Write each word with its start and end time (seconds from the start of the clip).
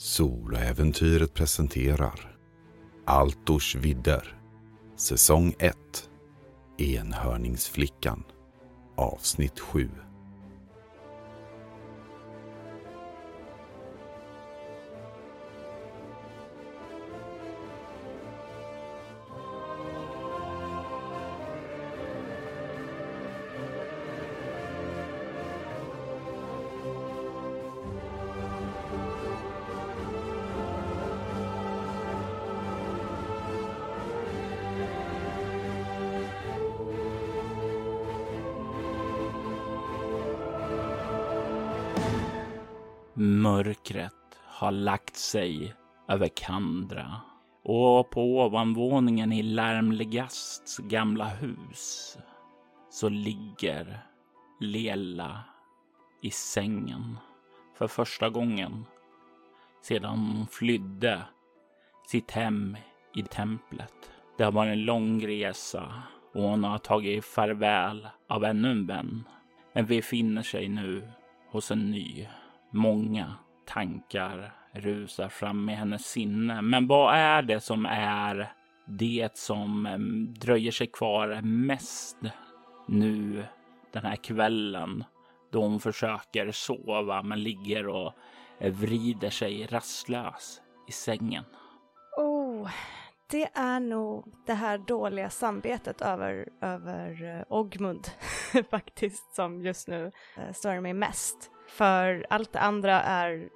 Soloäventyret 0.00 1.34
presenterar 1.34 2.36
Altors 3.04 3.74
vidder 3.74 4.40
Säsong 4.96 5.54
1 5.58 5.76
Enhörningsflickan 6.78 8.24
Avsnitt 8.96 9.60
7 9.60 9.90
sig 45.28 45.74
över 46.08 46.28
Kandra 46.28 47.20
och 47.62 48.10
på 48.10 48.22
ovanvåningen 48.22 49.32
i 49.32 49.42
Larmlegasts 49.42 50.78
gamla 50.78 51.24
hus 51.24 52.16
så 52.90 53.08
ligger 53.08 54.00
Lela 54.60 55.44
i 56.22 56.30
sängen 56.30 57.18
för 57.74 57.86
första 57.86 58.28
gången 58.28 58.84
sedan 59.82 60.18
hon 60.18 60.46
flydde 60.46 61.22
sitt 62.06 62.30
hem 62.30 62.76
i 63.14 63.22
templet. 63.22 64.10
Det 64.38 64.44
har 64.44 64.52
varit 64.52 64.72
en 64.72 64.84
lång 64.84 65.26
resa 65.26 66.02
och 66.34 66.42
hon 66.42 66.64
har 66.64 66.78
tagit 66.78 67.24
farväl 67.24 68.08
av 68.28 68.44
ännu 68.44 68.70
en 68.70 68.86
vän. 68.86 69.24
Men 69.72 69.86
befinner 69.86 70.42
sig 70.42 70.68
nu 70.68 71.10
hos 71.50 71.70
en 71.70 71.90
ny. 71.90 72.28
Många 72.70 73.34
tankar 73.66 74.57
rusar 74.72 75.28
fram 75.28 75.68
i 75.68 75.74
hennes 75.74 76.06
sinne. 76.06 76.62
Men 76.62 76.86
vad 76.86 77.14
är 77.14 77.42
det 77.42 77.60
som 77.60 77.86
är 77.86 78.52
det 78.86 79.36
som 79.36 79.86
mm, 79.86 80.34
dröjer 80.34 80.72
sig 80.72 80.86
kvar 80.86 81.40
mest 81.42 82.16
nu 82.88 83.44
den 83.92 84.04
här 84.04 84.16
kvällen 84.16 85.04
då 85.52 85.62
hon 85.62 85.80
försöker 85.80 86.50
sova 86.52 87.22
men 87.22 87.42
ligger 87.42 87.88
och 87.88 88.12
vrider 88.60 89.30
sig 89.30 89.66
rastlös 89.66 90.60
i 90.88 90.92
sängen? 90.92 91.44
Oh, 92.16 92.70
det 93.30 93.48
är 93.54 93.80
nog 93.80 94.24
det 94.46 94.54
här 94.54 94.78
dåliga 94.78 95.30
samvetet 95.30 96.00
över, 96.00 96.48
över 96.60 97.36
eh, 97.36 97.44
Ogmund 97.48 98.08
faktiskt 98.70 99.34
som 99.34 99.62
just 99.62 99.88
nu 99.88 100.12
eh, 100.36 100.52
stör 100.52 100.80
mig 100.80 100.94
mest. 100.94 101.50
För 101.68 102.26
allt 102.30 102.52
det 102.52 102.60
andra 102.60 103.02
är 103.02 103.48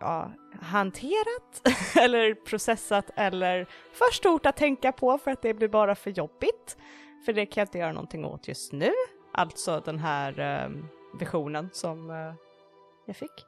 ja, 0.00 0.32
hanterat 0.60 1.68
eller 1.96 2.34
processat 2.34 3.10
eller 3.14 3.66
för 3.92 4.12
stort 4.12 4.46
att 4.46 4.56
tänka 4.56 4.92
på 4.92 5.18
för 5.18 5.30
att 5.30 5.42
det 5.42 5.54
blir 5.54 5.68
bara 5.68 5.94
för 5.94 6.10
jobbigt. 6.10 6.76
För 7.24 7.32
det 7.32 7.46
kan 7.46 7.60
jag 7.60 7.66
inte 7.66 7.78
göra 7.78 7.92
någonting 7.92 8.24
åt 8.24 8.48
just 8.48 8.72
nu. 8.72 8.92
Alltså 9.32 9.82
den 9.84 9.98
här 9.98 10.64
um, 10.66 10.88
visionen 11.18 11.68
som 11.72 12.10
uh, 12.10 12.34
jag 13.06 13.16
fick. 13.16 13.46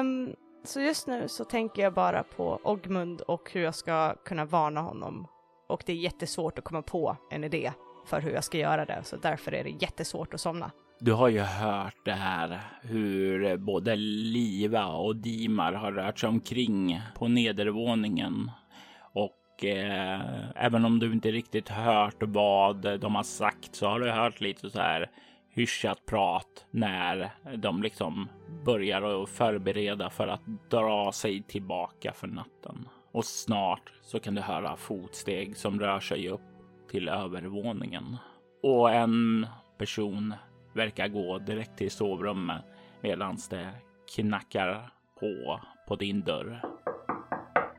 Um, 0.00 0.36
så 0.64 0.80
just 0.80 1.06
nu 1.06 1.28
så 1.28 1.44
tänker 1.44 1.82
jag 1.82 1.94
bara 1.94 2.22
på 2.22 2.60
Ogmund 2.62 3.20
och 3.20 3.50
hur 3.52 3.62
jag 3.62 3.74
ska 3.74 4.14
kunna 4.14 4.44
varna 4.44 4.80
honom. 4.80 5.26
Och 5.66 5.82
det 5.86 5.92
är 5.92 5.96
jättesvårt 5.96 6.58
att 6.58 6.64
komma 6.64 6.82
på 6.82 7.16
en 7.30 7.44
idé 7.44 7.72
för 8.04 8.20
hur 8.20 8.30
jag 8.30 8.44
ska 8.44 8.58
göra 8.58 8.84
det, 8.84 9.00
så 9.04 9.16
därför 9.16 9.54
är 9.54 9.64
det 9.64 9.70
jättesvårt 9.70 10.34
att 10.34 10.40
somna. 10.40 10.70
Du 11.04 11.12
har 11.12 11.28
ju 11.28 11.40
hört 11.40 12.04
det 12.04 12.12
här 12.12 12.60
hur 12.82 13.56
både 13.56 13.96
Liva 13.96 14.86
och 14.86 15.16
Dimar 15.16 15.72
har 15.72 15.92
rört 15.92 16.18
sig 16.18 16.28
omkring 16.28 17.00
på 17.14 17.28
nedervåningen. 17.28 18.50
Och 19.12 19.64
eh, 19.64 20.50
även 20.56 20.84
om 20.84 20.98
du 20.98 21.12
inte 21.12 21.30
riktigt 21.30 21.68
hört 21.68 22.16
vad 22.18 23.00
de 23.00 23.14
har 23.14 23.22
sagt 23.22 23.74
så 23.74 23.88
har 23.88 24.00
du 24.00 24.10
hört 24.10 24.40
lite 24.40 24.70
så 24.70 24.80
här 24.80 25.10
hyschat 25.50 26.06
prat 26.06 26.66
när 26.70 27.30
de 27.56 27.82
liksom 27.82 28.28
börjar 28.64 29.22
att 29.22 29.28
förbereda 29.28 30.10
för 30.10 30.28
att 30.28 30.70
dra 30.70 31.12
sig 31.12 31.42
tillbaka 31.42 32.12
för 32.12 32.26
natten. 32.26 32.88
Och 33.12 33.24
snart 33.24 33.92
så 34.02 34.20
kan 34.20 34.34
du 34.34 34.40
höra 34.40 34.76
fotsteg 34.76 35.56
som 35.56 35.80
rör 35.80 36.00
sig 36.00 36.28
upp 36.28 36.40
till 36.90 37.08
övervåningen. 37.08 38.16
Och 38.62 38.90
en 38.92 39.46
person 39.78 40.34
verkar 40.74 41.08
gå 41.08 41.38
direkt 41.38 41.76
till 41.76 41.90
sovrummet 41.90 42.62
medan 43.00 43.36
det 43.50 43.68
knackar 44.16 44.92
på 45.20 45.60
på 45.88 45.96
din 45.96 46.20
dörr. 46.20 46.64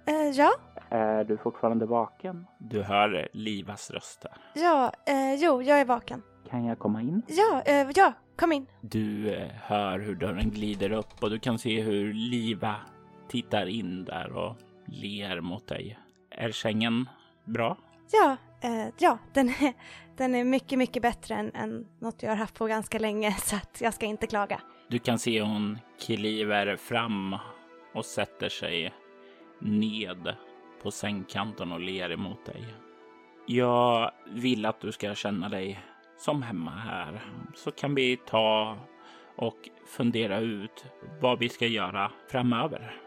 Eh, 0.05 0.29
ja, 0.33 0.51
Är 0.89 1.23
du 1.23 1.37
fortfarande 1.37 1.85
vaken? 1.85 2.45
Du 2.59 2.81
hör 2.83 3.27
Livas 3.33 3.91
röster. 3.91 4.31
ja, 4.55 4.91
eh, 5.07 5.33
jo, 5.35 5.61
jag 5.61 5.79
är 5.79 5.85
vaken. 5.85 6.21
Kan 6.49 6.65
jag 6.65 6.79
komma 6.79 7.01
in? 7.01 7.21
Ja, 7.27 7.61
eh, 7.65 7.87
ja, 7.95 8.13
kom 8.37 8.51
in. 8.51 8.67
Du 8.81 9.33
eh, 9.35 9.47
hör 9.61 9.99
hur 9.99 10.15
dörren 10.15 10.49
glider 10.49 10.91
upp 10.91 11.23
och 11.23 11.29
du 11.29 11.39
kan 11.39 11.59
se 11.59 11.81
hur 11.81 12.13
Liva 12.13 12.75
tittar 13.27 13.65
in 13.65 14.05
där 14.05 14.31
och 14.37 14.55
ler 14.85 15.41
mot 15.41 15.67
dig. 15.67 15.99
Är 16.31 16.51
sängen 16.51 17.09
bra? 17.45 17.77
Ja, 18.11 18.37
eh, 18.61 18.87
ja, 18.99 19.17
den 19.33 19.49
är, 19.49 19.73
den 20.18 20.35
är 20.35 20.44
mycket, 20.44 20.79
mycket 20.79 21.01
bättre 21.01 21.35
än, 21.35 21.56
än 21.56 21.85
något 22.00 22.24
jag 22.24 22.29
har 22.29 22.35
haft 22.35 22.57
på 22.57 22.66
ganska 22.66 23.00
länge, 23.00 23.31
så 23.38 23.56
att 23.56 23.81
jag 23.81 23.94
ska 23.94 24.06
inte 24.06 24.28
klaga. 24.28 24.62
Du 24.88 25.00
kan 25.00 25.19
se 25.19 25.41
hon 25.41 25.79
kliver 26.00 26.75
fram 26.75 27.35
och 27.94 28.06
sätter 28.06 28.50
sig 28.50 28.94
ned 29.59 30.35
på 30.84 30.91
sängkanten 30.91 31.72
och 31.72 31.79
ler 31.79 32.09
emot 32.09 32.46
dig. 32.46 32.66
Jag 33.47 34.12
vill 34.28 34.66
att 34.66 34.81
du 34.81 34.91
ska 34.91 35.16
känna 35.16 35.50
dig 35.50 35.79
som 36.18 36.41
hemma 36.41 36.72
här. 36.72 37.22
Så 37.56 37.72
kan 37.72 37.95
vi 37.95 38.18
ta 38.18 38.78
och 39.35 39.69
fundera 39.85 40.40
ut 40.40 40.85
vad 41.22 41.40
vi 41.40 41.50
ska 41.50 41.68
göra 41.68 42.12
framöver. 42.31 43.01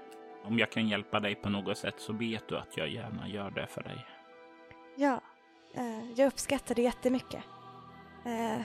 Om 0.45 0.59
jag 0.59 0.71
kan 0.73 0.89
hjälpa 0.89 1.21
dig 1.21 1.35
på 1.35 1.49
något 1.49 1.79
sätt 1.79 1.95
så 1.99 2.13
vet 2.13 2.49
du 2.49 2.57
att 2.59 2.77
jag 2.77 2.89
gärna 2.89 3.29
gör 3.29 3.51
det 3.51 3.67
för 3.67 3.83
dig. 3.83 4.07
Ja, 4.97 5.21
Eh, 5.77 6.13
jag 6.17 6.27
uppskattar 6.27 6.75
det 6.75 6.83
jättemycket. 6.83 7.45
Eh, 8.25 8.63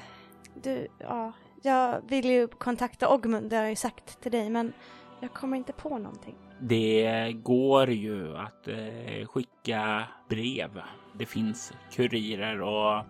du, 0.63 0.87
ja, 0.97 1.33
jag 1.61 2.01
vill 2.07 2.25
ju 2.25 2.47
kontakta 2.47 3.13
Ogmund, 3.13 3.49
det 3.49 3.55
har 3.55 3.63
jag 3.63 3.69
ju 3.69 3.75
sagt 3.75 4.21
till 4.21 4.31
dig, 4.31 4.49
men 4.49 4.73
jag 5.19 5.33
kommer 5.33 5.57
inte 5.57 5.73
på 5.73 5.97
någonting. 5.97 6.35
Det 6.59 7.31
går 7.31 7.89
ju 7.89 8.37
att 8.37 8.67
eh, 8.67 9.27
skicka 9.27 10.07
brev. 10.29 10.81
Det 11.13 11.25
finns 11.25 11.73
kurirer 11.91 12.61
och 12.61 13.03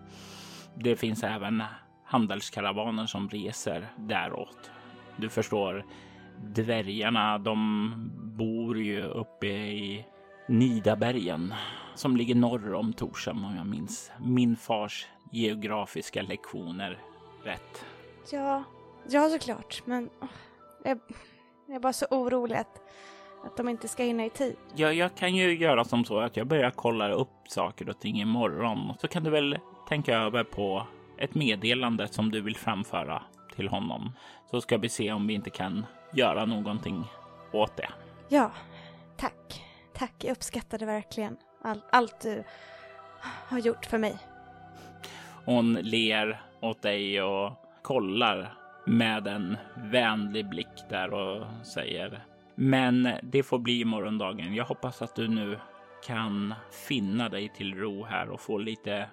det 0.74 0.96
finns 0.96 1.22
även 1.22 1.62
handelskaravaner 2.04 3.06
som 3.06 3.28
reser 3.28 3.88
däråt. 3.98 4.70
Du 5.16 5.28
förstår, 5.28 5.84
dvärgarna 6.38 7.38
de 7.38 7.92
bor 8.38 8.78
ju 8.78 9.02
uppe 9.02 9.46
i 9.46 10.06
Nidabergen 10.46 11.54
som 11.94 12.16
ligger 12.16 12.34
norr 12.34 12.74
om 12.74 12.92
Torshem 12.92 13.44
om 13.44 13.56
jag 13.56 13.66
minns 13.66 14.10
min 14.18 14.56
fars 14.56 15.06
geografiska 15.30 16.22
lektioner 16.22 16.98
rätt. 17.44 17.84
Ja, 18.32 18.64
ja 19.08 19.28
såklart, 19.28 19.82
men 19.84 20.10
jag, 20.84 20.98
jag 21.66 21.76
är 21.76 21.80
bara 21.80 21.92
så 21.92 22.06
orolig 22.10 22.56
att, 22.56 22.80
att 23.44 23.56
de 23.56 23.68
inte 23.68 23.88
ska 23.88 24.02
hinna 24.02 24.24
i 24.24 24.30
tid. 24.30 24.56
Ja, 24.74 24.92
jag 24.92 25.14
kan 25.14 25.34
ju 25.34 25.56
göra 25.58 25.84
som 25.84 26.04
så 26.04 26.20
att 26.20 26.36
jag 26.36 26.46
börjar 26.46 26.70
kolla 26.70 27.12
upp 27.12 27.48
saker 27.48 27.88
och 27.88 28.00
ting 28.00 28.20
imorgon 28.20 28.90
och 28.90 29.00
så 29.00 29.08
kan 29.08 29.24
du 29.24 29.30
väl 29.30 29.58
tänka 29.88 30.16
över 30.16 30.44
på 30.44 30.86
ett 31.18 31.34
meddelande 31.34 32.08
som 32.08 32.30
du 32.30 32.40
vill 32.40 32.56
framföra 32.56 33.22
till 33.56 33.68
honom. 33.68 34.12
Så 34.50 34.60
ska 34.60 34.78
vi 34.78 34.88
se 34.88 35.12
om 35.12 35.26
vi 35.26 35.34
inte 35.34 35.50
kan 35.50 35.86
göra 36.14 36.44
någonting 36.44 37.04
åt 37.52 37.76
det. 37.76 37.88
Ja, 38.28 38.50
tack. 39.16 39.61
Tack, 40.02 40.24
jag 40.24 40.32
uppskattar 40.32 40.78
det 40.78 40.86
verkligen. 40.86 41.36
All, 41.62 41.80
allt 41.90 42.20
du 42.20 42.44
har 43.22 43.58
gjort 43.58 43.86
för 43.86 43.98
mig. 43.98 44.18
Hon 45.44 45.74
ler 45.74 46.42
åt 46.60 46.82
dig 46.82 47.22
och 47.22 47.52
kollar 47.82 48.54
med 48.86 49.26
en 49.26 49.56
vänlig 49.76 50.48
blick 50.48 50.82
där 50.90 51.14
och 51.14 51.66
säger 51.66 52.24
men 52.54 53.08
det 53.22 53.42
får 53.42 53.58
bli 53.58 53.84
morgondagen. 53.84 54.54
Jag 54.54 54.64
hoppas 54.64 55.02
att 55.02 55.14
du 55.14 55.28
nu 55.28 55.58
kan 56.06 56.54
finna 56.88 57.28
dig 57.28 57.48
till 57.48 57.74
ro 57.74 58.04
här 58.04 58.30
och 58.30 58.40
få 58.40 58.58
lite 58.58 59.08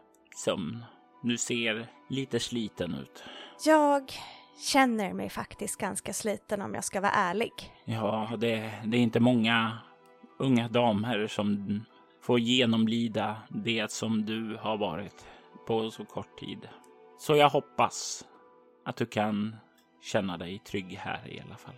sömn. 0.46 0.84
Du 1.24 1.38
ser 1.38 1.88
lite 2.10 2.40
sliten 2.40 2.96
ut. 2.96 3.24
Jag, 3.66 4.12
känner 4.60 5.14
mig 5.14 5.30
faktiskt 5.30 5.80
ganska 5.80 6.14
sliten 6.14 6.62
om 6.62 6.74
jag 6.74 6.84
ska 6.84 7.02
vara 7.02 7.12
ärlig. 7.12 7.52
Ja, 7.86 8.30
det, 8.38 8.72
det 8.86 8.98
är 8.98 9.02
inte 9.02 9.20
många 9.20 9.78
unga 10.40 10.68
damer 10.68 11.28
som 11.28 11.82
får 12.22 12.40
genomlida 12.40 13.38
det 13.50 13.92
som 13.92 14.26
du 14.26 14.58
har 14.62 14.78
varit 14.78 15.26
på 15.68 15.92
så 15.92 16.06
kort 16.06 16.40
tid. 16.40 16.68
Så 17.20 17.36
jag 17.36 17.50
hoppas 17.50 18.26
att 18.86 18.96
du 18.96 19.06
kan 19.06 19.56
känna 20.02 20.38
dig 20.38 20.60
trygg 20.60 21.00
här 21.00 21.28
i 21.28 21.42
alla 21.46 21.58
fall. 21.58 21.76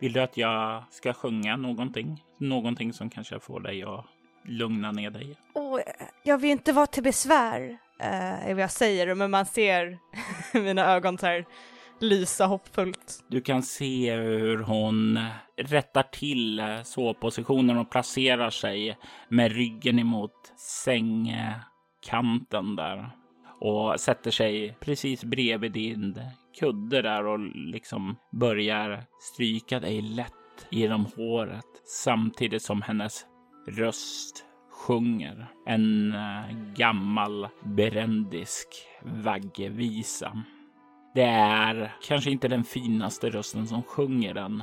Vill 0.00 0.12
du 0.12 0.20
att 0.20 0.36
jag 0.36 0.84
ska 0.90 1.12
sjunga 1.12 1.56
någonting? 1.56 2.24
Någonting 2.38 2.92
som 2.92 3.10
kanske 3.10 3.40
får 3.40 3.60
dig 3.60 3.82
att 3.82 4.04
lugna 4.44 4.92
ner 4.92 5.10
dig? 5.10 5.36
Oh, 5.54 5.80
jag 6.22 6.38
vill 6.38 6.50
inte 6.50 6.72
vara 6.72 6.86
till 6.86 7.02
besvär, 7.02 7.78
eh, 7.98 8.48
är 8.48 8.54
vad 8.54 8.62
jag 8.62 8.70
säger, 8.70 9.14
men 9.14 9.30
man 9.30 9.46
ser 9.46 9.98
mina 10.60 10.84
ögon 10.84 11.18
så 11.18 11.26
här 11.26 11.44
lysa 12.00 12.46
hoppfullt. 12.46 13.24
Du 13.28 13.40
kan 13.40 13.62
se 13.62 14.16
hur 14.16 14.58
hon 14.58 15.18
rättar 15.56 16.02
till 16.02 16.62
sovpositionen 16.84 17.78
och 17.78 17.90
placerar 17.90 18.50
sig 18.50 18.98
med 19.28 19.52
ryggen 19.52 19.98
emot 19.98 20.52
sängkanten 20.84 22.76
där 22.76 23.10
och 23.60 24.00
sätter 24.00 24.30
sig 24.30 24.76
precis 24.80 25.24
bredvid 25.24 25.72
din 25.72 26.20
kudde 26.60 27.02
där 27.02 27.26
och 27.26 27.38
liksom 27.54 28.16
börjar 28.32 29.04
stryka 29.20 29.80
dig 29.80 30.02
lätt 30.02 30.32
genom 30.70 31.06
håret 31.16 31.82
samtidigt 31.84 32.62
som 32.62 32.82
hennes 32.82 33.26
röst 33.68 34.44
sjunger 34.70 35.46
en 35.66 36.12
eh, 36.12 36.74
gammal 36.76 37.48
berendisk 37.64 38.68
vaggevisa. 39.02 40.42
Det 41.14 41.24
är 41.24 41.94
kanske 42.02 42.30
inte 42.30 42.48
den 42.48 42.64
finaste 42.64 43.30
rösten 43.30 43.66
som 43.66 43.82
sjunger 43.82 44.34
den. 44.34 44.62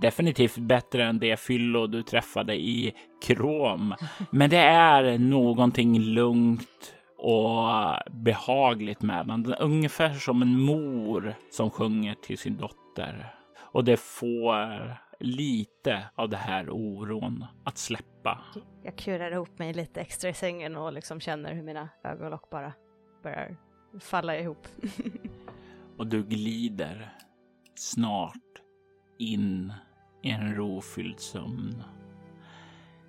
Definitivt 0.00 0.58
bättre 0.58 1.04
än 1.04 1.18
det 1.18 1.40
fyllo 1.40 1.86
du 1.86 2.02
träffade 2.02 2.54
i 2.54 2.94
Krom. 3.22 3.94
Men 4.30 4.50
det 4.50 4.58
är 4.58 5.18
någonting 5.18 6.00
lugnt 6.00 6.94
och 7.16 7.68
behagligt 8.10 9.02
med 9.02 9.26
den. 9.26 9.54
Ungefär 9.54 10.14
som 10.14 10.42
en 10.42 10.60
mor 10.60 11.34
som 11.50 11.70
sjunger 11.70 12.14
till 12.14 12.38
sin 12.38 12.56
dotter. 12.56 13.34
Och 13.58 13.84
det 13.84 14.00
får 14.00 14.96
lite 15.20 16.04
av 16.14 16.28
det 16.28 16.36
här 16.36 16.70
oron 16.70 17.44
att 17.64 17.78
släppa. 17.78 18.44
Jag 18.82 18.96
kurar 18.96 19.32
ihop 19.32 19.58
mig 19.58 19.74
lite 19.74 20.00
extra 20.00 20.30
i 20.30 20.34
sängen 20.34 20.76
och 20.76 20.92
liksom 20.92 21.20
känner 21.20 21.54
hur 21.54 21.62
mina 21.62 21.88
ögonlock 22.04 22.50
bara 22.50 22.72
börjar 23.22 23.56
falla 24.00 24.38
ihop. 24.38 24.68
och 25.96 26.06
du 26.06 26.22
glider 26.22 27.12
snart 27.74 28.62
in 29.18 29.72
i 30.22 30.30
en 30.30 30.54
rofylld 30.54 31.20
sömn. 31.20 31.84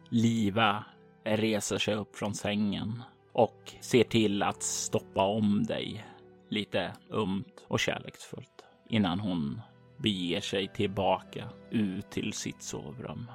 Liva 0.10 0.86
reser 1.24 1.78
sig 1.78 1.96
upp 1.96 2.16
från 2.16 2.36
sängen 2.36 3.04
och 3.34 3.76
ser 3.82 4.04
till 4.04 4.44
att 4.44 4.64
stoppa 4.64 5.26
om 5.26 5.64
dig 5.64 6.06
lite 6.50 6.94
ömt 7.12 7.66
och 7.68 7.80
kärleksfullt 7.80 8.64
innan 8.90 9.20
hon 9.20 9.62
beger 9.98 10.42
sig 10.42 10.68
tillbaka 10.68 11.50
ut 11.72 12.10
till 12.10 12.34
sitt 12.34 12.64
sovrum. 12.64 13.32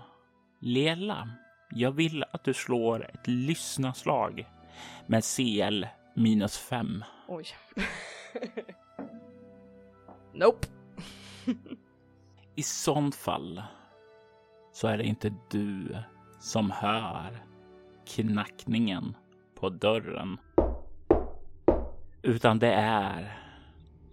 Lela, 0.60 1.28
jag 1.70 1.92
vill 1.92 2.24
att 2.32 2.44
du 2.44 2.54
slår 2.54 3.10
ett 3.14 3.28
lyssnaslag 3.28 4.46
med 5.06 5.24
CL 5.24 5.86
minus 6.14 6.58
fem. 6.58 7.04
Oj. 7.28 7.44
nope. 10.32 10.66
I 12.54 12.62
sånt 12.62 13.14
fall 13.14 13.62
så 14.72 14.88
är 14.88 14.98
det 14.98 15.04
inte 15.04 15.34
du 15.50 15.96
som 16.40 16.70
hör 16.70 17.44
knackningen 18.06 19.16
på 19.60 19.68
dörren. 19.68 20.38
Utan 22.22 22.58
det 22.58 22.72
är 22.72 23.38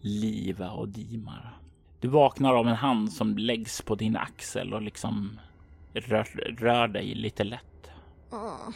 Liva 0.01 0.71
och 0.71 0.89
Dimar. 0.89 1.57
Du 1.99 2.07
vaknar 2.07 2.53
av 2.53 2.67
en 2.67 2.75
hand 2.75 3.13
som 3.13 3.37
läggs 3.37 3.81
på 3.81 3.95
din 3.95 4.17
axel 4.17 4.73
och 4.73 4.81
liksom 4.81 5.39
rör, 5.93 6.55
rör 6.57 6.87
dig 6.87 7.15
lite 7.15 7.43
lätt. 7.43 7.91
Mm. 8.31 8.73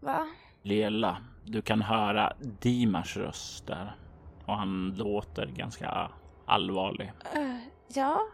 Va? 0.00 0.26
Lela, 0.62 1.16
du 1.44 1.62
kan 1.62 1.82
höra 1.82 2.32
Dimars 2.60 3.16
röst 3.16 3.66
där 3.66 3.96
och 4.44 4.56
han 4.56 4.94
låter 4.96 5.46
ganska 5.46 6.10
allvarlig. 6.50 7.12
Uh, 7.36 7.56
ja, 7.88 8.26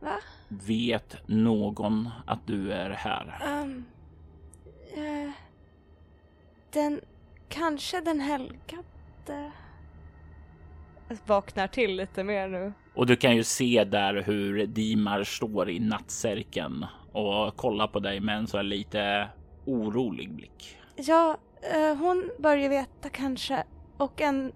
va? 0.00 0.16
Vet 0.48 1.16
någon 1.26 2.10
att 2.26 2.46
du 2.46 2.72
är 2.72 2.90
här? 2.90 3.42
Um, 3.62 3.84
uh, 4.96 5.30
den, 6.70 7.00
kanske 7.48 8.00
den 8.00 8.20
helgade. 8.20 9.52
Jag 11.08 11.18
vaknar 11.26 11.66
till 11.66 11.96
lite 11.96 12.24
mer 12.24 12.48
nu. 12.48 12.72
Och 12.94 13.06
du 13.06 13.16
kan 13.16 13.36
ju 13.36 13.44
se 13.44 13.84
där 13.84 14.22
hur 14.22 14.66
Dimar 14.66 15.24
står 15.24 15.70
i 15.70 15.80
nattsärken 15.80 16.86
och 17.12 17.56
kollar 17.56 17.86
på 17.86 18.00
dig 18.00 18.20
med 18.20 18.36
en 18.36 18.46
så 18.46 18.56
här 18.56 18.64
lite 18.64 19.28
orolig 19.64 20.32
blick. 20.32 20.78
Ja, 20.96 21.36
uh, 21.76 21.94
hon 21.94 22.30
börjar 22.38 22.68
veta 22.68 23.08
kanske. 23.08 23.64
Och 23.96 24.20
en, 24.20 24.52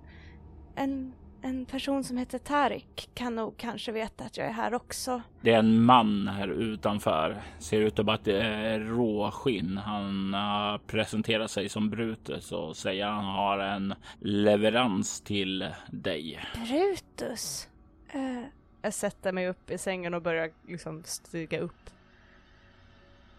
en 0.75 1.12
en 1.43 1.67
person 1.67 2.05
som 2.05 2.17
heter 2.17 2.38
Tarik 2.38 3.11
kan 3.14 3.37
nog 3.37 3.56
kanske 3.56 3.93
veta 3.93 4.25
att 4.25 4.37
jag 4.37 4.46
är 4.46 4.52
här 4.52 4.75
också. 4.75 5.23
Det 5.40 5.52
är 5.52 5.58
en 5.58 5.82
man 5.82 6.29
här 6.29 6.49
utanför. 6.49 7.43
Ser 7.58 7.81
ut 7.81 7.99
att 7.99 8.06
vara 8.06 8.17
ett 8.17 8.29
eh, 8.29 8.87
råskinn. 8.87 9.76
Han 9.76 10.37
presenterar 10.87 11.46
sig 11.46 11.69
som 11.69 11.90
Brutus 11.90 12.52
och 12.52 12.76
säger 12.76 13.06
att 13.06 13.14
han 13.14 13.25
har 13.25 13.58
en 13.58 13.94
leverans 14.20 15.20
till 15.20 15.70
dig. 15.90 16.40
Brutus? 16.55 17.69
Uh, 18.14 18.44
jag 18.82 18.94
sätter 18.94 19.32
mig 19.32 19.49
upp 19.49 19.70
i 19.70 19.79
sängen 19.79 20.14
och 20.14 20.23
börjar 20.23 20.50
liksom 20.69 21.02
stiga 21.05 21.61
upp. 21.61 21.91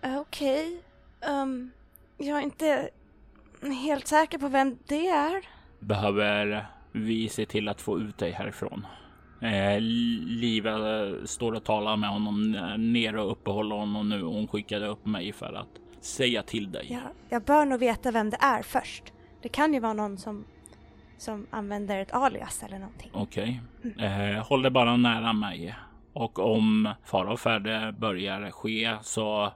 Uh, 0.06 0.20
Okej. 0.20 0.82
Okay. 1.20 1.36
Um, 1.36 1.72
jag 2.18 2.38
är 2.38 2.42
inte 2.42 2.90
helt 3.84 4.08
säker 4.08 4.38
på 4.38 4.48
vem 4.48 4.78
det 4.88 5.08
är. 5.08 5.48
Behöver 5.80 6.70
vi 6.92 7.30
ser 7.30 7.46
till 7.46 7.68
att 7.68 7.82
få 7.82 8.00
ut 8.00 8.18
dig 8.18 8.32
härifrån. 8.32 8.88
Eh, 9.42 9.80
Liva 9.80 10.78
står 11.26 11.52
och 11.54 11.64
talar 11.64 11.98
med 11.98 12.10
honom 12.10 12.52
nere 12.78 13.22
och 13.22 13.32
uppehåller 13.32 13.76
honom 13.76 14.10
nu. 14.10 14.22
Hon 14.22 14.48
skickade 14.48 14.88
upp 14.88 15.06
mig 15.06 15.34
för 15.34 15.54
att 15.54 16.04
säga 16.04 16.44
till 16.44 16.72
dig. 16.72 16.88
Ja, 16.90 17.00
jag 17.30 17.44
bör 17.44 17.66
nog 17.66 17.80
veta 17.80 18.12
vem 18.12 18.30
det 18.30 18.38
är 18.40 18.62
först. 18.62 19.04
Det 19.42 19.50
kan 19.50 19.74
ju 19.74 19.80
vara 19.80 19.94
någon 19.94 20.18
som, 20.18 20.46
som 21.18 21.48
använder 21.50 22.00
ett 22.00 22.14
alias 22.14 22.64
eller 22.64 22.80
någonting. 22.80 23.12
Okej. 23.14 23.62
Okay. 23.84 24.06
Eh, 24.06 24.48
håll 24.48 24.62
dig 24.62 24.72
bara 24.72 24.98
nära 24.98 25.34
mig. 25.34 25.76
Och 26.14 26.40
om 26.40 26.90
fara 27.06 27.34
och 27.34 27.40
färde 27.40 27.96
börjar 28.00 28.52
ske 28.52 28.98
så 29.02 29.54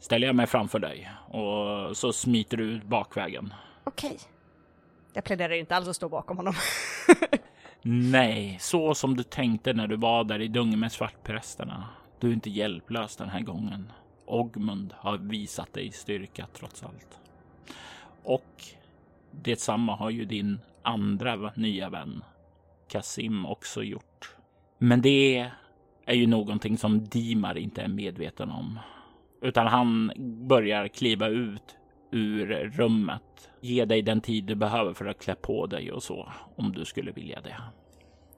ställer 0.00 0.26
jag 0.26 0.36
mig 0.36 0.46
framför 0.46 0.78
dig 0.78 1.10
och 1.28 1.96
så 1.96 2.12
smiter 2.12 2.56
du 2.56 2.64
ut 2.64 2.84
bakvägen. 2.84 3.54
Okej. 3.84 4.10
Okay. 4.10 4.35
Jag 5.16 5.24
pläderar 5.24 5.52
inte 5.52 5.76
alls 5.76 5.88
att 5.88 5.96
stå 5.96 6.08
bakom 6.08 6.36
honom. 6.36 6.54
Nej, 7.82 8.56
så 8.60 8.94
som 8.94 9.16
du 9.16 9.22
tänkte 9.22 9.72
när 9.72 9.86
du 9.86 9.96
var 9.96 10.24
där 10.24 10.40
i 10.40 10.48
Dung 10.48 10.80
med 10.80 10.92
svartprästerna. 10.92 11.88
Du 12.20 12.28
är 12.28 12.32
inte 12.32 12.50
hjälplös 12.50 13.16
den 13.16 13.28
här 13.28 13.40
gången. 13.40 13.92
Ogmund 14.26 14.94
har 14.96 15.18
visat 15.18 15.72
dig 15.72 15.92
styrka 15.92 16.46
trots 16.52 16.82
allt. 16.82 17.20
Och 18.22 18.64
detsamma 19.30 19.96
har 19.96 20.10
ju 20.10 20.24
din 20.24 20.60
andra 20.82 21.52
nya 21.54 21.90
vän 21.90 22.24
Kasim 22.88 23.46
också 23.46 23.82
gjort. 23.82 24.36
Men 24.78 25.02
det 25.02 25.50
är 26.06 26.14
ju 26.14 26.26
någonting 26.26 26.78
som 26.78 27.04
Dimar 27.04 27.58
inte 27.58 27.82
är 27.82 27.88
medveten 27.88 28.50
om. 28.50 28.78
Utan 29.42 29.66
han 29.66 30.12
börjar 30.48 30.88
kliva 30.88 31.28
ut 31.28 31.75
ur 32.10 32.70
rummet. 32.74 33.50
Ge 33.60 33.84
dig 33.84 34.02
den 34.02 34.20
tid 34.20 34.44
du 34.44 34.54
behöver 34.54 34.94
för 34.94 35.06
att 35.06 35.18
klä 35.18 35.34
på 35.34 35.66
dig 35.66 35.92
och 35.92 36.02
så, 36.02 36.32
om 36.56 36.72
du 36.72 36.84
skulle 36.84 37.12
vilja 37.12 37.40
det. 37.40 37.56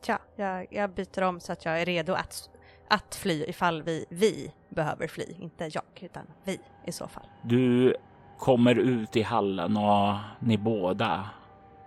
Ja, 0.06 0.18
jag, 0.36 0.66
jag 0.70 0.90
byter 0.90 1.22
om 1.22 1.40
så 1.40 1.52
att 1.52 1.64
jag 1.64 1.80
är 1.80 1.86
redo 1.86 2.12
att, 2.12 2.50
att 2.88 3.14
fly 3.14 3.44
ifall 3.44 3.82
vi, 3.82 4.04
vi 4.10 4.52
behöver 4.68 5.08
fly. 5.08 5.24
Inte 5.38 5.70
jag, 5.72 5.84
utan 6.00 6.22
vi 6.44 6.60
i 6.86 6.92
så 6.92 7.08
fall. 7.08 7.26
Du 7.42 7.94
kommer 8.38 8.74
ut 8.74 9.16
i 9.16 9.22
hallen 9.22 9.76
och 9.76 10.14
ni 10.40 10.58
båda 10.58 11.30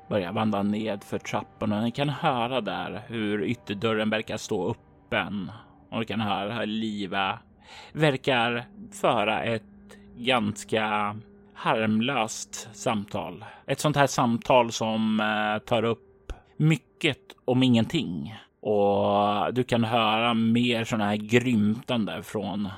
börjar 0.10 0.32
vandra 0.32 0.64
ned 0.64 1.04
för 1.04 1.20
trappan 1.20 1.72
och 1.72 1.84
ni 1.84 1.92
kan 1.92 2.10
höra 2.10 2.62
där 2.62 3.02
hur 3.08 3.44
ytterdörren 3.44 4.10
verkar 4.10 4.38
stå 4.38 4.70
öppen 4.70 5.52
och 5.90 6.00
ni 6.00 6.06
kan 6.06 6.22
höra 6.22 6.66
Liva 6.66 7.40
verkar 7.94 8.66
föra 8.92 9.44
ett 9.44 9.64
ganska 10.18 11.16
harmlöst 11.62 12.70
samtal. 12.74 13.46
Ett 13.66 13.80
sånt 13.80 13.96
här 13.96 14.08
samtal 14.08 14.72
som 14.72 15.20
eh, 15.20 15.66
tar 15.66 15.84
upp 15.84 16.34
mycket 16.58 17.18
om 17.46 17.64
ingenting. 17.64 18.36
Och 18.62 19.54
du 19.54 19.64
kan 19.64 19.84
höra 19.84 20.34
mer 20.34 20.84
sådana 20.84 21.06
här 21.06 21.16
grymtande 21.16 22.24
från 22.24 22.70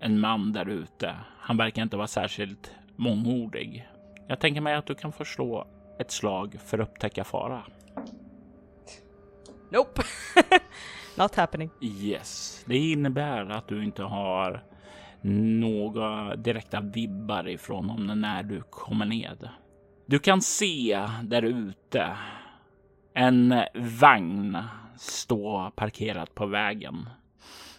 en 0.00 0.20
man 0.20 0.52
där 0.52 0.68
ute. 0.68 1.14
Han 1.38 1.56
verkar 1.56 1.82
inte 1.82 1.96
vara 1.96 2.06
särskilt 2.06 2.70
mångordig. 2.96 3.88
Jag 4.28 4.40
tänker 4.40 4.60
mig 4.60 4.74
att 4.74 4.86
du 4.86 4.94
kan 4.94 5.12
förslå 5.12 5.66
ett 5.98 6.10
slag 6.10 6.56
för 6.66 6.78
att 6.78 6.88
upptäcka 6.88 7.24
fara. 7.24 7.62
Nope. 9.70 10.02
Not 11.18 11.34
happening. 11.34 11.70
Yes, 11.80 12.62
det 12.66 12.78
innebär 12.78 13.50
att 13.50 13.68
du 13.68 13.84
inte 13.84 14.02
har 14.02 14.62
några 15.26 16.36
direkta 16.36 16.80
vibbar 16.80 17.48
ifrån 17.48 17.90
honom 17.90 18.20
när 18.20 18.42
du 18.42 18.62
kommer 18.70 19.06
ned. 19.06 19.48
Du 20.06 20.18
kan 20.18 20.42
se 20.42 21.08
där 21.22 21.42
ute 21.42 22.16
en 23.14 23.54
vagn 23.74 24.58
stå 24.96 25.70
parkerad 25.76 26.34
på 26.34 26.46
vägen. 26.46 27.08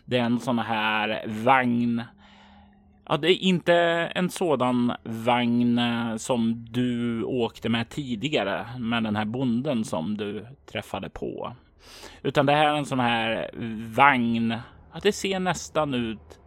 Det 0.06 0.18
är 0.18 0.24
en 0.24 0.40
sån 0.40 0.60
här 0.60 1.24
vagn. 1.28 2.04
Ja, 3.10 3.18
det 3.18 3.32
är 3.32 3.44
inte 3.44 3.76
en 4.16 4.30
sådan 4.30 4.94
vagn 5.04 5.78
eh, 5.78 6.16
som 6.16 6.66
du 6.70 7.24
åkte 7.24 7.70
med 7.70 7.90
tidigare 7.90 8.68
med 8.80 9.04
den 9.04 9.16
här 9.16 9.26
bonden 9.26 9.84
som 9.84 10.18
du 10.18 10.48
träffade 10.72 11.10
på, 11.10 11.56
utan 12.22 12.46
det 12.46 12.54
här 12.54 12.74
är 12.74 12.78
en 12.78 12.86
sån 12.86 13.00
här 13.00 13.50
vagn. 13.96 14.56
Ja, 14.94 15.00
det 15.04 15.12
ser 15.12 15.40
nästan 15.40 15.94
ut 15.94 16.40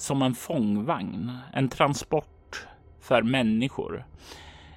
som 0.00 0.22
en 0.22 0.34
fångvagn, 0.34 1.38
en 1.52 1.68
transport 1.68 2.66
för 3.00 3.22
människor. 3.22 4.04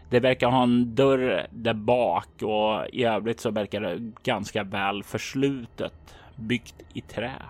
Det 0.09 0.19
verkar 0.19 0.47
ha 0.47 0.63
en 0.63 0.95
dörr 0.95 1.47
där 1.51 1.73
bak 1.73 2.41
och 2.41 2.87
i 2.93 3.03
övrigt 3.03 3.39
så 3.39 3.51
verkar 3.51 3.81
det 3.81 4.11
ganska 4.23 4.63
väl 4.63 5.03
förslutet, 5.03 6.15
byggt 6.35 6.75
i 6.93 7.01
trä. 7.01 7.41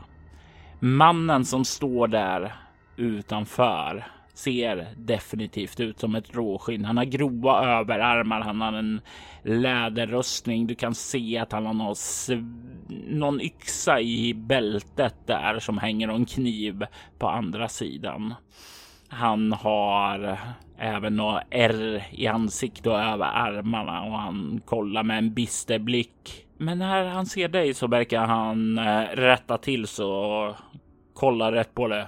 Mannen 0.80 1.46
som 1.46 1.66
står 1.66 2.08
där 2.08 2.54
utanför 2.98 4.06
ser 4.34 4.88
definitivt 4.98 5.80
ut 5.80 6.00
som 6.00 6.16
ett 6.16 6.36
råskinn. 6.36 6.86
Han 6.86 6.98
har 6.98 7.06
grova 7.06 7.80
överarmar, 7.80 8.42
han 8.42 8.62
har 8.62 8.74
en 8.74 9.02
läderrustning. 9.44 10.68
Du 10.68 10.76
kan 10.76 10.96
se 10.96 11.38
att 11.38 11.52
han 11.52 11.66
har 11.66 11.74
någon, 11.74 11.96
någon 13.20 13.42
yxa 13.42 14.00
i 14.00 14.34
bältet 14.34 15.16
där 15.26 15.60
som 15.60 15.78
hänger 15.78 16.10
och 16.10 16.16
en 16.16 16.26
kniv 16.26 16.86
på 17.20 17.30
andra 17.30 17.70
sidan. 17.70 18.34
Han 19.08 19.52
har 19.52 20.38
även 20.78 21.16
några 21.16 21.44
ärr 21.50 22.04
i 22.12 22.28
ansiktet 22.28 22.88
och 22.88 23.00
över 23.00 23.26
armarna 23.26 24.04
och 24.04 24.20
han 24.20 24.62
kollar 24.66 25.04
med 25.04 25.18
en 25.18 25.34
bister 25.34 25.80
blick. 25.80 26.46
Men 26.58 26.80
när 26.80 27.06
han 27.06 27.26
ser 27.26 27.48
dig 27.48 27.74
så 27.74 27.88
verkar 27.88 28.26
han 28.26 28.78
eh, 28.78 29.02
rätta 29.14 29.58
till 29.58 29.88
så 29.88 30.12
och 30.12 30.56
kolla 31.14 31.52
rätt 31.52 31.76
på 31.76 31.88
det. 31.88 32.08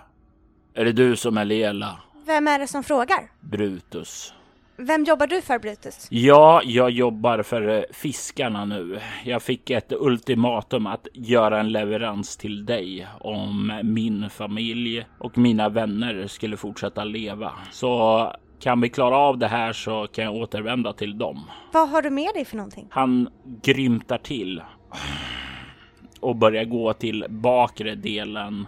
Är 0.74 0.86
det 0.86 0.92
du 0.92 1.16
som 1.16 1.38
är 1.38 1.46
Lela? 1.46 2.00
Vem 2.26 2.48
är 2.48 2.60
det 2.60 2.68
som 2.68 2.84
frågar? 2.84 3.32
Brutus. 3.40 4.34
Vem 4.78 5.04
jobbar 5.04 5.28
du 5.28 5.42
för 5.42 5.60
Brutus? 5.60 6.08
Ja, 6.10 6.62
jag 6.66 6.90
jobbar 6.90 7.44
för 7.44 7.70
eh, 7.70 7.84
fiskarna 7.92 8.66
nu. 8.66 9.00
Jag 9.26 9.42
fick 9.42 9.70
ett 9.70 9.92
ultimatum 9.92 10.88
att 10.88 11.08
göra 11.14 11.60
en 11.60 11.72
leverans 11.72 12.38
till 12.38 12.66
dig 12.66 13.08
om 13.20 13.80
min 13.84 14.30
familj 14.30 15.06
och 15.18 15.38
mina 15.38 15.70
vänner 15.70 16.28
skulle 16.28 16.58
fortsätta 16.58 17.04
leva. 17.04 17.52
Så 17.72 18.32
kan 18.60 18.82
vi 18.82 18.90
klara 18.90 19.18
av 19.18 19.38
det 19.38 19.48
här 19.48 19.74
så 19.74 20.08
kan 20.08 20.26
jag 20.26 20.36
återvända 20.36 20.94
till 20.94 21.18
dem. 21.18 21.50
Vad 21.72 21.90
har 21.90 22.02
du 22.02 22.10
med 22.10 22.34
dig 22.34 22.46
för 22.46 22.58
någonting? 22.58 22.88
Han 22.90 23.30
grymtar 23.62 24.18
till 24.18 24.62
och 26.20 26.36
börjar 26.36 26.64
gå 26.66 26.94
till 26.94 27.26
bakre 27.30 27.96
delen 27.96 28.68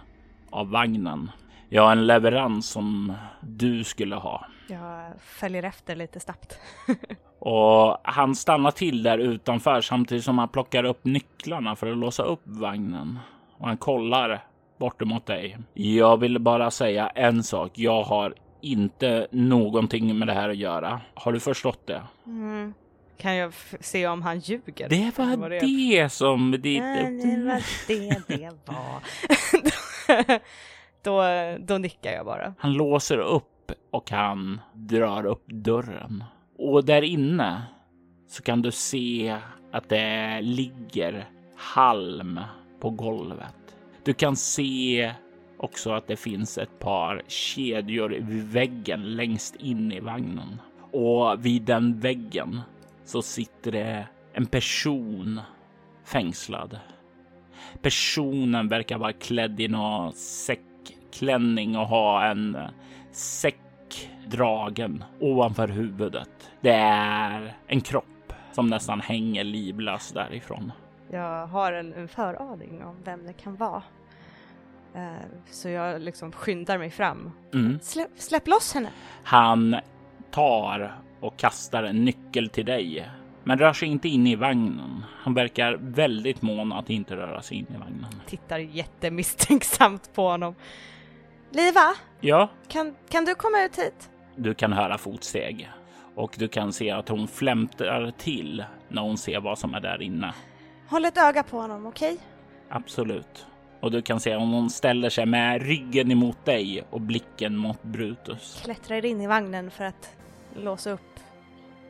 av 0.50 0.70
vagnen. 0.70 1.30
Jag 1.70 1.82
har 1.82 1.92
en 1.92 2.06
leverans 2.06 2.68
som 2.68 3.12
du 3.40 3.84
skulle 3.84 4.16
ha. 4.16 4.46
Jag 4.68 5.12
följer 5.20 5.62
efter 5.62 5.96
lite 5.96 6.20
snabbt. 6.20 6.58
och 7.38 7.96
han 8.02 8.34
stannar 8.34 8.70
till 8.70 9.02
där 9.02 9.18
utanför 9.18 9.80
samtidigt 9.80 10.24
som 10.24 10.38
han 10.38 10.48
plockar 10.48 10.84
upp 10.84 11.04
nycklarna 11.04 11.76
för 11.76 11.92
att 11.92 11.98
låsa 11.98 12.22
upp 12.22 12.40
vagnen. 12.44 13.18
Och 13.58 13.66
han 13.66 13.76
kollar 13.76 14.44
bort 14.78 15.02
emot 15.02 15.26
dig. 15.26 15.58
Jag 15.74 16.16
vill 16.16 16.38
bara 16.38 16.70
säga 16.70 17.08
en 17.08 17.42
sak. 17.42 17.72
Jag 17.74 18.02
har 18.02 18.34
inte 18.60 19.26
någonting 19.30 20.18
med 20.18 20.28
det 20.28 20.34
här 20.34 20.48
att 20.48 20.56
göra. 20.56 21.00
Har 21.14 21.32
du 21.32 21.40
förstått 21.40 21.86
det? 21.86 22.02
Mm. 22.26 22.74
Kan 23.16 23.36
jag 23.36 23.52
se 23.80 24.06
om 24.06 24.22
han 24.22 24.38
ljuger? 24.38 24.88
Det 24.88 25.18
var, 25.18 25.36
var 25.36 25.50
det, 25.50 25.58
det 25.58 26.12
som... 26.12 26.56
Det, 26.60 26.74
ja, 26.74 26.84
det 26.84 27.44
var 27.44 27.62
det 27.88 28.22
det 28.28 28.50
var. 28.64 30.40
då, 31.02 31.22
då 31.58 31.78
nickar 31.78 32.12
jag 32.12 32.26
bara. 32.26 32.54
Han 32.58 32.72
låser 32.72 33.18
upp 33.18 33.72
och 33.90 34.10
han 34.10 34.60
drar 34.72 35.26
upp 35.26 35.46
dörren. 35.46 36.24
Och 36.58 36.84
där 36.84 37.02
inne 37.02 37.62
så 38.28 38.42
kan 38.42 38.62
du 38.62 38.70
se 38.70 39.36
att 39.72 39.88
det 39.88 40.40
ligger 40.40 41.28
halm 41.56 42.40
på 42.80 42.90
golvet. 42.90 43.76
Du 44.04 44.14
kan 44.14 44.36
se 44.36 45.12
också 45.58 45.92
att 45.92 46.06
det 46.06 46.16
finns 46.16 46.58
ett 46.58 46.78
par 46.78 47.22
kedjor 47.26 48.08
vid 48.08 48.52
väggen 48.52 49.16
längst 49.16 49.56
in 49.56 49.92
i 49.92 50.00
vagnen. 50.00 50.60
Och 50.92 51.46
vid 51.46 51.62
den 51.62 52.00
väggen 52.00 52.60
så 53.04 53.22
sitter 53.22 53.72
det 53.72 54.08
en 54.32 54.46
person 54.46 55.40
fängslad. 56.04 56.78
Personen 57.82 58.68
verkar 58.68 58.98
vara 58.98 59.12
klädd 59.12 59.60
i 59.60 59.68
någon 59.68 60.12
säckklänning 61.18 61.76
och 61.76 61.86
ha 61.86 62.24
en 62.24 62.58
säck 63.12 64.10
dragen 64.26 65.04
ovanför 65.20 65.68
huvudet. 65.68 66.50
Det 66.60 66.72
är 66.72 67.56
en 67.66 67.80
kropp 67.80 68.32
som 68.52 68.66
nästan 68.66 69.00
hänger 69.00 69.44
livlös 69.44 70.12
därifrån. 70.12 70.72
Jag 71.10 71.46
har 71.46 71.72
en, 71.72 71.92
en 71.92 72.08
föraning 72.08 72.82
om 72.84 72.96
vem 73.04 73.26
det 73.26 73.32
kan 73.32 73.56
vara. 73.56 73.82
Uh, 74.96 75.02
så 75.50 75.68
jag 75.68 76.00
liksom 76.00 76.32
skyndar 76.32 76.78
mig 76.78 76.90
fram. 76.90 77.30
Mm. 77.54 77.78
Släpp, 77.82 78.10
släpp 78.16 78.48
loss 78.48 78.74
henne! 78.74 78.88
Han 79.22 79.76
tar 80.30 80.98
och 81.20 81.36
kastar 81.36 81.82
en 81.82 82.04
nyckel 82.04 82.48
till 82.48 82.64
dig, 82.64 83.08
men 83.44 83.58
rör 83.58 83.72
sig 83.72 83.88
inte 83.88 84.08
in 84.08 84.26
i 84.26 84.36
vagnen. 84.36 85.04
Han 85.22 85.34
verkar 85.34 85.78
väldigt 85.80 86.42
mån 86.42 86.72
att 86.72 86.90
inte 86.90 87.16
röra 87.16 87.42
sig 87.42 87.56
in 87.56 87.66
i 87.74 87.78
vagnen. 87.78 88.06
Tittar 88.26 88.58
jättemisstänksamt 88.58 90.10
på 90.14 90.28
honom. 90.28 90.54
Liva? 91.50 91.94
Ja? 92.20 92.48
Kan, 92.68 92.94
kan 93.08 93.24
du 93.24 93.34
komma 93.34 93.62
ut 93.62 93.78
hit? 93.78 94.10
Du 94.36 94.54
kan 94.54 94.72
höra 94.72 94.98
fotsteg 94.98 95.70
och 96.14 96.34
du 96.38 96.48
kan 96.48 96.72
se 96.72 96.90
att 96.90 97.08
hon 97.08 97.28
flämtar 97.28 98.12
till 98.18 98.64
när 98.88 99.02
hon 99.02 99.18
ser 99.18 99.40
vad 99.40 99.58
som 99.58 99.74
är 99.74 99.80
där 99.80 100.02
inne. 100.02 100.34
Håll 100.88 101.04
ett 101.04 101.18
öga 101.18 101.42
på 101.42 101.60
honom, 101.60 101.86
okej? 101.86 102.12
Okay? 102.12 102.24
Absolut. 102.68 103.46
Och 103.80 103.90
du 103.90 104.02
kan 104.02 104.20
se 104.20 104.36
om 104.36 104.52
hon 104.52 104.70
ställer 104.70 105.10
sig 105.10 105.26
med 105.26 105.62
ryggen 105.62 106.10
emot 106.10 106.44
dig 106.44 106.84
och 106.90 107.00
blicken 107.00 107.56
mot 107.56 107.82
Brutus. 107.82 108.60
Klättrar 108.64 109.04
in 109.04 109.20
i 109.20 109.26
vagnen 109.26 109.70
för 109.70 109.84
att 109.84 110.16
låsa 110.56 110.90
upp 110.90 111.20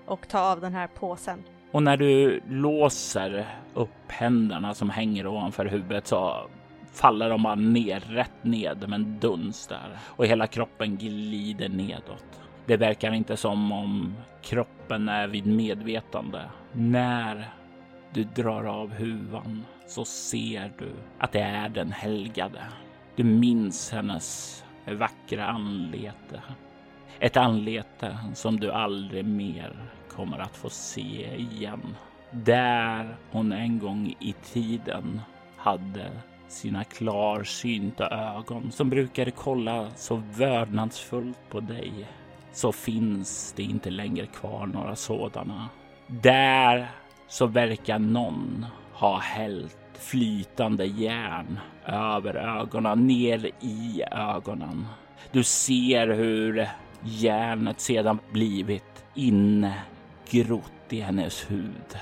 och 0.07 0.29
ta 0.29 0.41
av 0.41 0.61
den 0.61 0.75
här 0.75 0.87
påsen. 0.87 1.45
Och 1.73 1.83
när 1.83 1.97
du 1.97 2.41
låser 2.49 3.47
upp 3.75 3.89
händerna 4.09 4.75
som 4.75 4.91
hänger 4.91 5.27
ovanför 5.27 5.67
huvudet 5.67 6.07
så 6.07 6.47
faller 6.93 7.31
de 7.31 7.43
bara 7.43 7.55
ner, 7.55 8.01
rätt 8.01 8.45
ned 8.45 8.89
med 8.89 8.93
en 8.93 9.19
duns 9.21 9.67
där 9.67 9.99
och 10.03 10.27
hela 10.27 10.47
kroppen 10.47 10.97
glider 10.97 11.69
nedåt. 11.69 12.41
Det 12.67 12.77
verkar 12.77 13.13
inte 13.13 13.37
som 13.37 13.73
om 13.73 14.15
kroppen 14.43 15.09
är 15.09 15.29
vid 15.29 15.47
medvetande. 15.47 16.43
När 16.73 17.49
du 18.13 18.25
drar 18.25 18.65
av 18.65 18.93
huvan 18.93 19.65
så 19.87 20.05
ser 20.05 20.73
du 20.79 20.91
att 21.19 21.33
det 21.33 21.41
är 21.41 21.69
den 21.69 21.93
helgade. 21.93 22.63
Du 23.17 23.25
minns 23.25 23.93
hennes 23.93 24.65
vackra 24.87 25.47
anlete. 25.47 26.43
Ett 27.21 27.37
anlete 27.37 28.19
som 28.35 28.61
du 28.61 28.73
aldrig 28.73 29.25
mer 29.25 29.77
kommer 30.09 30.39
att 30.39 30.57
få 30.57 30.71
se 30.71 31.37
igen. 31.37 31.97
Där 32.31 33.17
hon 33.31 33.53
en 33.53 33.79
gång 33.79 34.15
i 34.21 34.33
tiden 34.33 35.21
hade 35.57 36.11
sina 36.49 36.85
klarsynta 36.85 38.09
ögon 38.09 38.73
som 38.73 38.91
brukade 38.91 39.31
kolla 39.31 39.91
så 39.97 40.23
vördnadsfullt 40.35 41.51
på 41.51 41.61
dig 41.61 41.93
så 42.53 42.73
finns 42.73 43.53
det 43.57 43.63
inte 43.63 43.91
längre 43.91 44.27
kvar 44.27 44.67
några 44.67 44.97
sådana. 44.97 45.69
Där 46.07 46.91
så 47.29 47.47
verkar 47.47 47.99
någon 47.99 48.67
ha 48.93 49.19
hällt 49.19 49.77
flytande 49.99 50.85
järn 50.85 51.59
över 51.87 52.35
ögonen, 52.35 53.07
ner 53.07 53.51
i 53.61 54.03
ögonen. 54.11 54.87
Du 55.33 55.45
ser 55.45 56.09
hur 56.09 56.69
järnet 57.03 57.81
sedan 57.81 58.19
blivit 58.33 59.05
ingrott 59.15 60.73
i 60.89 61.01
hennes 61.01 61.51
hud. 61.51 61.99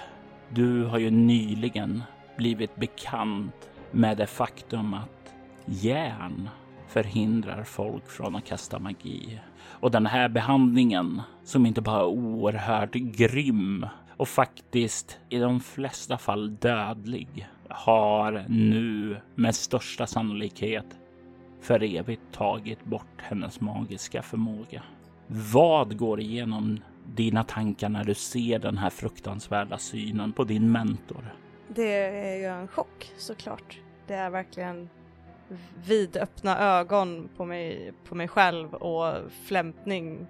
Du 0.49 0.85
har 0.85 0.99
ju 0.99 1.11
nyligen 1.11 2.03
blivit 2.37 2.77
bekant 2.77 3.69
med 3.97 4.17
det 4.17 4.27
faktum 4.27 4.95
att 4.95 5.35
järn 5.67 6.49
förhindrar 6.89 7.65
folk 7.65 8.11
från 8.11 8.37
att 8.37 8.45
kasta 8.45 8.79
magi. 8.79 9.41
Och 9.65 9.91
den 9.91 10.07
här 10.07 10.29
behandlingen 10.29 11.23
som 11.45 11.67
inte 11.67 11.81
bara 11.81 12.01
är 12.01 12.07
oerhört 12.07 12.93
grym 12.93 13.87
och 14.17 14.29
faktiskt 14.29 15.19
i 15.29 15.39
de 15.39 15.61
flesta 15.61 16.19
fall 16.19 16.57
dödlig 16.57 17.49
har 17.69 18.45
nu 18.49 19.17
med 19.35 19.55
största 19.55 20.07
sannolikhet 20.07 20.87
för 21.61 21.97
evigt 21.97 22.33
tagit 22.33 22.85
bort 22.85 23.23
hennes 23.23 23.61
magiska 23.61 24.23
förmåga. 24.23 24.83
Vad 25.27 25.97
går 25.97 26.21
igenom 26.21 26.81
dina 27.15 27.45
tankar 27.45 27.89
när 27.89 28.05
du 28.05 28.15
ser 28.15 28.59
den 28.59 28.79
här 28.79 28.91
fruktansvärda 28.91 29.79
synen 29.79 30.33
på 30.33 30.45
din 30.45 30.73
mentor? 30.73 31.35
Det 31.69 32.05
är 32.05 32.37
ju 32.37 32.45
en 32.45 32.69
chock 32.69 33.13
såklart. 33.19 33.81
Det 34.07 34.15
är 34.15 34.31
verkligen 34.31 34.89
vidöppna 35.85 36.59
ögon 36.59 37.29
på 37.37 37.45
mig, 37.45 37.93
på 38.05 38.15
mig 38.15 38.29
själv 38.29 38.75
och 38.75 39.33
flämtning. 39.33 40.27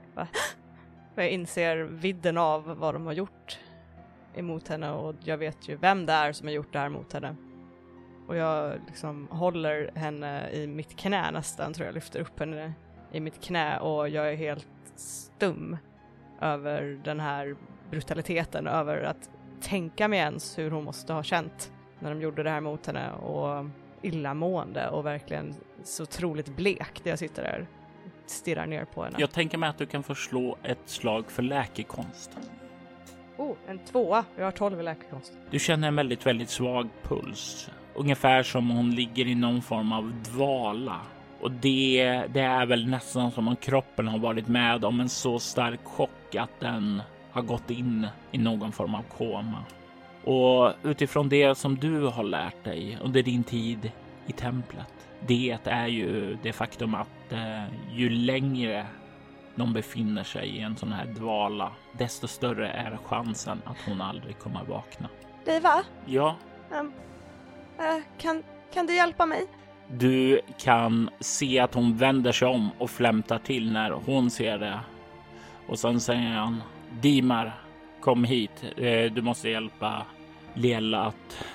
Jag 1.15 1.31
inser 1.31 1.77
vidden 1.77 2.39
av 2.39 2.79
vad 2.79 2.95
de 2.95 3.07
har 3.07 3.13
gjort 3.13 3.59
emot 4.35 4.69
henne 4.69 4.93
och 4.93 5.15
jag 5.25 5.39
vet 5.39 5.69
ju 5.69 5.77
vem 5.77 6.07
det 6.07 6.13
är 6.13 6.33
som 6.33 6.47
har 6.47 6.55
gjort 6.55 6.73
det 6.73 6.79
här 6.79 6.89
mot 6.89 7.13
henne. 7.13 7.37
Och 8.29 8.37
jag 8.37 8.81
liksom 8.87 9.29
håller 9.31 9.91
henne 9.95 10.51
i 10.51 10.67
mitt 10.67 10.97
knä 10.97 11.31
nästan, 11.31 11.73
tror 11.73 11.87
jag 11.87 11.95
lyfter 11.95 12.21
upp 12.21 12.41
henne 12.41 12.73
i 13.13 13.21
mitt 13.21 13.43
knä 13.43 13.79
och 13.79 14.09
jag 14.09 14.33
är 14.33 14.37
helt 14.37 14.69
stum 14.95 15.77
över 16.41 17.01
den 17.05 17.21
här 17.21 17.57
brutaliteten, 17.91 18.67
över 18.67 19.03
att 19.03 19.31
tänka 19.61 20.09
mig 20.09 20.19
ens 20.19 20.59
hur 20.59 20.71
hon 20.71 20.85
måste 20.85 21.13
ha 21.13 21.23
känt 21.23 21.73
när 21.99 22.11
de 22.11 22.21
gjorde 22.21 22.43
det 22.43 22.51
här 22.51 22.61
mot 22.61 22.87
henne 22.87 23.13
och 23.13 23.67
illamående 24.03 24.89
och 24.89 25.07
verkligen 25.07 25.55
så 25.85 26.03
otroligt 26.03 26.57
blek 26.57 27.01
där 27.03 27.11
jag 27.11 27.19
sitter 27.19 27.43
där 27.43 27.67
stirrar 28.27 28.67
ner 28.67 28.85
på 28.85 29.05
henne. 29.05 29.17
Jag 29.19 29.31
tänker 29.31 29.59
mig 29.59 29.69
att 29.69 29.79
du 29.79 29.87
kan 29.87 30.03
få 30.03 30.15
slå 30.15 30.57
ett 30.63 30.79
slag 30.85 31.31
för 31.31 31.43
läkekonst. 31.43 32.39
Oh, 33.37 33.57
en 33.69 33.79
tvåa. 33.79 34.25
Jag 34.37 34.45
har 34.45 34.53
tolv 34.53 34.81
i 34.81 34.83
läkekonst. 34.83 35.33
Du 35.51 35.59
känner 35.59 35.89
en 35.89 35.97
väldigt, 35.97 36.27
väldigt 36.27 36.51
svag 36.51 36.89
puls. 37.03 37.71
Ungefär 37.95 38.43
som 38.43 38.71
hon 38.71 38.91
ligger 38.91 39.27
i 39.27 39.35
någon 39.35 39.63
form 39.63 39.93
av 39.93 40.13
dvala. 40.13 41.01
Och 41.41 41.51
det, 41.51 42.25
det 42.33 42.41
är 42.41 42.67
väl 42.67 42.89
nästan 42.89 43.31
som 43.31 43.49
om 43.49 43.57
kroppen 43.57 44.09
har 44.09 44.19
varit 44.19 44.49
med 44.49 44.85
om 44.85 45.01
en 45.01 45.09
så 45.09 45.39
stark 45.39 45.81
chock 45.85 46.35
att 46.35 46.61
den 46.61 47.03
har 47.31 47.43
gått 47.43 47.71
in 47.71 48.07
i 48.33 48.39
någon 48.39 48.73
form 48.73 48.95
av 48.95 49.03
koma. 49.03 49.65
Och 50.27 50.73
utifrån 50.83 51.29
det 51.29 51.55
som 51.55 51.77
du 51.77 52.01
har 52.01 52.25
lärt 52.25 52.65
dig 52.65 52.99
under 53.03 53.23
din 53.23 53.45
tid 53.45 53.93
i 54.27 54.33
templet. 54.33 55.09
Det 55.27 55.59
är 55.65 55.87
ju 55.87 56.39
det 56.43 56.53
faktum 56.53 56.95
att 56.95 57.33
eh, 57.33 57.65
ju 57.93 58.11
längre 58.11 58.87
de 59.55 59.73
befinner 59.73 60.25
sig 60.25 60.49
i 60.49 60.61
en 60.61 60.77
sån 60.77 60.93
här 60.93 61.07
dvala, 61.07 61.73
desto 61.93 62.29
större 62.29 62.69
är 62.69 62.99
chansen 63.05 63.63
att 63.65 63.77
hon 63.87 64.01
aldrig 64.01 64.39
kommer 64.39 64.65
vakna. 64.65 65.09
Liva? 65.47 65.83
Ja? 66.07 66.37
Um, 66.81 66.87
uh, 66.87 68.03
kan, 68.19 68.43
kan 68.75 68.87
du 68.87 68.97
hjälpa 68.97 69.27
mig? 69.27 69.47
Du 69.89 70.41
kan 70.59 71.11
se 71.21 71.59
att 71.59 71.75
hon 71.75 71.97
vänder 71.97 72.33
sig 72.33 72.49
om 72.49 72.71
och 72.79 72.91
flämtar 72.91 73.39
till 73.39 73.73
när 73.73 73.91
hon 73.91 74.31
ser 74.31 74.59
det. 74.59 74.81
Och 75.69 75.79
sen 75.79 76.01
säger 76.01 76.31
han 76.31 76.63
Dimar, 77.01 77.53
kom 78.01 78.25
hit. 78.25 78.65
Eh, 78.77 79.13
du 79.13 79.23
måste 79.23 79.49
hjälpa 79.49 80.07
Lela 80.57 81.05
att 81.05 81.47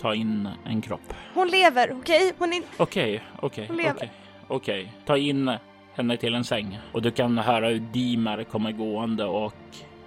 ta 0.00 0.14
in 0.14 0.48
en 0.64 0.80
kropp. 0.80 1.14
Hon 1.34 1.48
lever, 1.48 1.92
okej? 1.92 2.26
Okay? 2.26 2.32
Hon 2.38 2.52
är... 2.52 2.62
Okej, 2.76 3.22
okej, 3.40 3.68
okej, 3.70 4.12
okej. 4.48 4.92
Ta 5.06 5.16
in 5.16 5.50
henne 5.94 6.16
till 6.16 6.34
en 6.34 6.44
säng 6.44 6.78
och 6.92 7.02
du 7.02 7.10
kan 7.10 7.38
höra 7.38 7.68
hur 7.68 7.78
Dimar 7.78 8.44
kommer 8.44 8.72
gående 8.72 9.24
och 9.24 9.54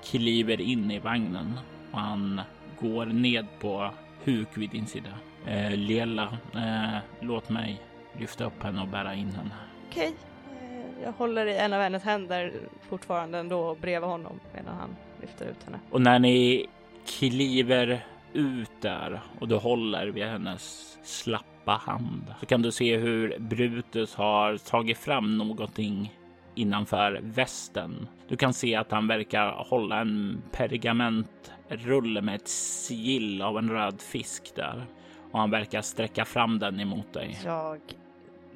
kliver 0.04 0.62
in 0.62 0.92
i 0.92 1.00
vagnen. 1.00 1.60
Och 1.92 2.00
han 2.00 2.42
går 2.80 3.06
ned 3.06 3.48
på 3.60 3.90
huk 4.24 4.48
vid 4.54 4.70
din 4.70 4.88
sida. 4.88 5.10
Eh, 5.48 5.72
Lela, 5.78 6.38
eh, 6.56 7.00
låt 7.20 7.50
mig 7.50 7.82
lyfta 8.20 8.46
upp 8.46 8.64
henne 8.64 8.82
och 8.82 8.88
bära 8.88 9.14
in 9.14 9.32
henne. 9.32 9.56
Okej. 9.90 10.14
Eh, 10.62 11.04
jag 11.04 11.12
håller 11.12 11.46
i 11.46 11.58
en 11.58 11.74
av 11.74 11.82
hennes 11.82 12.04
händer 12.04 12.54
fortfarande 12.90 13.38
ändå 13.38 13.76
bredvid 13.82 14.10
honom 14.10 14.40
medan 14.54 14.76
han 14.76 14.96
lyfter 15.22 15.46
ut 15.46 15.64
henne. 15.66 15.80
Och 15.92 16.02
när 16.02 16.20
ni 16.20 16.68
kliver 17.06 18.06
ut 18.34 18.82
där 18.82 19.22
och 19.40 19.48
du 19.48 19.56
håller 19.56 20.08
vid 20.08 20.24
hennes 20.24 20.98
slappa 21.04 21.72
hand 21.72 22.34
så 22.40 22.46
kan 22.46 22.62
du 22.62 22.72
se 22.72 22.98
hur 22.98 23.40
Brutus 23.40 24.16
har 24.16 24.58
tagit 24.58 24.98
fram 24.98 25.38
någonting 25.38 26.14
innanför 26.56 27.20
västen. 27.24 28.08
Du 28.28 28.38
kan 28.38 28.54
se 28.54 28.76
att 28.76 28.92
han 28.92 29.08
verkar 29.08 29.52
hålla 29.52 30.02
en 30.02 30.42
pergamentrulle 30.52 32.22
med 32.22 32.36
ett 32.36 32.48
sigill 32.48 33.42
av 33.42 33.58
en 33.58 33.70
röd 33.70 34.02
fisk 34.02 34.56
där 34.56 34.86
och 35.32 35.40
han 35.40 35.52
verkar 35.52 35.82
sträcka 35.82 36.26
fram 36.26 36.60
den 36.60 36.80
emot 36.80 37.14
dig. 37.14 37.40
Jag 37.46 37.80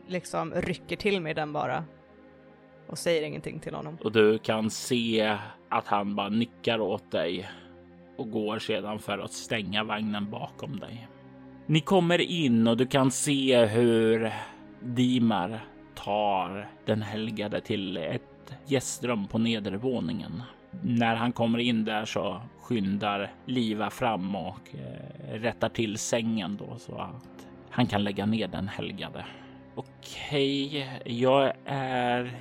liksom 0.08 0.54
rycker 0.54 0.96
till 0.96 1.22
mig 1.22 1.34
den 1.34 1.54
bara 1.54 1.84
och 2.88 2.98
säger 2.98 3.22
ingenting 3.24 3.60
till 3.60 3.74
honom. 3.74 3.98
Och 4.04 4.12
du 4.12 4.38
kan 4.38 4.70
se 4.70 5.38
att 5.70 5.88
han 5.88 6.16
bara 6.16 6.30
nickar 6.30 6.80
åt 6.80 7.12
dig 7.12 7.50
och 8.18 8.32
går 8.32 8.60
sedan 8.60 9.00
för 9.00 9.20
att 9.20 9.34
stänga 9.34 9.84
vagnen 9.84 10.30
bakom 10.30 10.80
dig. 10.80 11.08
Ni 11.66 11.80
kommer 11.80 12.22
in 12.22 12.68
och 12.68 12.78
du 12.78 12.86
kan 12.86 13.12
se 13.12 13.66
hur 13.66 14.32
Dimar 14.80 15.66
tar 15.96 16.70
den 16.86 17.02
helgade 17.02 17.62
till 17.62 17.98
ett 17.98 18.56
gästrum 18.66 19.28
på 19.28 19.38
nedervåningen. 19.38 20.44
När 20.82 21.16
han 21.16 21.32
kommer 21.32 21.60
in 21.60 21.86
där 21.86 22.06
så 22.06 22.42
skyndar 22.62 23.32
Liva 23.46 23.90
fram 23.90 24.36
och 24.36 24.76
eh, 24.76 25.34
rättar 25.34 25.70
till 25.70 25.98
sängen 25.98 26.58
då 26.58 26.78
så 26.78 26.96
att 26.96 27.48
han 27.70 27.88
kan 27.88 28.04
lägga 28.04 28.26
ner 28.26 28.48
den 28.48 28.68
helgade. 28.68 29.26
Okej, 29.76 30.90
jag 31.06 31.54
är 31.66 32.32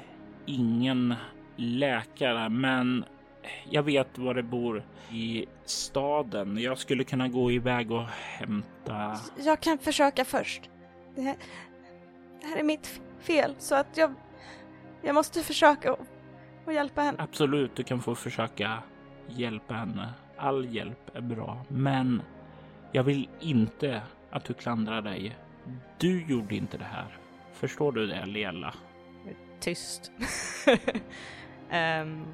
ingen 0.46 1.14
läkare, 1.56 2.48
men 2.48 3.04
jag 3.70 3.82
vet 3.82 4.18
var 4.18 4.34
det 4.34 4.42
bor 4.42 4.82
i 5.10 5.46
staden. 5.64 6.58
Jag 6.58 6.78
skulle 6.78 7.04
kunna 7.04 7.28
gå 7.28 7.50
iväg 7.52 7.90
och 7.90 8.04
hämta. 8.08 9.16
Jag 9.44 9.60
kan 9.60 9.78
försöka 9.78 10.24
först. 10.24 10.70
Det 11.14 11.22
här, 11.22 11.36
det 12.40 12.46
här 12.46 12.56
är 12.56 12.62
mitt 12.62 13.00
fel 13.20 13.54
så 13.58 13.74
att 13.74 13.96
jag, 13.96 14.14
jag 15.02 15.14
måste 15.14 15.42
försöka 15.42 15.92
och, 15.92 16.06
och 16.64 16.72
hjälpa 16.72 17.02
henne. 17.02 17.22
Absolut, 17.22 17.76
du 17.76 17.82
kan 17.82 18.02
få 18.02 18.14
försöka 18.14 18.82
hjälpa 19.28 19.74
henne. 19.74 20.12
All 20.36 20.74
hjälp 20.74 21.16
är 21.16 21.20
bra, 21.20 21.64
men 21.68 22.22
jag 22.92 23.02
vill 23.02 23.28
inte 23.40 24.02
att 24.30 24.44
du 24.44 24.54
klandrar 24.54 25.02
dig. 25.02 25.36
Du 25.98 26.26
gjorde 26.26 26.56
inte 26.56 26.78
det 26.78 26.84
här. 26.84 27.18
Förstår 27.52 27.92
du 27.92 28.06
det, 28.06 28.26
Lela? 28.26 28.74
Tyst. 29.60 30.12
um, 31.72 32.26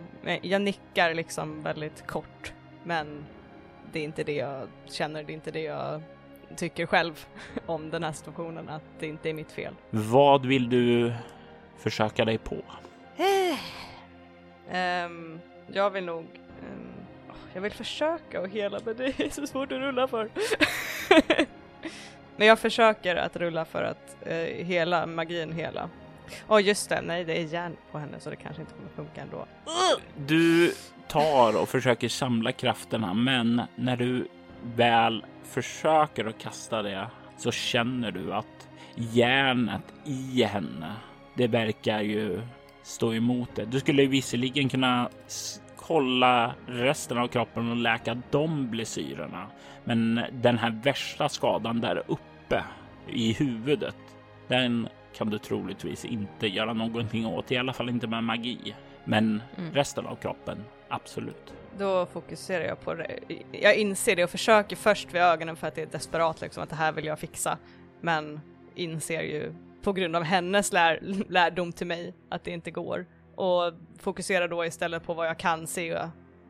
jag 0.42 0.62
nickar 0.62 1.14
liksom 1.14 1.62
väldigt 1.62 2.06
kort, 2.06 2.52
men 2.84 3.24
det 3.92 3.98
är 3.98 4.04
inte 4.04 4.24
det 4.24 4.34
jag 4.34 4.68
känner, 4.84 5.22
det 5.22 5.32
är 5.32 5.34
inte 5.34 5.50
det 5.50 5.62
jag 5.62 6.02
tycker 6.56 6.86
själv 6.86 7.26
om 7.66 7.90
den 7.90 8.02
här 8.02 8.12
situationen, 8.12 8.68
att 8.68 8.84
det 8.98 9.06
inte 9.06 9.30
är 9.30 9.34
mitt 9.34 9.52
fel. 9.52 9.74
Vad 9.90 10.46
vill 10.46 10.68
du 10.68 11.12
försöka 11.78 12.24
dig 12.24 12.38
på? 12.38 12.56
um, 14.72 15.40
jag 15.66 15.90
vill 15.90 16.04
nog 16.04 16.26
um, 16.60 16.92
jag 17.54 17.62
vill 17.62 17.72
försöka 17.72 18.40
och 18.40 18.48
hela 18.48 18.80
men 18.84 18.96
det 18.96 19.20
är 19.20 19.30
så 19.30 19.46
svårt 19.46 19.72
att 19.72 19.78
rulla 19.78 20.08
för. 20.08 20.30
men 22.36 22.46
jag 22.46 22.58
försöker 22.58 23.16
att 23.16 23.36
rulla 23.36 23.64
för 23.64 23.82
att 23.82 24.16
uh, 24.26 24.32
hela 24.64 25.06
magin 25.06 25.52
hela. 25.52 25.90
Åh 26.48 26.56
oh, 26.56 26.62
just 26.62 26.88
det, 26.88 27.00
nej 27.00 27.24
det 27.24 27.38
är 27.38 27.44
järn 27.44 27.76
på 27.92 27.98
henne 27.98 28.20
så 28.20 28.30
det 28.30 28.36
kanske 28.36 28.62
inte 28.62 28.74
kommer 28.74 28.88
funka 28.88 29.20
ändå. 29.20 29.46
Du 30.16 30.74
tar 31.08 31.60
och 31.60 31.68
försöker 31.68 32.08
samla 32.08 32.52
krafterna 32.52 33.14
men 33.14 33.62
när 33.76 33.96
du 33.96 34.28
väl 34.62 35.24
försöker 35.44 36.24
att 36.24 36.38
kasta 36.38 36.82
det 36.82 37.06
så 37.36 37.50
känner 37.50 38.10
du 38.10 38.34
att 38.34 38.68
järnet 38.94 39.94
i 40.04 40.42
henne, 40.42 40.92
det 41.36 41.46
verkar 41.46 42.00
ju 42.00 42.40
stå 42.82 43.14
emot 43.14 43.48
det. 43.54 43.64
Du 43.64 43.80
skulle 43.80 44.06
visserligen 44.06 44.68
kunna 44.68 45.08
kolla 45.76 46.54
resten 46.66 47.18
av 47.18 47.28
kroppen 47.28 47.70
och 47.70 47.76
läka 47.76 48.22
de 48.30 48.70
blessyrerna. 48.70 49.46
Men 49.84 50.20
den 50.32 50.58
här 50.58 50.80
värsta 50.84 51.28
skadan 51.28 51.80
där 51.80 52.02
uppe 52.06 52.64
i 53.08 53.32
huvudet, 53.32 53.96
den 54.48 54.88
kan 55.14 55.30
du 55.30 55.38
troligtvis 55.38 56.04
inte 56.04 56.46
göra 56.46 56.72
någonting 56.72 57.26
åt, 57.26 57.52
i 57.52 57.56
alla 57.56 57.72
fall 57.72 57.88
inte 57.88 58.06
med 58.06 58.24
magi. 58.24 58.74
Men 59.04 59.42
mm. 59.56 59.72
resten 59.72 60.06
av 60.06 60.16
kroppen, 60.16 60.64
Absolut. 60.94 61.54
Då 61.78 62.06
fokuserar 62.06 62.64
jag 62.64 62.80
på 62.80 62.94
det. 62.94 63.18
Jag 63.52 63.76
inser 63.76 64.16
det 64.16 64.24
och 64.24 64.30
försöker 64.30 64.76
först 64.76 65.14
vid 65.14 65.22
ögonen 65.22 65.56
för 65.56 65.66
att 65.66 65.74
det 65.74 65.82
är 65.82 65.86
desperat 65.86 66.40
liksom 66.40 66.62
att 66.62 66.70
det 66.70 66.76
här 66.76 66.92
vill 66.92 67.04
jag 67.04 67.18
fixa. 67.18 67.58
Men 68.00 68.40
inser 68.74 69.22
ju 69.22 69.54
på 69.82 69.92
grund 69.92 70.16
av 70.16 70.22
hennes 70.22 70.72
lär, 70.72 71.00
lärdom 71.28 71.72
till 71.72 71.86
mig 71.86 72.14
att 72.28 72.44
det 72.44 72.50
inte 72.50 72.70
går. 72.70 73.06
Och 73.34 73.72
fokuserar 73.98 74.48
då 74.48 74.64
istället 74.64 75.04
på 75.04 75.14
vad 75.14 75.26
jag 75.26 75.38
kan 75.38 75.66
se 75.66 75.98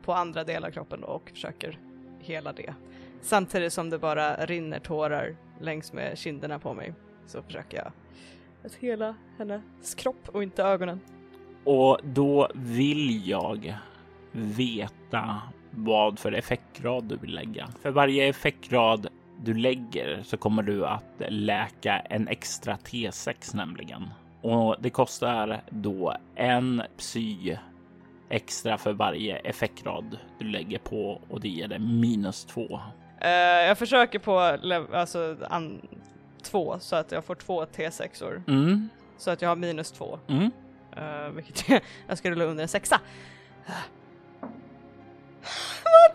på 0.05 0.13
andra 0.13 0.43
delar 0.43 0.67
av 0.67 0.71
kroppen 0.71 1.03
och 1.03 1.29
försöker 1.29 1.79
hela 2.19 2.53
det. 2.53 2.73
Samtidigt 3.21 3.73
som 3.73 3.89
det 3.89 3.99
bara 3.99 4.45
rinner 4.45 4.79
tårar 4.79 5.35
längs 5.61 5.93
med 5.93 6.17
kinderna 6.17 6.59
på 6.59 6.73
mig 6.73 6.93
så 7.27 7.43
försöker 7.43 7.77
jag 7.77 7.91
att 8.65 8.75
hela 8.75 9.15
hennes 9.37 9.95
kropp 9.95 10.29
och 10.31 10.43
inte 10.43 10.63
ögonen. 10.63 10.99
Och 11.63 11.99
då 12.03 12.49
vill 12.53 13.27
jag 13.29 13.75
veta 14.31 15.41
vad 15.71 16.19
för 16.19 16.31
effektrad 16.31 17.03
du 17.03 17.17
vill 17.17 17.35
lägga. 17.35 17.67
För 17.81 17.91
varje 17.91 18.27
effektrad 18.27 19.07
du 19.43 19.53
lägger 19.53 20.21
så 20.23 20.37
kommer 20.37 20.63
du 20.63 20.85
att 20.85 21.21
läka 21.29 21.99
en 21.99 22.27
extra 22.27 22.75
T6 22.75 23.55
nämligen. 23.55 24.09
Och 24.41 24.75
det 24.79 24.89
kostar 24.89 25.61
då 25.69 26.17
en 26.35 26.83
psy 26.97 27.57
extra 28.29 28.77
för 28.77 28.93
varje 28.93 29.35
effektrad 29.35 30.17
du 30.39 30.45
lägger 30.45 30.79
på 30.79 31.21
och 31.29 31.41
det 31.41 31.49
ger 31.49 31.67
dig 31.67 31.79
minus 31.79 32.45
två. 32.45 32.79
Uh, 33.23 33.29
jag 33.67 33.77
försöker 33.77 34.19
på 34.19 34.39
alltså 34.93 35.37
an, 35.49 35.81
två 36.43 36.79
så 36.79 36.95
att 36.95 37.11
jag 37.11 37.25
får 37.25 37.35
två 37.35 37.65
T6or. 37.65 38.43
Mm. 38.47 38.89
Så 39.17 39.31
att 39.31 39.41
jag 39.41 39.49
har 39.49 39.55
minus 39.55 39.91
två. 39.91 40.19
Mm. 40.27 40.51
Uh, 40.97 41.29
vilket 41.29 41.69
jag 42.07 42.17
skulle 42.17 42.35
rulla 42.35 42.45
under 42.45 42.61
en 42.61 42.67
sexa. 42.67 42.99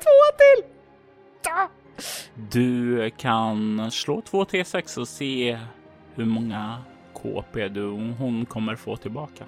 två 0.00 0.36
till! 0.38 0.70
Du 2.50 3.10
kan 3.10 3.90
slå 3.90 4.20
två 4.20 4.44
T6 4.44 4.98
och 4.98 5.08
se 5.08 5.58
hur 6.14 6.24
många 6.24 6.82
KP 7.14 7.68
du 7.68 7.90
hon 8.18 8.46
kommer 8.46 8.76
få 8.76 8.96
tillbaka. 8.96 9.44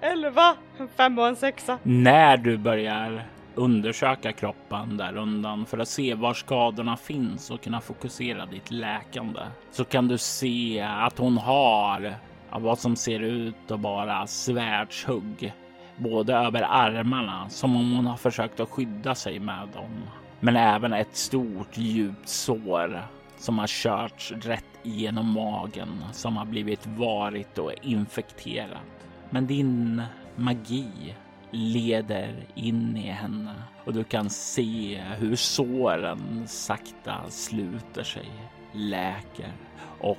Elva, 0.00 0.56
en 0.78 0.88
femma 0.88 1.22
och 1.22 1.28
en 1.28 1.36
sexa. 1.36 1.78
När 1.82 2.36
du 2.36 2.56
börjar 2.56 3.26
undersöka 3.56 4.32
kroppen 4.32 4.96
där 4.96 5.16
undan 5.16 5.66
för 5.66 5.78
att 5.78 5.88
se 5.88 6.14
var 6.14 6.34
skadorna 6.34 6.96
finns 6.96 7.50
och 7.50 7.60
kunna 7.60 7.80
fokusera 7.80 8.46
ditt 8.46 8.70
läkande 8.70 9.40
så 9.70 9.84
kan 9.84 10.08
du 10.08 10.18
se 10.18 10.80
att 10.80 11.18
hon 11.18 11.38
har 11.38 12.14
vad 12.50 12.78
som 12.78 12.96
ser 12.96 13.20
ut 13.20 13.70
att 13.70 13.80
vara 13.80 14.26
svärdshugg 14.26 15.52
både 15.96 16.34
över 16.34 16.62
armarna 16.62 17.48
som 17.48 17.76
om 17.76 17.96
hon 17.96 18.06
har 18.06 18.16
försökt 18.16 18.60
att 18.60 18.70
skydda 18.70 19.14
sig 19.14 19.38
med 19.38 19.68
dem. 19.74 20.02
Men 20.40 20.56
även 20.56 20.92
ett 20.92 21.16
stort 21.16 21.76
djupt 21.76 22.28
sår 22.28 23.02
som 23.38 23.58
har 23.58 23.66
körts 23.66 24.32
rätt 24.32 24.64
igenom 24.82 25.32
magen 25.32 26.04
som 26.12 26.36
har 26.36 26.44
blivit 26.44 26.86
varigt 26.86 27.58
och 27.58 27.72
infekterat. 27.82 29.08
Men 29.30 29.46
din 29.46 30.02
magi 30.36 31.14
leder 31.50 32.46
in 32.54 32.96
i 32.96 33.10
henne 33.10 33.54
och 33.84 33.92
du 33.92 34.04
kan 34.04 34.30
se 34.30 35.02
hur 35.18 35.36
såren 35.36 36.42
sakta 36.46 37.30
sluter 37.30 38.02
sig, 38.02 38.30
läker 38.72 39.52
och 40.00 40.18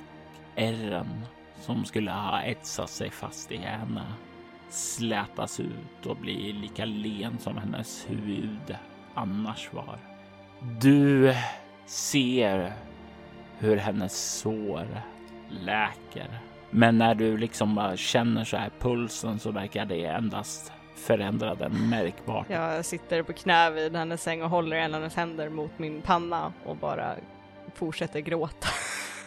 ärren 0.56 1.24
som 1.60 1.84
skulle 1.84 2.10
ha 2.10 2.42
etsat 2.42 2.90
sig 2.90 3.10
fast 3.10 3.52
i 3.52 3.56
henne 3.56 4.04
slätas 4.70 5.60
ut 5.60 6.06
och 6.06 6.16
blir 6.16 6.52
lika 6.52 6.84
len 6.84 7.38
som 7.38 7.56
hennes 7.56 8.06
hud 8.08 8.76
annars 9.14 9.72
var. 9.72 9.98
Du 10.80 11.34
ser 11.86 12.72
hur 13.58 13.76
hennes 13.76 14.38
sår 14.40 15.02
läker. 15.48 16.40
Men 16.70 16.98
när 16.98 17.14
du 17.14 17.36
liksom 17.36 17.74
bara 17.74 17.96
känner 17.96 18.44
så 18.44 18.56
här 18.56 18.70
pulsen 18.78 19.38
så 19.38 19.50
verkar 19.50 19.84
det 19.84 20.04
endast 20.04 20.72
förändra 20.98 21.54
den 21.54 21.88
märkbart. 21.88 22.46
Jag 22.50 22.84
sitter 22.84 23.22
på 23.22 23.32
knä 23.32 23.70
vid 23.70 23.96
hennes 23.96 24.22
säng 24.22 24.42
och 24.42 24.50
håller 24.50 24.76
en 24.76 24.94
av 24.94 25.00
hennes 25.00 25.16
händer 25.16 25.48
mot 25.48 25.78
min 25.78 26.02
panna 26.02 26.52
och 26.64 26.76
bara 26.76 27.14
fortsätter 27.74 28.20
gråta. 28.20 28.68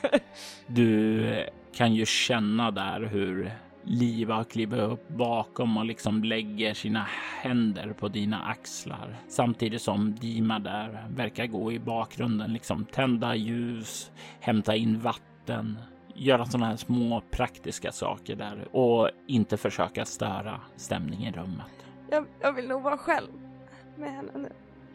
du 0.68 1.26
kan 1.74 1.94
ju 1.94 2.06
känna 2.06 2.72
där 2.72 3.02
hur 3.02 3.52
Liva 3.84 4.44
kliver 4.44 4.82
upp 4.82 5.08
bakom 5.08 5.78
och 5.78 5.86
liksom 5.86 6.24
lägger 6.24 6.74
sina 6.74 7.08
händer 7.42 7.94
på 7.94 8.08
dina 8.08 8.44
axlar. 8.44 9.20
Samtidigt 9.28 9.82
som 9.82 10.16
Dima 10.16 10.60
där 10.60 11.08
verkar 11.10 11.46
gå 11.46 11.72
i 11.72 11.80
bakgrunden, 11.80 12.54
liksom 12.54 12.86
tända 12.86 13.36
ljus, 13.36 14.12
hämta 14.40 14.76
in 14.76 15.00
vatten, 15.00 15.78
göra 16.16 16.46
sådana 16.46 16.66
här 16.66 16.76
små 16.76 17.22
praktiska 17.32 17.92
saker 17.92 18.36
där 18.36 18.76
och 18.76 19.10
inte 19.28 19.58
försöka 19.58 20.06
störa 20.06 20.62
stämningen 20.76 21.34
i 21.34 21.38
rummet. 21.38 21.86
Jag, 22.10 22.26
jag 22.40 22.54
vill 22.54 22.68
nog 22.68 22.82
vara 22.82 22.98
själv 22.98 23.32
med 23.96 24.12
henne 24.12 24.32
nu 24.36 24.50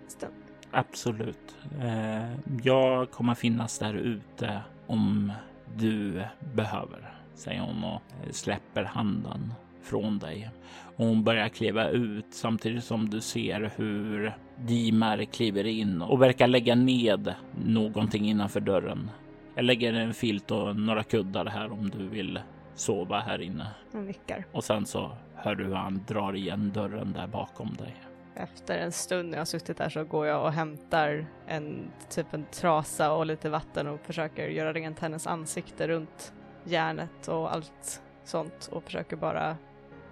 en 0.05 0.11
stund. 0.11 0.33
Absolut. 0.71 1.57
Eh, 1.81 2.33
jag 2.63 3.11
kommer 3.11 3.35
finnas 3.35 3.79
där 3.79 3.95
ute 3.95 4.61
om 4.87 5.33
du 5.77 6.25
behöver 6.55 7.17
säger 7.37 7.61
hon 7.61 7.85
och 7.85 8.03
släpper 8.31 8.85
handen 8.85 9.55
från 9.83 10.19
dig. 10.19 10.51
Och 10.97 11.07
hon 11.07 11.25
börjar 11.25 11.49
kliva 11.49 11.89
ut 11.89 12.27
samtidigt 12.31 12.85
som 12.85 13.11
du 13.11 13.21
ser 13.21 13.73
hur 13.77 14.37
Dimar 14.57 15.25
kliver 15.25 15.67
in 15.67 16.03
och 16.03 16.23
verkar 16.23 16.47
lägga 16.47 16.75
ned 16.75 17.35
någonting 17.65 18.29
innanför 18.29 18.61
dörren. 18.61 19.11
Jag 19.57 19.65
lägger 19.65 19.93
en 19.93 20.15
filt 20.15 20.51
och 20.51 20.77
några 20.77 21.03
kuddar 21.03 21.47
här 21.47 21.73
om 21.73 21.91
du 21.91 22.09
vill 22.09 22.41
sova 22.75 23.21
här 23.21 23.43
inne. 23.43 23.71
Jag 23.93 24.03
nickar. 24.03 24.45
Och 24.53 24.65
sen 24.65 24.87
så 24.87 25.11
hör 25.35 25.55
du 25.55 25.65
hur 25.65 25.75
han 25.75 26.05
drar 26.09 26.37
igen 26.37 26.73
dörren 26.75 27.13
där 27.13 27.27
bakom 27.27 27.75
dig. 27.75 27.97
Efter 28.35 28.79
en 28.79 28.93
stund 28.93 29.29
när 29.29 29.37
jag 29.37 29.41
har 29.41 29.47
suttit 29.47 29.77
där 29.77 29.89
så 29.89 30.05
går 30.05 30.27
jag 30.27 30.45
och 30.45 30.53
hämtar 30.53 31.27
en 31.47 31.91
typ 32.11 32.35
en 32.35 32.45
trasa 32.51 33.13
och 33.13 33.27
lite 33.27 33.49
vatten 33.49 33.87
och 33.87 34.01
försöker 34.01 34.49
göra 34.49 34.73
rent 34.73 34.99
hennes 34.99 35.27
ansikte 35.27 35.89
runt 35.89 36.33
järnet 36.65 37.29
och 37.29 37.55
allt 37.55 38.03
sånt 38.25 38.69
och 38.73 38.83
försöker 38.85 39.17
bara 39.17 39.57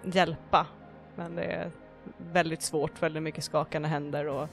hjälpa. 0.03 0.67
Men 1.15 1.35
det 1.35 1.43
är 1.43 1.71
väldigt 2.17 2.61
svårt, 2.61 3.03
väldigt 3.03 3.23
mycket 3.23 3.43
skakande 3.43 3.87
händer 3.87 4.27
och 4.27 4.49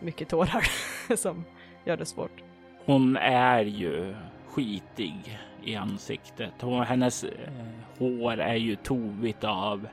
mycket 0.00 0.28
tårar 0.28 0.68
som 1.16 1.44
gör 1.84 1.96
det 1.96 2.06
svårt. 2.06 2.47
Hon 2.88 3.16
är 3.16 3.64
ju 3.64 4.14
skitig 4.46 5.38
i 5.64 5.76
ansiktet 5.76 6.62
och 6.62 6.84
hennes 6.84 7.24
eh, 7.24 7.30
hår 7.98 8.40
är 8.40 8.54
ju 8.54 8.76
tovigt 8.76 9.44
av 9.44 9.88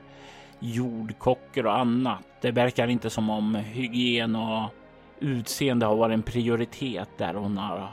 jordkockor 0.60 1.66
och 1.66 1.78
annat. 1.78 2.24
Det 2.40 2.50
verkar 2.50 2.88
inte 2.88 3.10
som 3.10 3.30
om 3.30 3.54
hygien 3.54 4.36
och 4.36 4.70
utseende 5.20 5.86
har 5.86 5.96
varit 5.96 6.14
en 6.14 6.22
prioritet 6.22 7.08
där 7.18 7.34
hon 7.34 7.58
har 7.58 7.88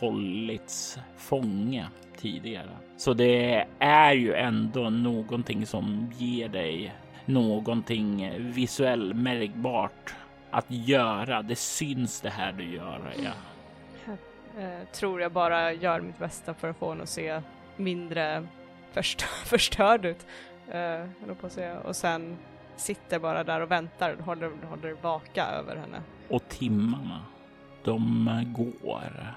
hållits 0.00 0.98
fånge 1.16 1.86
tidigare. 2.16 2.70
Så 2.96 3.14
det 3.14 3.66
är 3.78 4.12
ju 4.12 4.34
ändå 4.34 4.90
någonting 4.90 5.66
som 5.66 6.12
ger 6.16 6.48
dig 6.48 6.94
någonting 7.24 8.32
visuellt 8.38 9.16
märkbart 9.16 10.14
att 10.50 10.66
göra. 10.68 11.42
Det 11.42 11.58
syns 11.58 12.20
det 12.20 12.30
här 12.30 12.52
du 12.52 12.74
gör. 12.74 13.12
Ja. 13.24 13.30
Eh, 14.58 14.88
tror 14.92 15.20
jag 15.20 15.32
bara 15.32 15.72
gör 15.72 16.00
mitt 16.00 16.18
bästa 16.18 16.54
för 16.54 16.68
att 16.68 16.76
få 16.76 16.90
henne 16.90 17.02
att 17.02 17.08
se 17.08 17.42
mindre 17.76 18.46
först 18.92 19.22
förstörd 19.22 20.04
ut. 20.04 20.26
Eh, 20.70 21.04
på 21.40 21.46
att 21.46 21.52
säga. 21.52 21.80
Och 21.80 21.96
sen 21.96 22.36
sitter 22.76 23.18
bara 23.18 23.44
där 23.44 23.60
och 23.60 23.70
väntar, 23.70 24.16
håller, 24.16 24.50
håller 24.68 24.92
vaka 24.92 25.46
över 25.46 25.76
henne. 25.76 26.02
Och 26.28 26.48
timmarna, 26.48 27.22
de 27.84 28.28
går. 28.56 29.34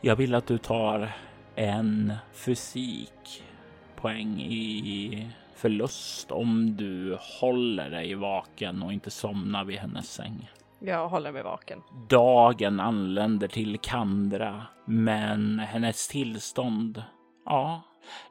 Jag 0.00 0.16
vill 0.16 0.34
att 0.34 0.46
du 0.46 0.58
tar 0.58 1.12
en 1.54 2.12
fysikpoäng 2.32 4.40
i 4.40 5.28
förlust 5.54 6.30
om 6.30 6.76
du 6.76 7.18
håller 7.40 7.90
dig 7.90 8.14
vaken 8.14 8.82
och 8.82 8.92
inte 8.92 9.10
somnar 9.10 9.64
vid 9.64 9.78
hennes 9.78 10.12
säng. 10.12 10.50
Jag 10.86 11.08
håller 11.08 11.32
mig 11.32 11.42
vaken. 11.42 11.82
Dagen 12.08 12.80
anländer 12.80 13.48
till 13.48 13.78
Kandra, 13.78 14.66
men 14.84 15.58
hennes 15.58 16.08
tillstånd, 16.08 17.02
ja, 17.44 17.82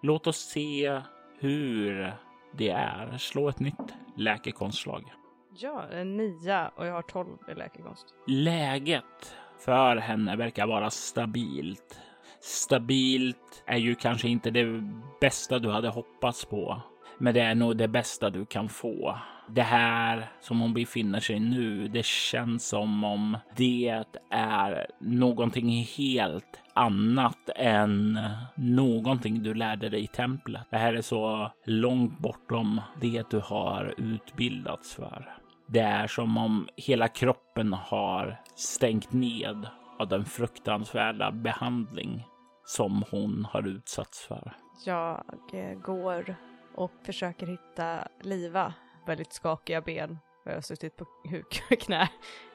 låt 0.02 0.28
oss 0.28 0.38
se 0.38 1.02
hur 1.40 2.14
det 2.58 2.70
är. 2.70 3.18
Slå 3.18 3.50
ett 3.50 3.60
nytt 3.60 3.96
läkekonstslag. 4.18 5.04
Ja, 5.58 5.84
en 5.92 6.18
nia 6.18 6.72
och 6.76 6.86
jag 6.86 6.94
har 6.94 7.02
tolv 7.02 7.38
i 7.52 7.54
läkekonst. 7.54 8.06
Läget 8.28 9.36
för 9.60 9.96
henne 9.96 10.36
verkar 10.36 10.68
vara 10.68 10.90
stabilt. 10.90 12.00
Stabilt 12.42 13.64
är 13.66 13.78
ju 13.78 13.96
kanske 13.96 14.28
inte 14.28 14.52
det 14.52 14.66
bästa 15.22 15.60
du 15.60 15.70
hade 15.70 15.90
hoppats 15.90 16.46
på, 16.46 16.82
men 17.18 17.34
det 17.34 17.42
är 17.42 17.56
nog 17.56 17.78
det 17.78 17.88
bästa 17.88 18.30
du 18.30 18.46
kan 18.46 18.70
få. 18.70 19.18
Det 19.48 19.62
här 19.62 20.32
som 20.40 20.60
hon 20.60 20.74
befinner 20.74 21.20
sig 21.20 21.40
nu, 21.40 21.88
det 21.88 22.06
känns 22.06 22.68
som 22.68 23.04
om 23.04 23.38
det 23.56 24.04
är 24.30 24.88
någonting 25.00 25.84
helt 25.84 26.60
annat 26.74 27.50
än 27.56 28.20
någonting 28.56 29.44
du 29.44 29.54
lärde 29.54 29.90
dig 29.90 30.04
i 30.04 30.08
templet. 30.08 30.62
Det 30.70 30.78
här 30.78 30.94
är 30.94 31.02
så 31.02 31.52
långt 31.66 32.20
bortom 32.20 32.82
det 33.02 33.30
du 33.30 33.40
har 33.40 33.94
utbildats 33.98 34.96
för. 34.96 35.36
Det 35.68 35.80
är 35.80 36.08
som 36.08 36.38
om 36.38 36.68
hela 36.76 37.08
kroppen 37.08 37.74
har 37.74 38.42
stängt 38.56 39.14
ned 39.14 39.68
av 40.00 40.08
den 40.08 40.26
fruktansvärda 40.26 41.32
behandling 41.32 42.28
som 42.66 43.04
hon 43.12 43.48
har 43.52 43.68
utsatts 43.68 44.28
för. 44.28 44.56
Jag 44.86 45.24
eh, 45.54 45.74
går 45.80 46.36
och 46.76 46.92
försöker 47.06 47.48
hitta 47.48 48.08
Liva. 48.22 48.74
Väldigt 49.06 49.34
skakiga 49.34 49.82
ben. 49.82 50.20
Jag 50.46 50.54
har 50.54 50.62
suttit 50.62 50.98
på 50.98 51.06
huk 51.30 51.64
och 51.72 51.80
knä 51.80 52.10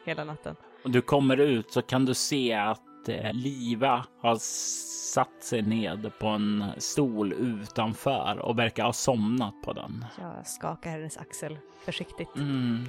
hela 0.04 0.24
natten. 0.24 0.56
Och 0.84 0.90
du 0.90 1.00
kommer 1.00 1.36
ut 1.36 1.72
så 1.72 1.82
kan 1.82 2.04
du 2.04 2.14
se 2.14 2.54
att 2.54 3.08
eh, 3.08 3.32
Liva 3.32 4.06
har 4.20 4.36
satt 5.14 5.42
sig 5.42 5.62
ned 5.62 6.10
på 6.18 6.26
en 6.26 6.64
stol 6.78 7.32
utanför 7.32 8.38
och 8.38 8.58
verkar 8.58 8.84
ha 8.84 8.92
somnat 8.92 9.62
på 9.62 9.72
den. 9.72 10.04
Jag 10.20 10.46
skakar 10.46 10.90
hennes 10.90 11.18
axel 11.18 11.58
försiktigt. 11.84 12.36
Mm. 12.36 12.84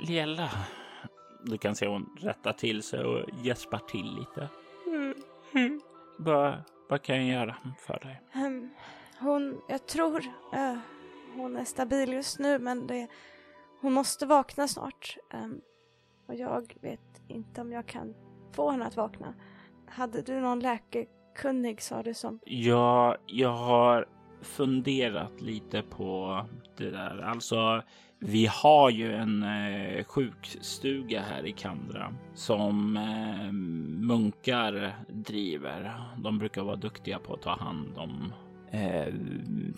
Lela. 0.00 0.50
Du 1.42 1.58
kan 1.58 1.74
se 1.74 1.86
hon 1.86 2.16
rättar 2.20 2.52
till 2.52 2.82
sig 2.82 3.04
och 3.04 3.28
gäspar 3.42 3.78
till 3.78 4.14
lite. 4.14 4.48
Mm. 5.54 5.80
Vad, 6.16 6.54
vad 6.88 7.02
kan 7.02 7.26
jag 7.26 7.40
göra 7.40 7.56
för 7.78 7.98
dig? 7.98 8.22
Um, 8.34 8.70
hon, 9.18 9.60
jag 9.68 9.86
tror 9.86 10.20
uh, 10.54 10.78
hon 11.36 11.56
är 11.56 11.64
stabil 11.64 12.12
just 12.12 12.38
nu 12.38 12.58
men 12.58 12.86
det, 12.86 13.08
hon 13.80 13.92
måste 13.92 14.26
vakna 14.26 14.68
snart. 14.68 15.16
Um, 15.34 15.60
och 16.26 16.34
jag 16.34 16.74
vet 16.80 17.22
inte 17.28 17.60
om 17.60 17.72
jag 17.72 17.86
kan 17.86 18.14
få 18.52 18.70
henne 18.70 18.86
att 18.86 18.96
vakna. 18.96 19.34
Hade 19.86 20.22
du 20.22 20.40
någon 20.40 20.60
läkekunnig 20.60 21.82
sa 21.82 22.02
du 22.02 22.14
som? 22.14 22.38
Ja, 22.44 23.16
jag 23.26 23.56
har 23.56 24.06
funderat 24.42 25.40
lite 25.40 25.82
på 25.82 26.40
det 26.76 26.90
där. 26.90 27.18
Alltså, 27.18 27.82
vi 28.18 28.46
har 28.46 28.90
ju 28.90 29.12
en 29.12 29.42
eh, 29.42 30.04
sjukstuga 30.04 31.20
här 31.20 31.46
i 31.46 31.52
Kandra 31.52 32.14
som 32.34 32.96
eh, 32.96 33.52
munkar 34.06 34.96
driver. 35.08 36.00
De 36.16 36.38
brukar 36.38 36.62
vara 36.62 36.76
duktiga 36.76 37.18
på 37.18 37.34
att 37.34 37.42
ta 37.42 37.56
hand 37.56 37.98
om 37.98 38.32
eh, 38.70 39.14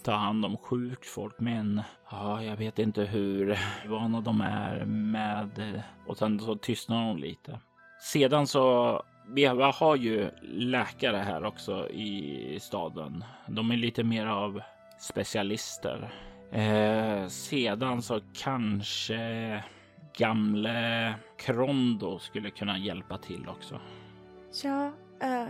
ta 0.03 0.13
hand 0.13 0.45
om 0.45 0.57
sjukt 0.57 1.07
folk. 1.07 1.41
Men 1.41 1.83
ja, 2.11 2.43
jag 2.43 2.57
vet 2.57 2.79
inte 2.79 3.03
hur 3.03 3.59
vana 3.89 4.21
de 4.21 4.41
är 4.41 4.85
med. 4.85 5.59
Eh, 5.59 5.81
och 6.07 6.17
sen 6.17 6.41
så 6.41 6.57
tystnar 6.57 7.07
hon 7.09 7.21
lite. 7.21 7.61
Sedan 8.01 8.47
så 8.47 9.03
vi 9.29 9.45
har 9.45 9.97
ju 9.97 10.31
läkare 10.43 11.17
här 11.17 11.45
också 11.45 11.89
i 11.89 12.59
staden. 12.61 13.25
De 13.47 13.71
är 13.71 13.77
lite 13.77 14.05
mer 14.05 14.27
av 14.27 14.61
specialister. 15.01 16.13
Eh, 16.53 17.27
sedan 17.27 18.03
så 18.03 18.21
kanske 18.35 19.65
gamle 20.19 21.15
Krondo 21.39 22.19
skulle 22.19 22.51
kunna 22.51 22.79
hjälpa 22.79 23.19
till 23.19 23.49
också. 23.49 23.81
Ja, 24.65 24.93
eh, 25.21 25.47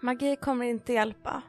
magi 0.00 0.36
kommer 0.36 0.66
inte 0.66 0.92
hjälpa 0.92 1.42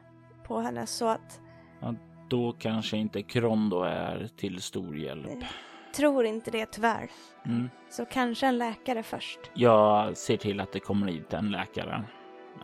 på 0.52 0.60
henne 0.60 0.86
så 0.86 1.08
att... 1.08 1.40
Ja, 1.80 1.94
då 2.28 2.52
kanske 2.52 2.96
inte 2.96 3.22
Krondo 3.22 3.82
är 3.82 4.28
till 4.36 4.62
stor 4.62 4.96
hjälp. 4.96 5.26
Jag 5.26 5.94
tror 5.94 6.24
inte 6.24 6.50
det 6.50 6.66
tyvärr. 6.66 7.10
Mm. 7.46 7.70
Så 7.90 8.04
kanske 8.04 8.46
en 8.46 8.58
läkare 8.58 9.02
först. 9.02 9.40
Jag 9.54 10.16
ser 10.16 10.36
till 10.36 10.60
att 10.60 10.72
det 10.72 10.80
kommer 10.80 11.06
hit 11.06 11.32
en 11.32 11.50
läkare. 11.50 12.04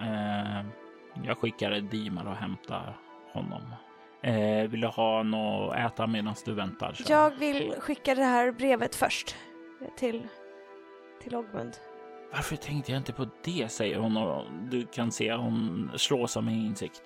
Eh, 0.00 0.66
jag 1.24 1.38
skickar 1.38 1.80
Dimar 1.80 2.26
och 2.26 2.36
hämtar 2.36 2.96
honom. 3.32 3.62
Eh, 4.22 4.70
vill 4.70 4.80
du 4.80 4.86
ha 4.86 5.22
något 5.22 5.74
att 5.74 5.92
äta 5.92 6.06
medan 6.06 6.34
du 6.44 6.54
väntar? 6.54 6.92
Så? 6.92 7.12
Jag 7.12 7.30
vill 7.30 7.74
skicka 7.78 8.14
det 8.14 8.24
här 8.24 8.52
brevet 8.52 8.94
först 8.94 9.36
till, 9.96 10.28
till 11.22 11.34
Ogmund. 11.36 11.76
Varför 12.32 12.56
tänkte 12.56 12.92
jag 12.92 13.00
inte 13.00 13.12
på 13.12 13.26
det, 13.44 13.70
säger 13.70 13.98
hon 13.98 14.16
och 14.16 14.44
du 14.70 14.86
kan 14.86 15.12
se 15.12 15.34
hon 15.34 15.90
slås 15.96 16.36
av 16.36 16.44
min 16.44 16.66
insikt. 16.66 17.02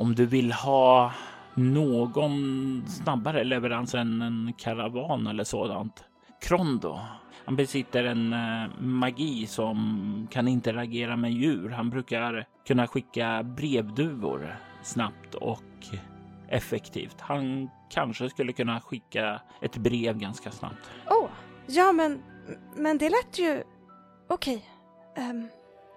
Om 0.00 0.14
du 0.14 0.26
vill 0.26 0.52
ha 0.52 1.12
någon 1.54 2.84
snabbare 2.88 3.44
leverans 3.44 3.94
än 3.94 4.22
en 4.22 4.52
karavan 4.58 5.26
eller 5.26 5.44
sådant. 5.44 6.04
Krondo. 6.42 6.98
Han 7.44 7.56
besitter 7.56 8.04
en 8.04 8.32
eh, 8.32 8.70
magi 8.78 9.46
som 9.46 10.28
kan 10.30 10.48
interagera 10.48 11.16
med 11.16 11.32
djur. 11.32 11.70
Han 11.70 11.90
brukar 11.90 12.46
kunna 12.66 12.86
skicka 12.86 13.42
brevduvor 13.42 14.56
snabbt 14.82 15.34
och 15.34 15.86
effektivt. 16.48 17.20
Han 17.20 17.70
kanske 17.90 18.30
skulle 18.30 18.52
kunna 18.52 18.80
skicka 18.80 19.40
ett 19.60 19.76
brev 19.76 20.18
ganska 20.18 20.50
snabbt. 20.50 20.90
Åh, 21.10 21.24
oh, 21.24 21.30
ja 21.66 21.92
men, 21.92 22.22
men 22.76 22.98
det 22.98 23.08
lät 23.08 23.38
ju... 23.38 23.62
Okej. 24.28 24.66
Okay. 25.14 25.30
Um, 25.30 25.48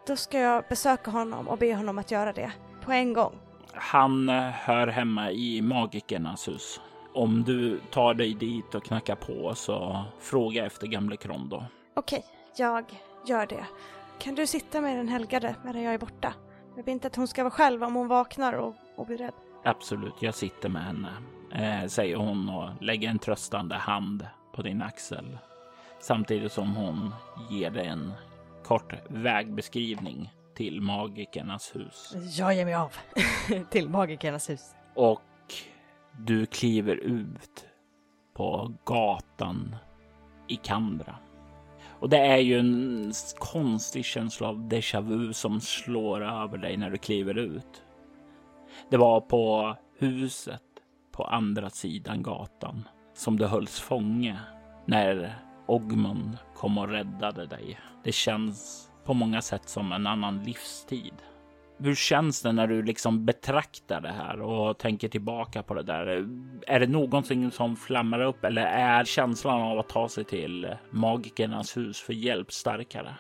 då 0.07 0.15
ska 0.15 0.39
jag 0.39 0.63
besöka 0.69 1.11
honom 1.11 1.47
och 1.47 1.57
be 1.57 1.75
honom 1.75 1.97
att 1.97 2.11
göra 2.11 2.33
det 2.33 2.51
på 2.81 2.91
en 2.91 3.13
gång. 3.13 3.42
Han 3.73 4.29
eh, 4.29 4.49
hör 4.49 4.88
hemma 4.88 5.31
i 5.31 5.62
magikernas 5.62 6.47
hus. 6.47 6.81
Om 7.13 7.43
du 7.43 7.79
tar 7.79 8.13
dig 8.13 8.33
dit 8.33 8.75
och 8.75 8.83
knackar 8.83 9.15
på 9.15 9.55
så 9.55 10.05
fråga 10.19 10.65
efter 10.65 10.88
gamle 10.88 11.17
Krondo. 11.17 11.63
Okej, 11.95 12.19
okay, 12.19 12.21
jag 12.57 12.86
gör 13.27 13.45
det. 13.45 13.65
Kan 14.19 14.36
du 14.36 14.47
sitta 14.47 14.81
med 14.81 14.97
den 14.97 15.07
helgade 15.07 15.55
medan 15.63 15.81
jag 15.81 15.93
är 15.93 15.97
borta? 15.97 16.33
Jag 16.75 16.83
vill 16.83 16.93
inte 16.93 17.07
att 17.07 17.15
hon 17.15 17.27
ska 17.27 17.43
vara 17.43 17.51
själv 17.51 17.83
om 17.83 17.95
hon 17.95 18.07
vaknar 18.07 18.53
och, 18.53 18.75
och 18.95 19.05
blir 19.05 19.17
rädd. 19.17 19.33
Absolut, 19.63 20.13
jag 20.19 20.36
sitter 20.36 20.69
med 20.69 20.83
henne, 20.83 21.09
eh, 21.51 21.88
säger 21.88 22.15
hon 22.15 22.49
och 22.49 22.69
lägger 22.81 23.09
en 23.09 23.19
tröstande 23.19 23.75
hand 23.75 24.27
på 24.55 24.62
din 24.62 24.81
axel. 24.81 25.38
Samtidigt 25.99 26.51
som 26.51 26.75
hon 26.75 27.13
ger 27.49 27.71
dig 27.71 27.88
en 27.88 28.13
kort 28.65 28.93
vägbeskrivning 29.07 30.33
till 30.55 30.81
magikernas 30.81 31.75
hus. 31.75 32.15
Jag 32.37 32.55
ger 32.55 32.65
mig 32.65 32.73
av 32.73 32.93
till 33.69 33.89
magikernas 33.89 34.49
hus. 34.49 34.75
Och 34.95 35.21
du 36.19 36.45
kliver 36.45 36.95
ut 36.95 37.65
på 38.33 38.73
gatan 38.85 39.75
i 40.47 40.55
Kandra. 40.55 41.15
Och 41.99 42.09
det 42.09 42.17
är 42.17 42.37
ju 42.37 42.59
en 42.59 43.13
konstig 43.39 44.05
känsla 44.05 44.47
av 44.47 44.55
déjà 44.55 45.01
vu 45.01 45.33
som 45.33 45.61
slår 45.61 46.21
över 46.23 46.57
dig 46.57 46.77
när 46.77 46.89
du 46.89 46.97
kliver 46.97 47.37
ut. 47.37 47.83
Det 48.89 48.97
var 48.97 49.21
på 49.21 49.75
huset 49.99 50.61
på 51.11 51.23
andra 51.23 51.69
sidan 51.69 52.23
gatan 52.23 52.87
som 53.13 53.37
du 53.37 53.45
hölls 53.45 53.79
fånge 53.79 54.39
när 54.85 55.35
Ogmund 55.67 56.37
kom 56.55 56.77
och 56.77 56.87
räddade 56.87 57.45
dig. 57.45 57.79
Det 58.03 58.11
känns 58.11 58.89
på 59.05 59.13
många 59.13 59.41
sätt 59.41 59.69
som 59.69 59.91
en 59.91 60.07
annan 60.07 60.43
livstid. 60.43 61.13
Hur 61.77 61.95
känns 61.95 62.41
det 62.41 62.51
när 62.51 62.67
du 62.67 62.83
liksom 62.83 63.25
betraktar 63.25 64.01
det 64.01 64.11
här 64.11 64.41
och 64.41 64.77
tänker 64.77 65.07
tillbaka 65.07 65.63
på 65.63 65.73
det 65.73 65.83
där? 65.83 66.27
Är 66.67 66.79
det 66.79 66.87
någonting 66.87 67.51
som 67.51 67.75
flammar 67.75 68.21
upp 68.21 68.43
eller 68.43 68.65
är 68.65 69.03
känslan 69.03 69.61
av 69.61 69.79
att 69.79 69.89
ta 69.89 70.09
sig 70.09 70.23
till 70.23 70.75
magikernas 70.89 71.77
hus 71.77 72.01
för 72.01 72.13
hjälp 72.13 72.51
starkare? 72.51 73.15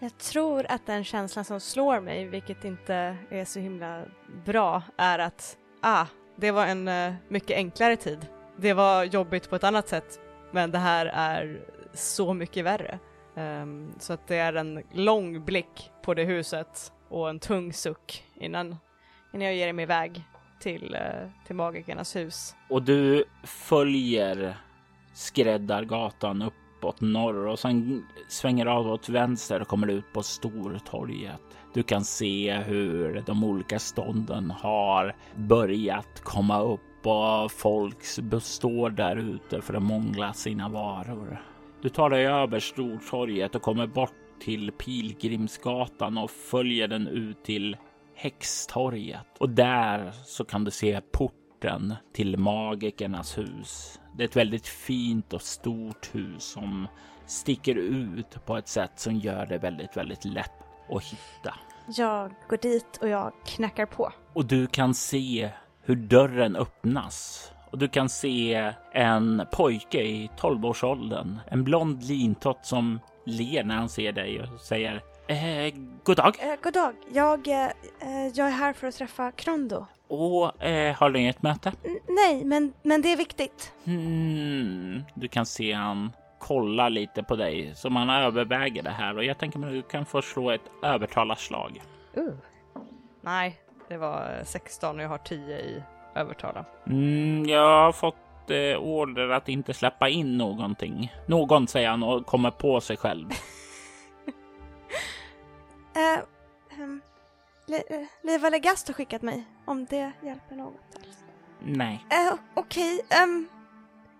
Jag 0.00 0.18
tror 0.18 0.66
att 0.68 0.86
den 0.86 1.04
känslan 1.04 1.44
som 1.44 1.60
slår 1.60 2.00
mig, 2.00 2.28
vilket 2.28 2.64
inte 2.64 3.16
är 3.30 3.44
så 3.44 3.60
himla 3.60 4.02
bra, 4.44 4.82
är 4.96 5.18
att 5.18 5.56
ah, 5.80 6.06
det 6.36 6.50
var 6.50 6.66
en 6.66 6.88
eh, 6.88 7.14
mycket 7.28 7.56
enklare 7.56 7.96
tid. 7.96 8.26
Det 8.56 8.72
var 8.72 9.04
jobbigt 9.04 9.50
på 9.50 9.56
ett 9.56 9.64
annat 9.64 9.88
sätt, 9.88 10.20
men 10.50 10.70
det 10.70 10.78
här 10.78 11.06
är 11.06 11.60
så 11.94 12.34
mycket 12.34 12.64
värre. 12.64 12.98
Um, 13.38 13.92
så 13.98 14.12
att 14.12 14.26
det 14.26 14.36
är 14.36 14.52
en 14.52 14.82
lång 14.92 15.44
blick 15.44 15.90
på 16.02 16.14
det 16.14 16.24
huset 16.24 16.92
och 17.08 17.30
en 17.30 17.38
tung 17.38 17.72
suck 17.72 18.24
innan, 18.34 18.76
innan 19.32 19.46
jag 19.46 19.54
ger 19.54 19.72
mig 19.72 19.82
iväg 19.82 20.22
till, 20.60 20.94
uh, 20.94 21.30
till 21.46 21.56
magikernas 21.56 22.16
hus. 22.16 22.56
Och 22.68 22.82
du 22.82 23.24
följer 23.44 24.56
Skräddargatan 25.14 26.42
uppåt 26.42 27.00
norr 27.00 27.46
och 27.46 27.58
sen 27.58 28.06
svänger 28.28 28.66
av 28.66 28.86
åt 28.86 29.08
vänster 29.08 29.62
och 29.62 29.68
kommer 29.68 29.86
ut 29.86 30.12
på 30.12 30.22
Stortorget. 30.22 31.40
Du 31.74 31.82
kan 31.82 32.04
se 32.04 32.56
hur 32.56 33.22
de 33.26 33.44
olika 33.44 33.78
stånden 33.78 34.50
har 34.50 35.16
börjat 35.34 36.20
komma 36.24 36.60
upp 36.60 37.06
och 37.06 37.52
folk 37.52 38.04
står 38.42 38.90
där 38.90 39.16
ute 39.16 39.62
för 39.62 39.74
att 39.74 39.82
mångla 39.82 40.32
sina 40.32 40.68
varor. 40.68 41.42
Du 41.82 41.88
tar 41.88 42.10
dig 42.10 42.26
över 42.26 42.60
Stortorget 42.60 43.54
och 43.54 43.62
kommer 43.62 43.86
bort 43.86 44.12
till 44.40 44.72
Pilgrimsgatan 44.72 46.18
och 46.18 46.30
följer 46.30 46.88
den 46.88 47.08
ut 47.08 47.44
till 47.44 47.76
Häxtorget 48.14 49.26
och 49.38 49.50
där 49.50 50.12
så 50.24 50.44
kan 50.44 50.64
du 50.64 50.70
se 50.70 51.00
port 51.00 51.32
porten 51.58 51.94
till 52.12 52.38
magikernas 52.38 53.38
hus. 53.38 54.00
Det 54.16 54.22
är 54.22 54.28
ett 54.28 54.36
väldigt 54.36 54.66
fint 54.66 55.32
och 55.32 55.42
stort 55.42 56.14
hus 56.14 56.42
som 56.42 56.86
sticker 57.26 57.74
ut 57.74 58.46
på 58.46 58.56
ett 58.56 58.68
sätt 58.68 58.92
som 58.96 59.16
gör 59.16 59.46
det 59.46 59.58
väldigt, 59.58 59.96
väldigt 59.96 60.24
lätt 60.24 60.52
att 60.90 61.04
hitta. 61.04 61.54
Jag 61.96 62.34
går 62.48 62.56
dit 62.56 62.98
och 63.00 63.08
jag 63.08 63.32
knackar 63.46 63.86
på. 63.86 64.12
Och 64.32 64.44
du 64.44 64.66
kan 64.66 64.94
se 64.94 65.50
hur 65.82 65.96
dörren 65.96 66.56
öppnas 66.56 67.50
och 67.70 67.78
du 67.78 67.88
kan 67.88 68.08
se 68.08 68.72
en 68.92 69.42
pojke 69.52 70.02
i 70.02 70.30
12-årsåldern, 70.38 71.40
en 71.48 71.64
blond 71.64 72.04
lintott 72.04 72.66
som 72.66 73.00
ler 73.24 73.64
när 73.64 73.74
han 73.74 73.88
ser 73.88 74.12
dig 74.12 74.42
och 74.42 74.60
säger 74.60 75.02
eh, 75.28 75.74
god 76.04 76.16
dag. 76.16 76.36
Eh, 76.40 76.54
god 76.62 76.72
dag. 76.72 76.94
Jag, 77.12 77.48
eh, 77.48 78.26
jag 78.34 78.46
är 78.46 78.50
här 78.50 78.72
för 78.72 78.86
att 78.86 78.94
träffa 78.94 79.32
Krondo. 79.32 79.86
Och 80.08 80.62
eh, 80.64 80.96
har 80.96 81.10
du 81.10 81.20
inget 81.20 81.42
möte? 81.42 81.72
N- 81.84 81.98
nej, 82.08 82.44
men, 82.44 82.72
men 82.82 83.02
det 83.02 83.12
är 83.12 83.16
viktigt. 83.16 83.72
Hmm, 83.84 85.04
du 85.14 85.28
kan 85.28 85.46
se 85.46 85.72
han 85.72 86.12
kolla 86.38 86.88
lite 86.88 87.22
på 87.22 87.36
dig 87.36 87.72
som 87.74 87.96
han 87.96 88.10
överväger 88.10 88.82
det 88.82 88.90
här 88.90 89.16
och 89.16 89.24
jag 89.24 89.38
tänker 89.38 89.58
att 89.66 89.72
du 89.72 89.82
kan 89.82 90.06
få 90.06 90.22
slå 90.22 90.50
ett 90.50 90.70
övertalarslag. 90.82 91.82
Uh. 92.16 92.34
Nej, 93.20 93.60
det 93.88 93.96
var 93.96 94.42
16 94.44 94.96
och 94.96 95.02
jag 95.02 95.08
har 95.08 95.18
10 95.18 95.58
i 95.58 95.82
övertala. 96.14 96.64
Mm, 96.86 97.44
jag 97.48 97.84
har 97.84 97.92
fått 97.92 98.50
eh, 98.50 98.78
order 98.78 99.28
att 99.28 99.48
inte 99.48 99.74
släppa 99.74 100.08
in 100.08 100.38
någonting. 100.38 101.12
Någon 101.26 101.68
säger 101.68 101.88
han 101.88 102.02
och 102.02 102.26
kommer 102.26 102.50
på 102.50 102.80
sig 102.80 102.96
själv. 102.96 103.28
Eh, 105.96 106.20
um, 106.80 107.00
Liva 108.22 108.48
Legast 108.48 108.88
har 108.88 108.94
skickat 108.94 109.22
mig, 109.22 109.44
om 109.64 109.84
det 109.84 110.12
hjälper 110.22 110.56
något 110.56 110.80
alls. 110.96 111.16
Nej. 111.60 112.04
Eh, 112.10 112.34
Okej, 112.54 113.00
ehm, 113.08 113.48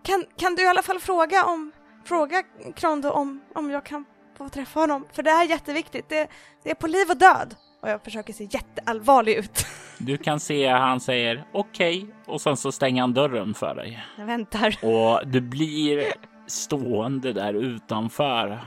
kan, 0.03 0.25
kan 0.37 0.55
du 0.55 0.63
i 0.63 0.67
alla 0.67 0.83
fall 0.83 1.01
fråga 1.01 1.45
om, 1.45 1.73
fråga 2.05 2.43
Krondo 2.75 3.11
om, 3.11 3.41
om 3.55 3.71
jag 3.71 3.85
kan 3.85 4.05
få 4.39 4.49
träffa 4.49 4.81
honom? 4.81 5.07
För 5.13 5.23
det 5.23 5.31
här 5.31 5.45
är 5.45 5.49
jätteviktigt, 5.49 6.09
det, 6.09 6.29
det 6.63 6.71
är 6.71 6.75
på 6.75 6.87
liv 6.87 7.11
och 7.11 7.17
död. 7.17 7.55
Och 7.81 7.89
jag 7.89 8.05
försöker 8.05 8.33
se 8.33 8.49
jätteallvarlig 8.51 9.35
ut. 9.35 9.67
Du 9.99 10.17
kan 10.17 10.41
se 10.41 10.69
han 10.69 11.01
säger 11.01 11.45
okej 11.53 11.99
okay, 11.99 12.15
och 12.27 12.41
sen 12.41 12.57
så 12.57 12.73
stänger 12.73 13.01
han 13.01 13.15
dörren 13.15 13.55
för 13.55 13.75
dig. 13.75 14.05
Jag 14.19 14.27
väntar. 14.27 14.75
Och 14.83 15.29
du 15.29 15.41
blir 15.41 16.05
stående 16.47 17.33
där 17.33 17.55
utanför. 17.55 18.61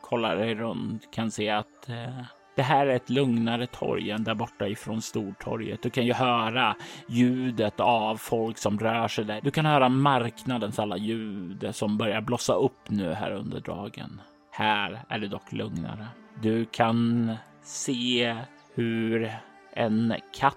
Kollar 0.00 0.36
dig 0.36 0.54
runt, 0.54 1.10
kan 1.10 1.30
se 1.30 1.50
att 1.50 1.88
eh, 1.88 2.24
det 2.56 2.62
här 2.62 2.86
är 2.86 2.96
ett 2.96 3.10
lugnare 3.10 3.66
torg 3.66 4.10
än 4.10 4.24
där 4.24 4.34
borta 4.34 4.68
ifrån 4.68 5.02
Stortorget. 5.02 5.82
Du 5.82 5.90
kan 5.90 6.06
ju 6.06 6.12
höra 6.12 6.76
ljudet 7.08 7.80
av 7.80 8.16
folk 8.16 8.58
som 8.58 8.78
rör 8.78 9.08
sig 9.08 9.24
där. 9.24 9.40
Du 9.40 9.50
kan 9.50 9.66
höra 9.66 9.88
marknadens 9.88 10.78
alla 10.78 10.96
ljud 10.96 11.68
som 11.72 11.98
börjar 11.98 12.20
blossa 12.20 12.54
upp 12.54 12.88
nu 12.88 13.12
här 13.12 13.30
under 13.30 13.60
dagen. 13.60 14.20
Här 14.50 15.00
är 15.08 15.18
det 15.18 15.28
dock 15.28 15.52
lugnare. 15.52 16.06
Du 16.42 16.64
kan 16.64 17.32
se 17.62 18.36
hur 18.74 19.32
en 19.72 20.14
katt 20.32 20.56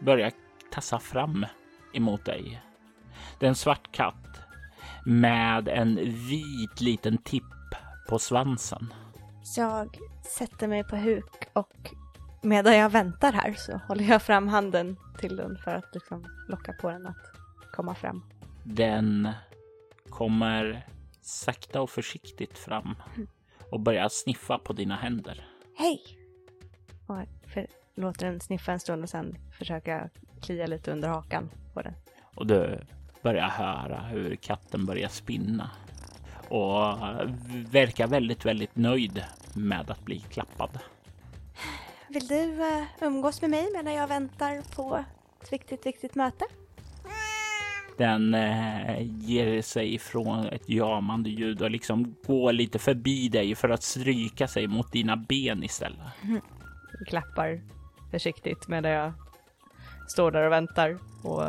börjar 0.00 0.32
tassa 0.70 0.98
fram 0.98 1.46
emot 1.94 2.24
dig. 2.24 2.62
Det 3.38 3.46
är 3.46 3.48
en 3.48 3.54
svart 3.54 3.92
katt 3.92 4.40
med 5.04 5.68
en 5.68 5.96
vit 6.28 6.80
liten 6.80 7.18
tipp 7.18 7.44
på 8.08 8.18
svansen. 8.18 8.94
Jag 9.56 9.98
sätter 10.38 10.68
mig 10.68 10.84
på 10.84 10.96
huk 10.96 11.48
och 11.52 11.94
medan 12.42 12.76
jag 12.76 12.90
väntar 12.90 13.32
här 13.32 13.54
så 13.54 13.80
håller 13.88 14.04
jag 14.04 14.22
fram 14.22 14.48
handen 14.48 14.96
till 15.18 15.36
den 15.36 15.58
för 15.58 15.74
att 15.74 15.94
liksom 15.94 16.24
locka 16.48 16.72
på 16.72 16.90
den 16.90 17.06
att 17.06 17.32
komma 17.72 17.94
fram. 17.94 18.24
Den 18.64 19.28
kommer 20.10 20.86
sakta 21.20 21.82
och 21.82 21.90
försiktigt 21.90 22.58
fram 22.58 22.94
och 23.70 23.80
börjar 23.80 24.08
sniffa 24.08 24.58
på 24.58 24.72
dina 24.72 24.96
händer. 24.96 25.46
Hej! 25.76 26.00
Och 27.06 27.48
för, 27.52 27.66
låter 27.96 28.26
den 28.26 28.40
sniffa 28.40 28.72
en 28.72 28.80
stund 28.80 29.02
och 29.02 29.08
sen 29.08 29.38
försöka 29.58 30.10
klia 30.42 30.66
lite 30.66 30.92
under 30.92 31.08
hakan 31.08 31.50
på 31.74 31.82
den. 31.82 31.94
Och 32.34 32.46
du 32.46 32.80
börjar 33.22 33.48
höra 33.48 34.00
hur 34.00 34.36
katten 34.36 34.86
börjar 34.86 35.08
spinna 35.08 35.70
och 36.48 36.98
verkar 37.70 38.06
väldigt, 38.06 38.44
väldigt 38.44 38.76
nöjd 38.76 39.24
med 39.54 39.90
att 39.90 40.04
bli 40.04 40.18
klappad. 40.18 40.78
Vill 42.08 42.26
du 42.26 42.42
uh, 42.42 42.84
umgås 43.00 43.40
med 43.40 43.50
mig 43.50 43.68
medan 43.74 43.94
jag 43.94 44.08
väntar 44.08 44.74
på 44.76 45.04
ett 45.42 45.52
viktigt, 45.52 45.86
viktigt 45.86 46.14
möte? 46.14 46.44
Den 47.98 48.34
uh, 48.34 49.02
ger 49.02 49.62
sig 49.62 49.94
ifrån 49.94 50.46
ett 50.46 50.68
jamande 50.68 51.30
ljud 51.30 51.62
och 51.62 51.70
liksom 51.70 52.14
går 52.26 52.52
lite 52.52 52.78
förbi 52.78 53.28
dig 53.28 53.54
för 53.54 53.68
att 53.68 53.82
stryka 53.82 54.48
sig 54.48 54.66
mot 54.66 54.92
dina 54.92 55.16
ben 55.16 55.62
istället. 55.62 56.00
Mm. 56.22 56.40
Klappar 57.06 57.60
försiktigt 58.16 58.68
medan 58.68 58.92
jag 58.92 59.12
står 60.08 60.30
där 60.30 60.46
och 60.46 60.52
väntar 60.52 60.98
och 61.22 61.42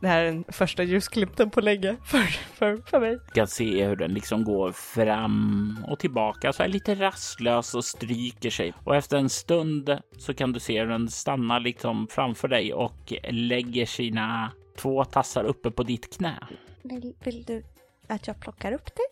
det 0.00 0.08
här 0.08 0.20
är 0.20 0.24
den 0.24 0.44
första 0.48 0.82
ljusglimten 0.82 1.50
på 1.50 1.60
länge 1.60 1.96
för, 2.04 2.18
för, 2.54 2.76
för 2.86 3.00
mig. 3.00 3.18
Du 3.26 3.32
kan 3.32 3.46
se 3.46 3.84
hur 3.84 3.96
den 3.96 4.14
liksom 4.14 4.44
går 4.44 4.72
fram 4.72 5.78
och 5.88 5.98
tillbaka 5.98 6.52
så 6.52 6.62
är 6.62 6.68
lite 6.68 6.94
rastlös 6.94 7.74
och 7.74 7.84
stryker 7.84 8.50
sig. 8.50 8.72
Och 8.84 8.96
efter 8.96 9.16
en 9.16 9.28
stund 9.28 9.98
så 10.18 10.34
kan 10.34 10.52
du 10.52 10.60
se 10.60 10.80
hur 10.80 10.86
den 10.88 11.08
stannar 11.08 11.60
liksom 11.60 12.06
framför 12.10 12.48
dig 12.48 12.74
och 12.74 13.12
lägger 13.30 13.86
sina 13.86 14.52
två 14.76 15.04
tassar 15.04 15.44
uppe 15.44 15.70
på 15.70 15.82
ditt 15.82 16.16
knä. 16.16 16.34
Vill, 16.82 17.14
vill 17.24 17.44
du 17.44 17.64
att 18.08 18.26
jag 18.26 18.40
plockar 18.40 18.72
upp 18.72 18.86
dig? 18.96 19.06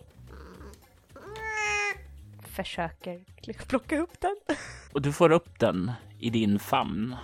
Försöker 2.42 3.20
plocka 3.68 3.98
upp 3.98 4.20
den. 4.20 4.36
Och 4.92 5.02
du 5.02 5.12
får 5.12 5.32
upp 5.32 5.58
den 5.58 5.92
i 6.24 6.30
din 6.30 6.58
famn 6.58 7.16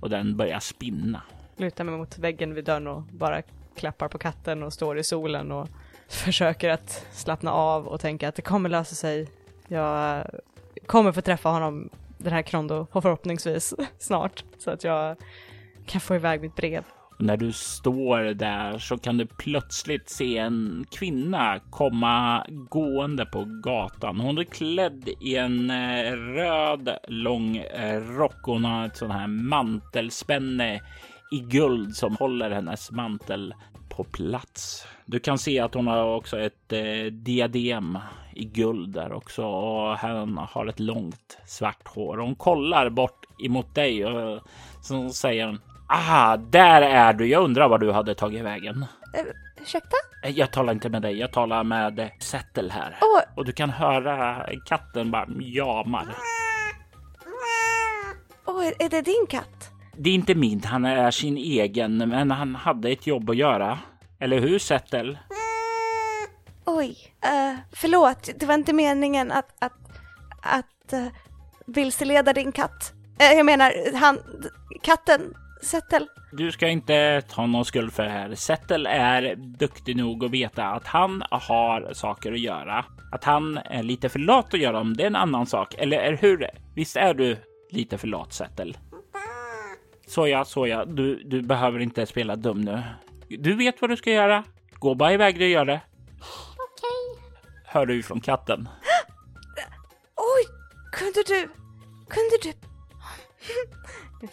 och 0.00 0.10
den 0.10 0.36
börjar 0.36 0.60
spinna 0.60 1.22
lutar 1.56 1.84
mig 1.84 1.96
mot 1.96 2.18
väggen 2.18 2.54
vid 2.54 2.64
dörren 2.64 2.86
och 2.86 3.02
bara 3.02 3.42
klappar 3.76 4.08
på 4.08 4.18
katten 4.18 4.62
och 4.62 4.72
står 4.72 4.98
i 4.98 5.04
solen 5.04 5.52
och 5.52 5.68
försöker 6.08 6.70
att 6.70 7.06
slappna 7.12 7.52
av 7.52 7.86
och 7.86 8.00
tänka 8.00 8.28
att 8.28 8.34
det 8.34 8.42
kommer 8.42 8.68
lösa 8.68 8.94
sig. 8.94 9.28
Jag 9.68 10.26
kommer 10.86 11.12
få 11.12 11.20
träffa 11.20 11.48
honom, 11.48 11.90
den 12.18 12.32
här 12.32 12.42
Krondo, 12.42 12.86
förhoppningsvis 12.92 13.74
snart 13.98 14.44
så 14.58 14.70
att 14.70 14.84
jag 14.84 15.16
kan 15.86 16.00
få 16.00 16.14
iväg 16.14 16.40
mitt 16.40 16.56
brev. 16.56 16.84
Och 17.16 17.24
när 17.24 17.36
du 17.36 17.52
står 17.52 18.34
där 18.34 18.78
så 18.78 18.98
kan 18.98 19.16
du 19.16 19.26
plötsligt 19.26 20.08
se 20.10 20.38
en 20.38 20.86
kvinna 20.90 21.60
komma 21.70 22.46
gående 22.48 23.26
på 23.26 23.44
gatan. 23.62 24.20
Hon 24.20 24.38
är 24.38 24.44
klädd 24.44 25.08
i 25.20 25.36
en 25.36 25.70
eh, 25.70 26.12
röd 26.12 26.98
lång 27.08 27.56
eh, 27.56 28.00
rock. 28.00 28.36
Hon 28.42 28.64
har 28.64 28.86
ett 28.86 28.96
sånt 28.96 29.12
här 29.12 29.26
mantelspänne 29.26 30.80
i 31.32 31.40
guld 31.40 31.96
som 31.96 32.16
håller 32.16 32.50
hennes 32.50 32.90
mantel 32.90 33.54
på 33.88 34.04
plats. 34.04 34.86
Du 35.06 35.18
kan 35.18 35.38
se 35.38 35.60
att 35.60 35.74
hon 35.74 35.86
har 35.86 36.16
också 36.16 36.40
ett 36.40 36.72
eh, 36.72 37.12
diadem 37.12 37.98
i 38.34 38.44
guld 38.44 38.88
där 38.92 39.12
också 39.12 39.44
och 39.44 39.98
hon 39.98 40.38
har 40.38 40.66
ett 40.66 40.80
långt 40.80 41.38
svart 41.46 41.88
hår. 41.88 42.16
Hon 42.16 42.34
kollar 42.34 42.90
bort 42.90 43.26
emot 43.44 43.74
dig 43.74 44.06
och 44.06 44.42
så 44.82 45.10
säger 45.10 45.46
hon 45.46 45.58
Ah, 45.88 46.36
där 46.36 46.82
är 46.82 47.12
du. 47.12 47.26
Jag 47.26 47.44
undrar 47.44 47.68
var 47.68 47.78
du 47.78 47.92
hade 47.92 48.14
tagit 48.14 48.44
vägen. 48.44 48.76
Uh, 48.76 49.32
ursäkta? 49.62 49.96
Jag 50.22 50.52
talar 50.52 50.72
inte 50.72 50.88
med 50.88 51.02
dig. 51.02 51.18
Jag 51.18 51.32
talar 51.32 51.64
med 51.64 52.10
Settel 52.20 52.70
här. 52.70 52.98
Oh. 53.00 53.22
Och 53.36 53.44
du 53.44 53.52
kan 53.52 53.70
höra 53.70 54.46
katten 54.66 55.10
bara 55.10 55.26
jamar. 55.40 56.06
Åh, 58.46 58.58
oh, 58.58 58.66
är 58.78 58.88
det 58.88 59.02
din 59.02 59.26
katt? 59.28 59.70
Det 59.96 60.10
är 60.10 60.14
inte 60.14 60.34
min, 60.34 60.64
han 60.64 60.84
är 60.84 61.10
sin 61.10 61.36
egen, 61.36 61.96
men 61.96 62.30
han 62.30 62.54
hade 62.54 62.88
ett 62.88 63.06
jobb 63.06 63.30
att 63.30 63.36
göra. 63.36 63.78
Eller 64.20 64.40
hur, 64.40 64.58
Settel? 64.58 65.18
Oj, 66.64 66.96
uh, 67.24 67.58
förlåt. 67.72 68.30
Det 68.36 68.46
var 68.46 68.54
inte 68.54 68.72
meningen 68.72 69.32
att, 69.32 69.54
att, 69.58 69.72
att 70.42 70.92
uh, 70.92 71.06
vilseleda 71.66 72.32
din 72.32 72.52
katt. 72.52 72.92
Uh, 73.22 73.36
jag 73.36 73.46
menar, 73.46 73.96
han, 73.96 74.18
katten, 74.82 75.34
Settel. 75.62 76.08
Du 76.32 76.52
ska 76.52 76.68
inte 76.68 77.22
ta 77.28 77.46
någon 77.46 77.64
skuld 77.64 77.92
för 77.92 78.02
det 78.02 78.10
här. 78.10 78.34
Settel 78.34 78.86
är 78.86 79.34
duktig 79.36 79.96
nog 79.96 80.24
att 80.24 80.30
veta 80.30 80.64
att 80.64 80.86
han 80.86 81.22
har 81.30 81.94
saker 81.94 82.32
att 82.32 82.40
göra. 82.40 82.84
Att 83.12 83.24
han 83.24 83.58
är 83.58 83.82
lite 83.82 84.08
för 84.08 84.18
lat 84.18 84.54
att 84.54 84.60
göra 84.60 84.72
dem, 84.72 84.96
det 84.96 85.02
är 85.02 85.06
en 85.06 85.16
annan 85.16 85.46
sak. 85.46 85.74
Eller 85.78 85.98
är 85.98 86.16
hur? 86.16 86.46
Visst 86.74 86.96
är 86.96 87.14
du 87.14 87.36
lite 87.70 87.98
för 87.98 88.08
lat, 88.08 88.32
Settel? 88.32 88.76
Såja, 90.06 90.44
såja, 90.44 90.84
du, 90.84 91.22
du 91.24 91.42
behöver 91.42 91.78
inte 91.78 92.06
spela 92.06 92.36
dum 92.36 92.60
nu. 92.60 92.82
Du 93.28 93.56
vet 93.56 93.80
vad 93.80 93.90
du 93.90 93.96
ska 93.96 94.10
göra. 94.10 94.44
Gå 94.78 94.94
bara 94.94 95.12
iväg 95.12 95.36
och 95.36 95.42
gör 95.42 95.64
det. 95.64 95.80
Okej. 96.20 97.18
Okay. 97.18 97.26
Hör 97.64 97.86
du 97.86 98.02
från 98.02 98.20
katten. 98.20 98.68
Oj, 100.16 100.44
kunde 100.92 101.22
du, 101.26 101.48
kunde 102.08 102.38
du? 102.42 102.52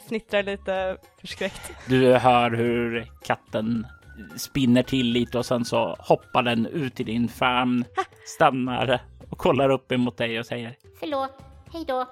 Fnittrar 0.08 0.44
lite 0.44 0.98
förskräckt. 1.22 1.72
Du 1.88 2.14
hör 2.14 2.52
hur 2.52 3.08
katten 3.24 3.88
spinner 4.36 4.84
till 4.84 5.06
lite 5.12 5.38
och 5.38 5.46
sen 5.46 5.66
så 5.66 5.96
hoppar 6.00 6.44
den 6.44 6.66
ut 6.66 7.00
i 7.00 7.04
din 7.04 7.28
famn, 7.30 7.86
stannar 8.26 9.00
och 9.30 9.38
kollar 9.38 9.70
upp 9.70 9.92
emot 9.92 10.18
dig 10.18 10.40
och 10.40 10.46
säger 10.46 10.76
Förlåt, 11.00 11.32
hej 11.74 11.86
då. 11.88 12.10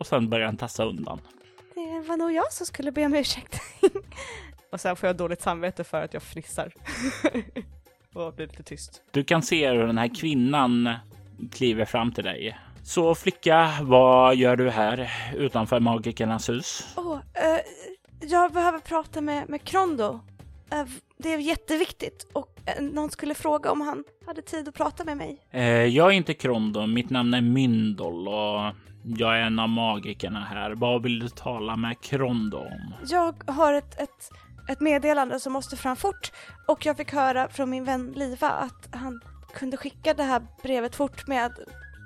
och 0.00 0.06
sen 0.06 0.28
börjar 0.30 0.46
den 0.46 0.56
tassa 0.56 0.84
undan. 0.84 1.20
Det 1.74 2.00
var 2.08 2.16
nog 2.16 2.32
jag 2.32 2.52
som 2.52 2.66
skulle 2.66 2.92
be 2.92 3.04
om 3.06 3.14
ursäkt. 3.14 3.60
och 4.72 4.80
sen 4.80 4.96
får 4.96 5.06
jag 5.06 5.16
dåligt 5.16 5.42
samvete 5.42 5.84
för 5.84 6.02
att 6.02 6.14
jag 6.14 6.22
fnissar. 6.22 6.72
och 8.14 8.34
blir 8.34 8.46
lite 8.46 8.62
tyst. 8.62 9.02
Du 9.10 9.24
kan 9.24 9.42
se 9.42 9.70
hur 9.70 9.86
den 9.86 9.98
här 9.98 10.14
kvinnan 10.14 10.94
kliver 11.52 11.84
fram 11.84 12.12
till 12.12 12.24
dig. 12.24 12.58
Så 12.84 13.14
flicka, 13.14 13.70
vad 13.82 14.36
gör 14.36 14.56
du 14.56 14.70
här 14.70 15.12
utanför 15.36 15.80
magikernas 15.80 16.48
hus? 16.48 16.94
Åh, 16.96 17.14
eh, 17.14 17.60
jag 18.20 18.52
behöver 18.52 18.78
prata 18.78 19.20
med, 19.20 19.48
med 19.48 19.64
Krondo. 19.64 20.20
Eh, 20.70 20.84
det 21.18 21.32
är 21.34 21.38
jätteviktigt 21.38 22.26
och 22.32 22.48
eh, 22.66 22.82
någon 22.82 23.10
skulle 23.10 23.34
fråga 23.34 23.70
om 23.70 23.80
han 23.80 24.04
hade 24.26 24.42
tid 24.42 24.68
att 24.68 24.74
prata 24.74 25.04
med 25.04 25.16
mig. 25.16 25.38
Eh, 25.50 25.64
jag 25.64 26.06
är 26.06 26.12
inte 26.12 26.34
Krondo, 26.34 26.86
mitt 26.86 27.10
namn 27.10 27.34
är 27.34 27.40
Myndol 27.40 28.28
och 28.28 28.72
jag 29.04 29.38
är 29.38 29.42
en 29.42 29.58
av 29.58 29.68
magikerna 29.68 30.40
här. 30.40 30.70
Vad 30.70 31.02
vill 31.02 31.18
du 31.18 31.28
tala 31.28 31.76
med 31.76 32.00
Krondo 32.00 32.58
om? 32.58 32.94
Jag 33.08 33.50
har 33.50 33.72
ett, 33.72 34.00
ett, 34.00 34.30
ett 34.68 34.80
meddelande 34.80 35.40
som 35.40 35.52
måste 35.52 35.76
fram 35.76 35.96
fort 35.96 36.32
och 36.68 36.86
jag 36.86 36.96
fick 36.96 37.12
höra 37.12 37.48
från 37.48 37.70
min 37.70 37.84
vän 37.84 38.12
Liva 38.16 38.50
att 38.50 38.88
han 38.92 39.20
kunde 39.54 39.76
skicka 39.76 40.14
det 40.14 40.22
här 40.22 40.42
brevet 40.62 40.96
fort 40.96 41.26
med 41.26 41.52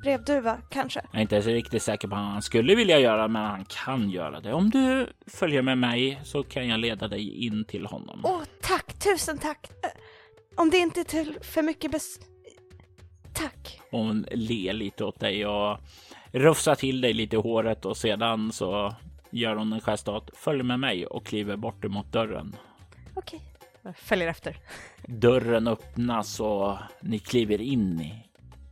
brevduva, 0.06 0.58
kanske. 0.70 1.00
Jag 1.12 1.18
är 1.18 1.22
inte 1.22 1.42
så 1.42 1.50
riktigt 1.50 1.82
säker 1.82 2.08
på 2.08 2.14
vad 2.16 2.24
han 2.24 2.42
skulle 2.42 2.74
vilja 2.74 2.98
göra, 2.98 3.28
men 3.28 3.42
han 3.44 3.64
kan 3.64 4.10
göra 4.10 4.40
det. 4.40 4.52
Om 4.52 4.70
du 4.70 5.06
följer 5.26 5.62
med 5.62 5.78
mig 5.78 6.20
så 6.24 6.42
kan 6.42 6.68
jag 6.68 6.80
leda 6.80 7.08
dig 7.08 7.44
in 7.46 7.64
till 7.64 7.86
honom. 7.86 8.20
Åh, 8.24 8.42
tack! 8.62 8.98
Tusen 8.98 9.38
tack! 9.38 9.70
Eh, 9.82 9.90
Om 10.56 10.70
det 10.70 10.76
inte 10.78 11.00
är 11.00 11.04
till 11.04 11.38
för 11.42 11.62
mycket 11.62 11.90
bes... 11.90 12.18
Tack! 13.34 13.80
Hon 13.90 14.26
ler 14.30 14.72
lite 14.72 15.04
åt 15.04 15.20
dig 15.20 15.46
och 15.46 15.78
rufsar 16.32 16.74
till 16.74 17.00
dig 17.00 17.12
lite 17.12 17.36
i 17.36 17.38
håret 17.38 17.84
och 17.84 17.96
sedan 17.96 18.52
så 18.52 18.94
gör 19.30 19.56
hon 19.56 19.72
en 19.72 19.80
gest 19.80 20.08
åt 20.08 20.30
följ 20.36 20.62
med 20.62 20.80
mig 20.80 21.06
och 21.06 21.26
kliver 21.26 21.56
bort 21.56 21.84
emot 21.84 22.12
dörren. 22.12 22.56
Okej. 23.14 23.40
Jag 23.82 23.96
följer 23.96 24.28
efter. 24.28 24.56
Dörren 25.06 25.68
öppnas 25.68 26.40
och 26.40 26.76
ni 27.00 27.18
kliver 27.18 27.60
in 27.60 28.10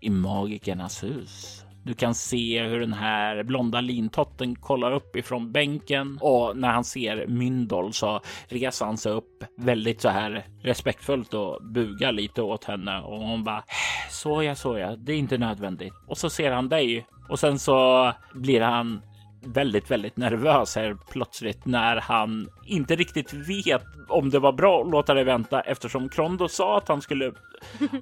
i, 0.04 0.10
magikernas 0.10 1.04
hus. 1.04 1.64
Du 1.84 1.94
kan 1.94 2.14
se 2.14 2.62
hur 2.62 2.80
den 2.80 2.92
här 2.92 3.42
blonda 3.42 3.80
lintotten 3.80 4.56
kollar 4.56 4.92
upp 4.92 5.16
ifrån 5.16 5.52
bänken 5.52 6.18
och 6.20 6.56
när 6.56 6.68
han 6.68 6.84
ser 6.84 7.26
Myndol 7.26 7.92
så 7.92 8.20
reser 8.48 8.86
han 8.86 8.96
sig 8.96 9.12
upp 9.12 9.44
väldigt 9.56 10.00
så 10.00 10.08
här 10.08 10.46
respektfullt 10.62 11.34
och 11.34 11.58
bugar 11.62 12.12
lite 12.12 12.42
åt 12.42 12.64
henne 12.64 13.00
och 13.00 13.18
hon 13.18 13.44
bara 13.44 13.58
äh, 13.58 13.64
såja, 14.10 14.54
såja, 14.54 14.96
det 14.96 15.12
är 15.12 15.16
inte 15.16 15.38
nödvändigt. 15.38 15.94
Och 16.06 16.18
så 16.18 16.30
ser 16.30 16.52
han 16.52 16.68
dig 16.68 17.06
och 17.28 17.38
sen 17.38 17.58
så 17.58 18.12
blir 18.34 18.60
han 18.60 19.02
väldigt, 19.46 19.90
väldigt 19.90 20.16
nervös 20.16 20.76
här 20.76 20.96
plötsligt 21.10 21.66
när 21.66 21.96
han 21.96 22.48
inte 22.66 22.96
riktigt 22.96 23.32
vet 23.32 23.82
om 24.08 24.30
det 24.30 24.38
var 24.38 24.52
bra 24.52 24.82
att 24.82 24.90
låta 24.90 25.14
dig 25.14 25.24
vänta 25.24 25.60
eftersom 25.60 26.08
Krondo 26.08 26.48
sa 26.48 26.78
att 26.78 26.88
han 26.88 27.02
skulle. 27.02 27.26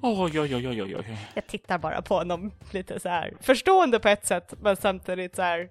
Oj, 0.01 0.39
oj, 0.39 0.55
oj, 0.55 0.67
oj, 0.67 0.81
oj, 0.81 0.95
oj. 0.95 1.17
Jag 1.33 1.47
tittar 1.47 1.77
bara 1.77 2.01
på 2.01 2.15
honom 2.15 2.51
lite 2.71 2.99
så 2.99 3.09
här 3.09 3.33
förstående 3.41 3.99
på 3.99 4.09
ett 4.09 4.25
sätt, 4.25 4.53
men 4.61 4.75
samtidigt 4.75 5.35
så 5.35 5.41
här 5.41 5.69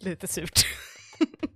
lite 0.00 0.26
surt. 0.26 0.60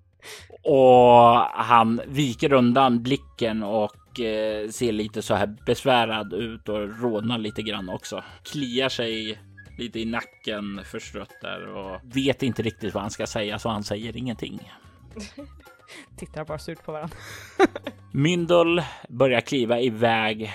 Och 0.63 1.35
han 1.55 2.01
viker 2.07 2.53
undan 2.53 3.03
blicken 3.03 3.63
och 3.63 4.21
eh, 4.21 4.69
ser 4.69 4.93
lite 4.93 5.23
så 5.23 5.35
här 5.35 5.57
besvärad 5.67 6.33
ut 6.33 6.69
och 6.69 7.01
rodnar 7.03 7.39
lite 7.39 7.63
grann 7.63 7.89
också. 7.89 8.25
Kliar 8.43 8.89
sig 8.89 9.39
lite 9.79 10.01
i 10.01 10.05
nacken 10.05 10.81
förstrött 10.85 11.35
där 11.41 11.67
och 11.67 12.01
vet 12.03 12.43
inte 12.43 12.63
riktigt 12.63 12.95
vad 12.95 13.03
han 13.03 13.11
ska 13.11 13.27
säga 13.27 13.59
så 13.59 13.69
han 13.69 13.85
säger 13.85 14.17
ingenting. 14.17 14.73
tittar 16.17 16.45
bara 16.45 16.59
surt 16.59 16.85
på 16.85 16.93
varandra. 16.93 17.17
Myndol 18.13 18.83
börjar 19.09 19.41
kliva 19.41 19.81
iväg 19.81 20.53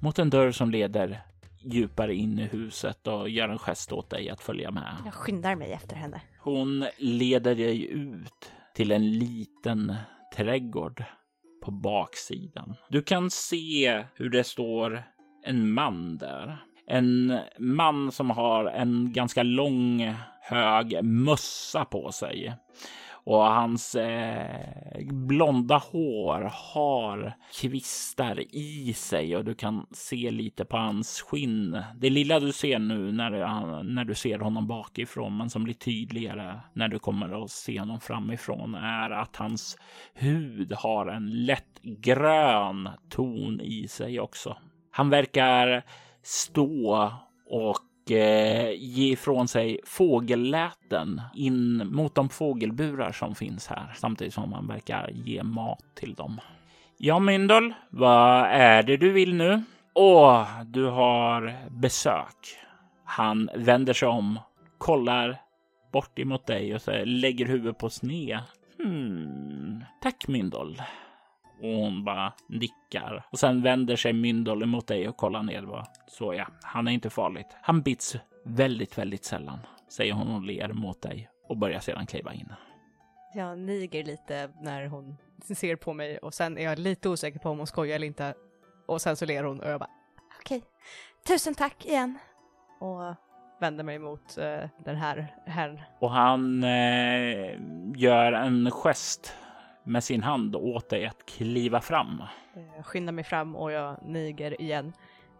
mot 0.00 0.18
en 0.18 0.30
dörr 0.30 0.50
som 0.50 0.70
leder 0.70 1.20
djupare 1.64 2.14
in 2.14 2.38
i 2.38 2.42
huset 2.42 3.06
och 3.06 3.28
gör 3.28 3.48
en 3.48 3.58
gest 3.58 3.92
åt 3.92 4.10
dig 4.10 4.30
att 4.30 4.40
följa 4.40 4.70
med. 4.70 4.96
Jag 5.04 5.14
skyndar 5.14 5.56
mig 5.56 5.72
efter 5.72 5.96
henne. 5.96 6.20
Hon 6.38 6.86
leder 6.98 7.54
dig 7.54 7.86
ut 7.86 8.52
till 8.74 8.92
en 8.92 9.18
liten 9.18 9.94
trädgård 10.36 11.04
på 11.64 11.70
baksidan. 11.70 12.74
Du 12.88 13.02
kan 13.02 13.30
se 13.30 14.04
hur 14.14 14.30
det 14.30 14.44
står 14.44 15.02
en 15.44 15.72
man 15.72 16.18
där. 16.18 16.64
En 16.86 17.38
man 17.58 18.12
som 18.12 18.30
har 18.30 18.64
en 18.64 19.12
ganska 19.12 19.42
lång 19.42 20.14
hög 20.40 21.04
mössa 21.04 21.84
på 21.84 22.12
sig 22.12 22.54
och 23.26 23.44
hans 23.44 23.94
eh, 23.94 25.04
blonda 25.12 25.78
hår 25.78 26.50
har 26.52 27.32
kvistar 27.60 28.54
i 28.54 28.92
sig 28.92 29.36
och 29.36 29.44
du 29.44 29.54
kan 29.54 29.86
se 29.90 30.30
lite 30.30 30.64
på 30.64 30.76
hans 30.76 31.20
skinn. 31.20 31.82
Det 31.96 32.10
lilla 32.10 32.40
du 32.40 32.52
ser 32.52 32.78
nu 32.78 33.12
när, 33.12 33.82
när 33.82 34.04
du 34.04 34.14
ser 34.14 34.38
honom 34.38 34.66
bakifrån, 34.66 35.36
men 35.36 35.50
som 35.50 35.64
blir 35.64 35.74
tydligare 35.74 36.60
när 36.72 36.88
du 36.88 36.98
kommer 36.98 37.44
att 37.44 37.50
se 37.50 37.80
honom 37.80 38.00
framifrån 38.00 38.74
är 38.74 39.10
att 39.10 39.36
hans 39.36 39.78
hud 40.14 40.72
har 40.72 41.06
en 41.06 41.44
lätt 41.44 41.82
grön 41.82 42.88
ton 43.08 43.60
i 43.60 43.88
sig 43.88 44.20
också. 44.20 44.56
Han 44.90 45.10
verkar 45.10 45.84
stå 46.24 47.12
och 47.46 48.10
eh, 48.10 48.70
ge 48.70 49.12
ifrån 49.12 49.48
sig 49.48 49.80
fågelläten 49.84 51.20
in 51.34 51.88
mot 51.92 52.14
de 52.14 52.28
fågelburar 52.28 53.12
som 53.12 53.34
finns 53.34 53.66
här 53.66 53.92
samtidigt 53.96 54.34
som 54.34 54.50
man 54.50 54.66
verkar 54.66 55.10
ge 55.12 55.42
mat 55.42 55.84
till 55.94 56.14
dem. 56.14 56.40
Ja, 56.98 57.18
Myndol, 57.18 57.74
vad 57.90 58.44
är 58.46 58.82
det 58.82 58.96
du 58.96 59.12
vill 59.12 59.34
nu? 59.34 59.62
Åh, 59.94 60.48
du 60.64 60.84
har 60.84 61.54
besök. 61.70 62.36
Han 63.04 63.50
vänder 63.56 63.92
sig 63.92 64.08
om, 64.08 64.38
kollar 64.78 65.40
bort 65.92 66.18
emot 66.18 66.46
dig 66.46 66.74
och 66.74 66.82
så 66.82 67.04
lägger 67.04 67.46
huvudet 67.46 67.78
på 67.78 67.90
sned. 67.90 68.38
Hmm, 68.78 69.84
tack 70.02 70.28
Myndol. 70.28 70.82
Och 71.64 71.80
hon 71.80 72.04
bara 72.04 72.32
nickar. 72.48 73.26
Och 73.30 73.38
sen 73.38 73.62
vänder 73.62 73.96
sig 73.96 74.12
Myndol 74.12 74.62
emot 74.62 74.86
dig 74.86 75.08
och 75.08 75.16
kollar 75.16 75.42
ner. 75.42 75.62
Bara. 75.62 75.86
Så 76.06 76.34
ja, 76.34 76.46
han 76.62 76.88
är 76.88 76.92
inte 76.92 77.10
farligt. 77.10 77.56
Han 77.62 77.82
bits 77.82 78.16
väldigt, 78.44 78.98
väldigt 78.98 79.24
sällan, 79.24 79.58
säger 79.88 80.12
hon 80.12 80.34
och 80.34 80.42
ler 80.42 80.68
mot 80.68 81.02
dig 81.02 81.28
och 81.48 81.56
börjar 81.56 81.80
sedan 81.80 82.06
kliva 82.06 82.34
in. 82.34 82.52
Jag 83.34 83.58
niger 83.58 84.04
lite 84.04 84.50
när 84.60 84.86
hon 84.86 85.16
ser 85.42 85.76
på 85.76 85.92
mig 85.92 86.18
och 86.18 86.34
sen 86.34 86.58
är 86.58 86.64
jag 86.64 86.78
lite 86.78 87.08
osäker 87.08 87.38
på 87.38 87.50
om 87.50 87.58
hon 87.58 87.66
skojar 87.66 87.96
eller 87.96 88.06
inte. 88.06 88.34
Och 88.86 89.02
sen 89.02 89.16
så 89.16 89.26
ler 89.26 89.44
hon 89.44 89.60
och 89.60 89.70
jag 89.70 89.80
bara 89.80 89.90
okej, 90.40 90.62
tusen 91.26 91.54
tack 91.54 91.86
igen. 91.86 92.18
Och 92.80 93.14
vänder 93.60 93.84
mig 93.84 93.98
mot 93.98 94.38
eh, 94.38 94.68
den 94.84 94.96
här 94.96 95.34
herrn. 95.46 95.80
Och 95.98 96.10
han 96.10 96.64
eh, 96.64 97.58
gör 97.96 98.32
en 98.32 98.70
gest 98.70 99.34
med 99.84 100.04
sin 100.04 100.22
hand 100.22 100.56
åt 100.56 100.88
dig 100.88 101.06
att 101.06 101.26
kliva 101.26 101.80
fram. 101.80 102.22
Jag 102.76 102.86
skyndar 102.86 103.12
mig 103.12 103.24
fram 103.24 103.56
och 103.56 103.72
jag 103.72 103.98
niger 104.02 104.60
igen. 104.60 104.92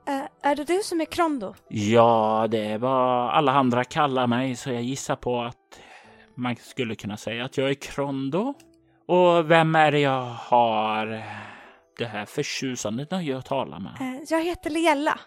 Eh, 0.07 0.51
är 0.51 0.57
det 0.57 0.65
du 0.65 0.81
som 0.83 1.01
är 1.01 1.05
Krondo? 1.05 1.55
Ja, 1.69 2.47
det 2.51 2.65
är 2.67 2.79
vad 2.79 3.31
alla 3.31 3.53
andra 3.53 3.85
kallar 3.85 4.27
mig, 4.27 4.57
så 4.57 4.71
jag 4.71 4.83
gissar 4.83 5.17
på 5.17 5.43
att 5.43 5.81
man 6.35 6.57
skulle 6.57 6.95
kunna 6.95 7.17
säga 7.17 7.45
att 7.45 7.57
jag 7.57 7.71
är 7.71 7.75
Krondo. 7.75 8.55
Och 9.07 9.51
vem 9.51 9.75
är 9.75 9.93
det 9.93 9.99
jag 9.99 10.25
har 10.25 11.07
det 11.99 12.05
här 12.05 12.25
förtjusande 12.25 13.07
nöjet 13.11 13.39
att 13.39 13.47
tala 13.47 13.79
med? 13.79 13.93
Eh, 14.01 14.21
jag 14.31 14.45
heter 14.45 14.71
Lela. 14.71 15.19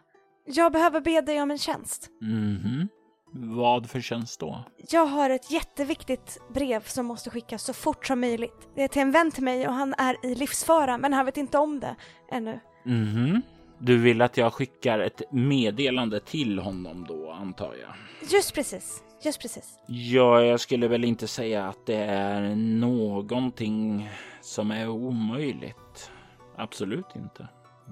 Jag 0.45 0.71
behöver 0.71 1.01
be 1.01 1.21
dig 1.21 1.41
om 1.41 1.51
en 1.51 1.57
tjänst. 1.57 2.09
Mhm. 2.21 2.87
Vad 3.31 3.89
för 3.89 4.01
tjänst 4.01 4.39
då? 4.39 4.63
Jag 4.89 5.05
har 5.05 5.29
ett 5.29 5.51
jätteviktigt 5.51 6.37
brev 6.53 6.83
som 6.83 7.05
måste 7.05 7.29
skickas 7.29 7.63
så 7.63 7.73
fort 7.73 8.05
som 8.05 8.19
möjligt. 8.19 8.67
Det 8.75 8.83
är 8.83 8.87
till 8.87 9.01
en 9.01 9.11
vän 9.11 9.31
till 9.31 9.43
mig 9.43 9.67
och 9.67 9.73
han 9.73 9.93
är 9.97 10.25
i 10.25 10.35
livsfara 10.35 10.97
men 10.97 11.13
han 11.13 11.25
vet 11.25 11.37
inte 11.37 11.57
om 11.57 11.79
det 11.79 11.95
ännu. 12.31 12.59
Mhm. 12.85 13.41
Du 13.79 13.97
vill 13.97 14.21
att 14.21 14.37
jag 14.37 14.53
skickar 14.53 14.99
ett 14.99 15.21
meddelande 15.31 16.19
till 16.19 16.59
honom 16.59 17.05
då, 17.07 17.31
antar 17.31 17.75
jag? 17.81 17.93
Just 18.31 18.55
precis, 18.55 19.03
just 19.23 19.41
precis. 19.41 19.79
Ja, 19.87 20.41
jag 20.41 20.59
skulle 20.59 20.87
väl 20.87 21.03
inte 21.03 21.27
säga 21.27 21.67
att 21.67 21.85
det 21.85 22.03
är 22.03 22.55
någonting 22.55 24.09
som 24.41 24.71
är 24.71 24.89
omöjligt. 24.89 26.11
Absolut 26.57 27.15
inte. 27.15 27.47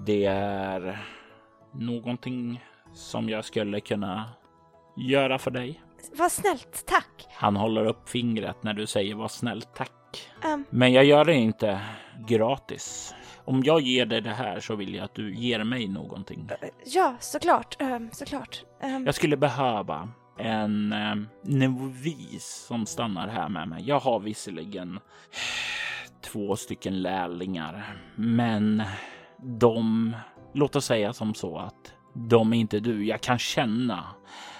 Det 0.06 0.24
är 0.24 1.06
någonting 1.72 2.64
som 2.94 3.28
jag 3.28 3.44
skulle 3.44 3.80
kunna 3.80 4.24
göra 4.96 5.38
för 5.38 5.50
dig. 5.50 5.82
Vad 6.18 6.32
snällt, 6.32 6.84
tack. 6.86 7.26
Han 7.32 7.56
håller 7.56 7.84
upp 7.86 8.08
fingret 8.08 8.62
när 8.62 8.72
du 8.74 8.86
säger 8.86 9.14
vad 9.14 9.30
snällt 9.30 9.74
tack. 9.74 9.90
Ehm, 10.44 10.64
Men 10.70 10.92
jag 10.92 11.04
gör 11.04 11.24
det 11.24 11.34
inte 11.34 11.80
gratis. 12.28 13.14
Om 13.44 13.62
jag 13.64 13.80
ger 13.80 14.06
dig 14.06 14.20
det 14.20 14.30
här 14.34 14.60
så 14.60 14.76
vill 14.76 14.94
jag 14.94 15.04
att 15.04 15.14
du 15.14 15.34
ger 15.34 15.64
mig 15.64 15.88
någonting. 15.88 16.48
ja, 16.84 17.16
såklart. 17.20 17.82
Um, 17.82 18.10
såklart. 18.12 18.64
Ehm, 18.82 19.06
Jag 19.06 19.14
skulle 19.14 19.36
behöva 19.36 20.08
en 20.38 20.92
eh, 20.92 21.14
novis 21.42 22.64
som 22.68 22.86
stannar 22.86 23.28
här 23.28 23.48
med 23.48 23.68
mig. 23.68 23.84
Jag 23.88 24.00
har 24.00 24.20
visserligen 24.20 24.98
två 26.24 26.56
stycken 26.56 27.02
lärlingar, 27.02 27.96
men 28.14 28.82
de, 29.42 30.16
låt 30.54 30.76
oss 30.76 30.84
säga 30.84 31.12
som 31.12 31.34
så 31.34 31.58
att 31.58 31.92
de 32.14 32.52
är 32.52 32.56
inte 32.58 32.80
du. 32.80 33.06
Jag 33.06 33.20
kan 33.20 33.38
känna 33.38 34.04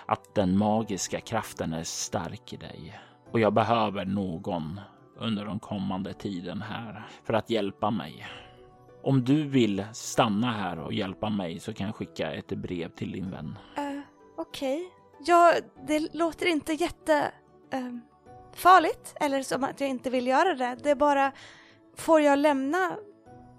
att 0.09 0.34
den 0.34 0.59
magiska 0.59 1.20
kraften 1.20 1.72
är 1.72 1.84
stark 1.84 2.52
i 2.52 2.57
dig 2.57 3.00
och 3.32 3.40
jag 3.40 3.52
behöver 3.52 4.04
någon 4.04 4.80
under 5.18 5.44
den 5.44 5.59
kommande 5.59 6.14
tiden 6.14 6.62
här 6.62 7.07
för 7.24 7.34
att 7.34 7.50
hjälpa 7.50 7.90
mig. 7.90 8.26
Om 9.02 9.24
du 9.24 9.48
vill 9.48 9.84
stanna 9.92 10.52
här 10.52 10.78
och 10.78 10.92
hjälpa 10.92 11.30
mig 11.30 11.61
så 11.61 11.72
kan 11.72 11.86
jag 11.86 11.96
skicka 11.96 12.32
ett 12.32 12.48
brev 12.48 12.88
till 12.88 13.12
din 13.12 13.30
vän. 13.30 13.59
Uh, 13.78 14.00
Okej. 14.36 14.90
Ja, 15.26 15.52
det 15.86 16.14
låter 16.14 16.46
inte 16.46 16.72
jätte... 16.72 17.32
Uh, 17.74 17.98
farligt, 18.54 19.14
eller 19.20 19.42
som 19.42 19.64
att 19.64 19.80
jag 19.80 19.90
inte 19.90 20.11
vill 20.11 20.26
göra 20.26 20.54
det. 20.54 20.76
Det 20.82 20.90
är 20.90 20.94
bara, 20.94 21.32
får 21.96 22.20
jag 22.20 22.38
lämna 22.38 22.96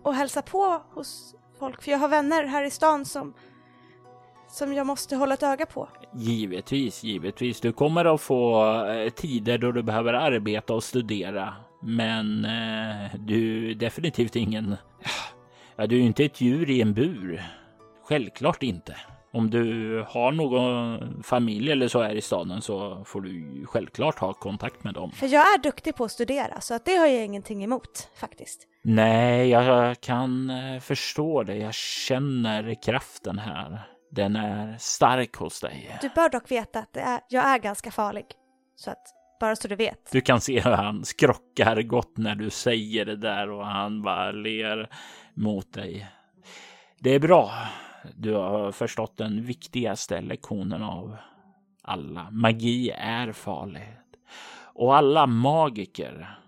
och 0.04 0.14
hälsa 0.14 0.42
på 0.42 0.82
hos 0.94 1.36
folk? 1.60 1.82
För 1.82 1.92
jag 1.92 1.98
har 2.00 2.08
vänner 2.08 2.44
här 2.44 2.64
i 2.64 2.72
stan 2.72 3.06
som, 3.06 3.34
som 4.48 4.74
jag 4.74 4.88
måste 4.88 5.16
hålla 5.16 5.34
ett 5.34 5.44
öga 5.44 5.66
på. 5.66 5.90
Givetvis, 6.16 7.04
givetvis. 7.04 7.62
Du 7.62 7.72
kommer 7.72 8.06
att 8.06 8.22
få 8.22 8.66
eh, 8.86 9.10
tider 9.10 9.58
då 9.58 9.72
du 9.72 9.84
behöver 9.84 10.14
arbeta 10.14 10.74
och 10.74 10.84
studera. 10.84 11.54
Men 11.82 12.46
eh, 12.46 13.16
du 13.20 13.72
är 13.72 13.76
definitivt 13.76 14.36
ingen... 14.36 14.76
Ja, 15.76 15.88
du 15.88 15.96
är 15.96 16.00
ju 16.00 16.06
inte 16.06 16.26
ett 16.26 16.42
djur 16.42 16.70
i 16.70 16.82
en 16.82 16.94
bur. 16.94 17.44
Självklart 18.04 18.64
inte. 18.64 18.96
Om 19.32 19.50
du 19.50 20.06
har 20.08 20.32
någon 20.32 21.24
familj 21.24 21.72
eller 21.72 21.88
så 21.88 22.02
här 22.02 22.16
i 22.16 22.22
staden 22.22 22.62
så 22.62 23.04
får 23.06 23.22
du 23.22 23.66
självklart 23.66 24.20
ha 24.20 24.34
kontakt 24.34 24.84
med 24.84 24.94
dem. 24.94 25.12
För 25.12 25.28
jag 25.28 25.42
är 25.42 25.58
duktig 25.64 25.96
på 25.96 26.04
att 26.04 26.12
studera, 26.12 26.62
så 26.62 26.74
att 26.74 26.86
det 26.86 26.96
har 26.96 27.08
jag 27.08 27.26
ingenting 27.26 27.64
emot 27.64 28.10
faktiskt. 28.16 28.68
Nej, 28.82 29.50
jag 29.50 30.00
kan 30.00 30.50
eh, 30.50 30.80
förstå 30.80 31.44
det. 31.44 31.56
Jag 31.56 31.74
känner 31.74 32.84
kraften 32.84 33.40
här. 33.40 33.88
Den 34.12 34.36
är 34.36 34.78
stark 34.78 35.36
hos 35.36 35.62
dig. 35.62 35.98
Du 36.02 36.10
bör 36.10 36.30
dock 36.30 36.52
veta 36.52 36.80
att 36.80 36.98
är, 36.98 37.20
jag 37.30 37.46
är 37.46 37.60
ganska 37.60 37.92
farlig. 37.92 38.26
Så 38.76 38.92
att, 38.92 39.14
bara 39.40 39.56
så 39.56 39.68
du 39.68 39.76
vet. 39.76 40.12
Du 40.12 40.22
kan 40.22 40.42
se 40.42 40.60
hur 40.60 40.72
han 40.72 41.06
skrockar 41.06 41.82
gott 41.82 42.18
när 42.18 42.36
du 42.36 42.50
säger 42.50 43.06
det 43.06 43.16
där 43.16 43.50
och 43.50 43.66
han 43.66 44.02
bara 44.02 44.32
ler 44.32 44.90
mot 45.34 45.74
dig. 45.74 46.08
Det 47.00 47.10
är 47.10 47.20
bra. 47.20 47.52
Du 48.16 48.34
har 48.34 48.72
förstått 48.72 49.18
den 49.18 49.44
viktigaste 49.44 50.22
lektionen 50.22 50.84
av 50.84 51.18
alla. 51.82 52.32
Magi 52.32 52.90
är 52.90 53.32
farligt. 53.32 54.18
Och 54.74 54.96
alla 54.96 55.28
magiker 55.28 56.40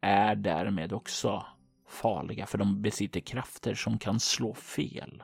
är 0.00 0.34
därmed 0.34 0.92
också 0.92 1.46
farliga 1.88 2.46
för 2.46 2.58
de 2.58 2.82
besitter 2.82 3.20
krafter 3.20 3.74
som 3.74 3.98
kan 3.98 4.20
slå 4.20 4.54
fel. 4.54 5.22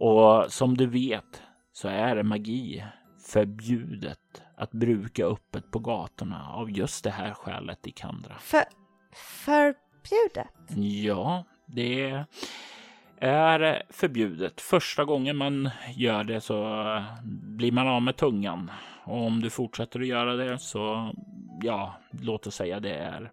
Och 0.00 0.52
som 0.52 0.76
du 0.76 0.86
vet 0.86 1.42
så 1.72 1.88
är 1.88 2.22
magi 2.22 2.84
förbjudet 3.26 4.42
att 4.56 4.70
bruka 4.70 5.26
öppet 5.26 5.70
på 5.70 5.78
gatorna 5.78 6.48
av 6.48 6.70
just 6.70 7.04
det 7.04 7.10
här 7.10 7.34
skälet 7.34 7.86
i 7.86 7.90
Kandra. 7.90 8.38
För, 8.38 8.64
förbjudet? 9.14 10.48
Ja, 11.04 11.44
det 11.66 12.24
är 13.20 13.82
förbjudet. 13.90 14.60
Första 14.60 15.04
gången 15.04 15.36
man 15.36 15.70
gör 15.94 16.24
det 16.24 16.40
så 16.40 16.54
blir 17.42 17.72
man 17.72 17.88
av 17.88 18.02
med 18.02 18.16
tungan. 18.16 18.70
Och 19.04 19.26
om 19.26 19.40
du 19.40 19.50
fortsätter 19.50 20.00
att 20.00 20.06
göra 20.06 20.36
det 20.36 20.58
så, 20.58 21.14
ja, 21.62 22.00
låt 22.10 22.46
oss 22.46 22.54
säga 22.54 22.80
det 22.80 22.94
är 22.94 23.32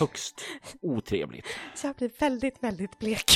högst 0.00 0.44
otrevligt. 0.82 1.46
Jag 1.82 1.96
blir 1.96 2.10
väldigt, 2.18 2.62
väldigt 2.62 2.98
blek. 2.98 3.30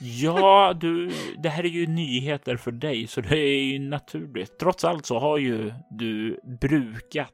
Ja, 0.00 0.72
du, 0.80 1.12
det 1.38 1.48
här 1.48 1.64
är 1.64 1.68
ju 1.68 1.86
nyheter 1.86 2.56
för 2.56 2.70
dig, 2.72 3.06
så 3.06 3.20
det 3.20 3.38
är 3.38 3.64
ju 3.64 3.78
naturligt. 3.78 4.58
Trots 4.58 4.84
allt 4.84 5.06
så 5.06 5.18
har 5.18 5.38
ju 5.38 5.72
du 5.90 6.40
brukat 6.60 7.32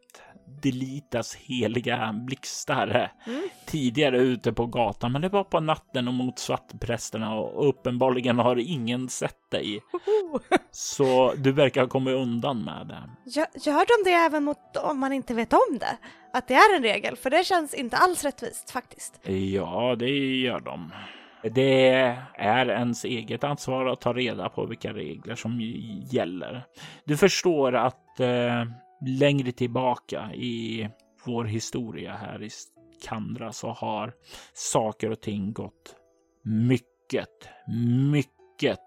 Delitas 0.62 1.34
heliga 1.36 2.12
blixtar 2.12 3.10
Mm. 3.26 3.42
tidigare 3.66 4.18
ute 4.18 4.52
på 4.52 4.66
gatan, 4.66 5.12
men 5.12 5.22
det 5.22 5.28
var 5.28 5.44
på 5.44 5.60
natten 5.60 6.08
och 6.08 6.14
mot 6.14 6.38
svartprästerna 6.38 7.34
och 7.34 7.68
uppenbarligen 7.68 8.38
har 8.38 8.56
ingen 8.56 9.08
sett 9.08 9.50
dig. 9.50 9.80
Så 10.70 11.34
du 11.36 11.52
verkar 11.52 11.80
ha 11.80 11.88
kommit 11.88 12.14
undan 12.14 12.64
med 12.64 12.86
det. 12.86 13.30
Gör, 13.30 13.46
gör 13.66 14.04
de 14.04 14.10
det 14.10 14.16
även 14.16 14.44
mot 14.44 14.76
om 14.76 14.98
man 14.98 15.12
inte 15.12 15.34
vet 15.34 15.52
om 15.52 15.78
det? 15.80 15.96
Att 16.32 16.48
det 16.48 16.54
är 16.54 16.76
en 16.76 16.82
regel? 16.82 17.16
För 17.16 17.30
det 17.30 17.44
känns 17.46 17.74
inte 17.74 17.96
alls 17.96 18.24
rättvist 18.24 18.70
faktiskt. 18.70 19.20
Ja, 19.28 19.96
det 19.98 20.08
gör 20.40 20.60
de. 20.60 20.92
Det 21.42 21.88
är 22.34 22.68
ens 22.68 23.04
eget 23.04 23.44
ansvar 23.44 23.86
att 23.86 24.00
ta 24.00 24.12
reda 24.12 24.48
på 24.48 24.66
vilka 24.66 24.92
regler 24.92 25.34
som 25.34 25.60
gäller. 26.10 26.64
Du 27.04 27.16
förstår 27.16 27.74
att 27.74 28.20
eh, 28.20 28.64
längre 29.06 29.52
tillbaka 29.52 30.34
i 30.34 30.88
vår 31.26 31.44
historia 31.44 32.12
här 32.12 32.42
i 32.42 32.50
Kandra 33.08 33.52
så 33.52 33.70
har 33.70 34.12
saker 34.52 35.10
och 35.10 35.20
ting 35.20 35.52
gått 35.52 35.96
mycket, 36.44 37.48
mycket 38.12 38.80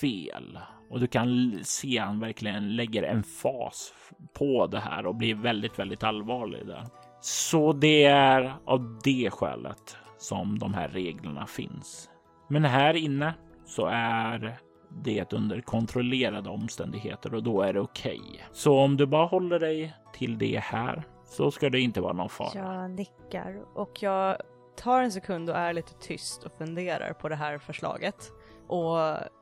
fel. 0.00 0.58
Och 0.90 1.00
du 1.00 1.06
kan 1.06 1.58
se 1.62 1.98
han 1.98 2.20
verkligen 2.20 2.76
lägger 2.76 3.02
en 3.02 3.22
fas 3.22 3.92
på 4.38 4.66
det 4.66 4.80
här 4.80 5.06
och 5.06 5.14
blir 5.14 5.34
väldigt, 5.34 5.78
väldigt 5.78 6.02
allvarlig 6.02 6.66
där. 6.66 6.84
Så 7.20 7.72
det 7.72 8.04
är 8.04 8.54
av 8.64 8.98
det 9.04 9.30
skälet 9.30 9.96
som 10.24 10.58
de 10.58 10.74
här 10.74 10.88
reglerna 10.88 11.46
finns. 11.46 12.10
Men 12.48 12.64
här 12.64 12.94
inne 12.94 13.34
så 13.64 13.86
är 13.92 14.58
det 14.90 15.32
under 15.32 15.60
kontrollerade 15.60 16.50
omständigheter 16.50 17.34
och 17.34 17.42
då 17.42 17.62
är 17.62 17.72
det 17.72 17.80
okej. 17.80 18.44
Så 18.52 18.78
om 18.78 18.96
du 18.96 19.06
bara 19.06 19.26
håller 19.26 19.58
dig 19.58 19.94
till 20.12 20.38
det 20.38 20.58
här 20.58 21.04
så 21.24 21.50
ska 21.50 21.70
det 21.70 21.80
inte 21.80 22.00
vara 22.00 22.12
någon 22.12 22.28
fara. 22.28 22.50
Jag 22.54 22.90
nickar. 22.90 23.62
Och 23.74 24.02
jag 24.02 24.36
tar 24.76 25.02
en 25.02 25.12
sekund 25.12 25.50
och 25.50 25.56
är 25.56 25.72
lite 25.72 25.94
tyst 25.94 26.44
och 26.44 26.52
funderar 26.52 27.12
på 27.12 27.28
det 27.28 27.36
här 27.36 27.58
förslaget. 27.58 28.32
Och 28.66 28.98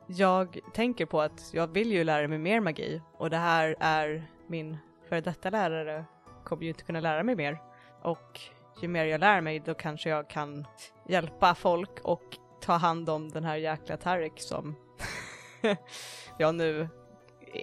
jag 0.07 0.59
tänker 0.75 1.07
på 1.07 1.21
att 1.21 1.51
jag 1.53 1.67
vill 1.67 1.93
ju 1.93 2.05
lära 2.05 2.29
mig 2.29 2.39
mer 2.39 2.61
magi 2.61 3.03
och 3.19 3.31
det 3.31 3.37
här 3.37 3.77
är 3.81 4.31
min 4.47 4.79
före 5.09 5.21
detta 5.21 5.51
lärare 5.51 6.05
kommer 6.45 6.63
ju 6.63 6.69
inte 6.69 6.85
kunna 6.85 7.01
lära 7.01 7.23
mig 7.23 7.37
mer. 7.37 7.59
Och 8.03 8.41
ju 8.81 8.89
mer 8.89 9.05
jag 9.05 9.21
lär 9.21 9.41
mig 9.41 9.61
då 9.61 9.75
kanske 9.75 10.09
jag 10.11 10.31
kan 10.31 10.67
hjälpa 11.09 11.55
folk 11.55 12.01
och 12.03 12.23
ta 12.61 12.73
hand 12.73 13.11
om 13.11 13.29
den 13.29 13.45
här 13.45 13.57
jäkla 13.57 13.97
Tarik 13.97 14.33
som 14.37 14.75
jag 16.39 16.55
nu 16.55 16.89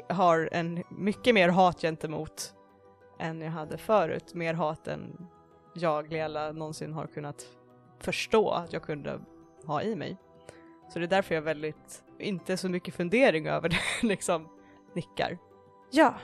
har 0.09 0.49
en 0.51 0.83
mycket 0.89 1.35
mer 1.35 1.49
hat 1.49 1.81
gentemot 1.81 2.53
än 3.19 3.41
jag 3.41 3.51
hade 3.51 3.77
förut. 3.77 4.33
Mer 4.33 4.53
hat 4.53 4.87
än 4.87 5.27
jag, 5.73 6.11
Lela, 6.11 6.51
någonsin 6.51 6.93
har 6.93 7.07
kunnat 7.07 7.47
förstå 7.99 8.49
att 8.49 8.73
jag 8.73 8.83
kunde 8.83 9.19
ha 9.65 9.81
i 9.81 9.95
mig. 9.95 10.17
Så 10.89 10.99
det 10.99 11.05
är 11.05 11.07
därför 11.07 11.35
jag 11.35 11.41
väldigt, 11.41 12.03
inte 12.19 12.57
så 12.57 12.69
mycket 12.69 12.95
fundering 12.95 13.47
över 13.47 13.69
det, 14.01 14.07
liksom 14.07 14.49
nickar. 14.93 15.37
Ja. 15.91 16.15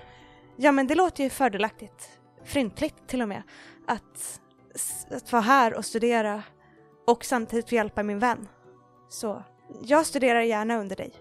Ja 0.56 0.72
men 0.72 0.88
det 0.88 0.96
låter 0.96 1.24
ju 1.24 1.30
fördelaktigt. 1.30 2.20
Fryntligt 2.44 3.08
till 3.08 3.22
och 3.22 3.28
med. 3.28 3.44
Att, 3.88 4.42
att 5.12 5.32
vara 5.32 5.42
här 5.42 5.78
och 5.78 5.86
studera 5.86 6.44
och 7.08 7.26
samtidigt 7.26 7.70
få 7.70 7.76
hjälpa 7.76 8.04
min 8.04 8.20
vän. 8.20 8.48
Så 9.10 9.44
jag 9.82 10.06
studerar 10.06 10.42
gärna 10.42 10.78
under 10.78 10.96
dig. 10.96 11.14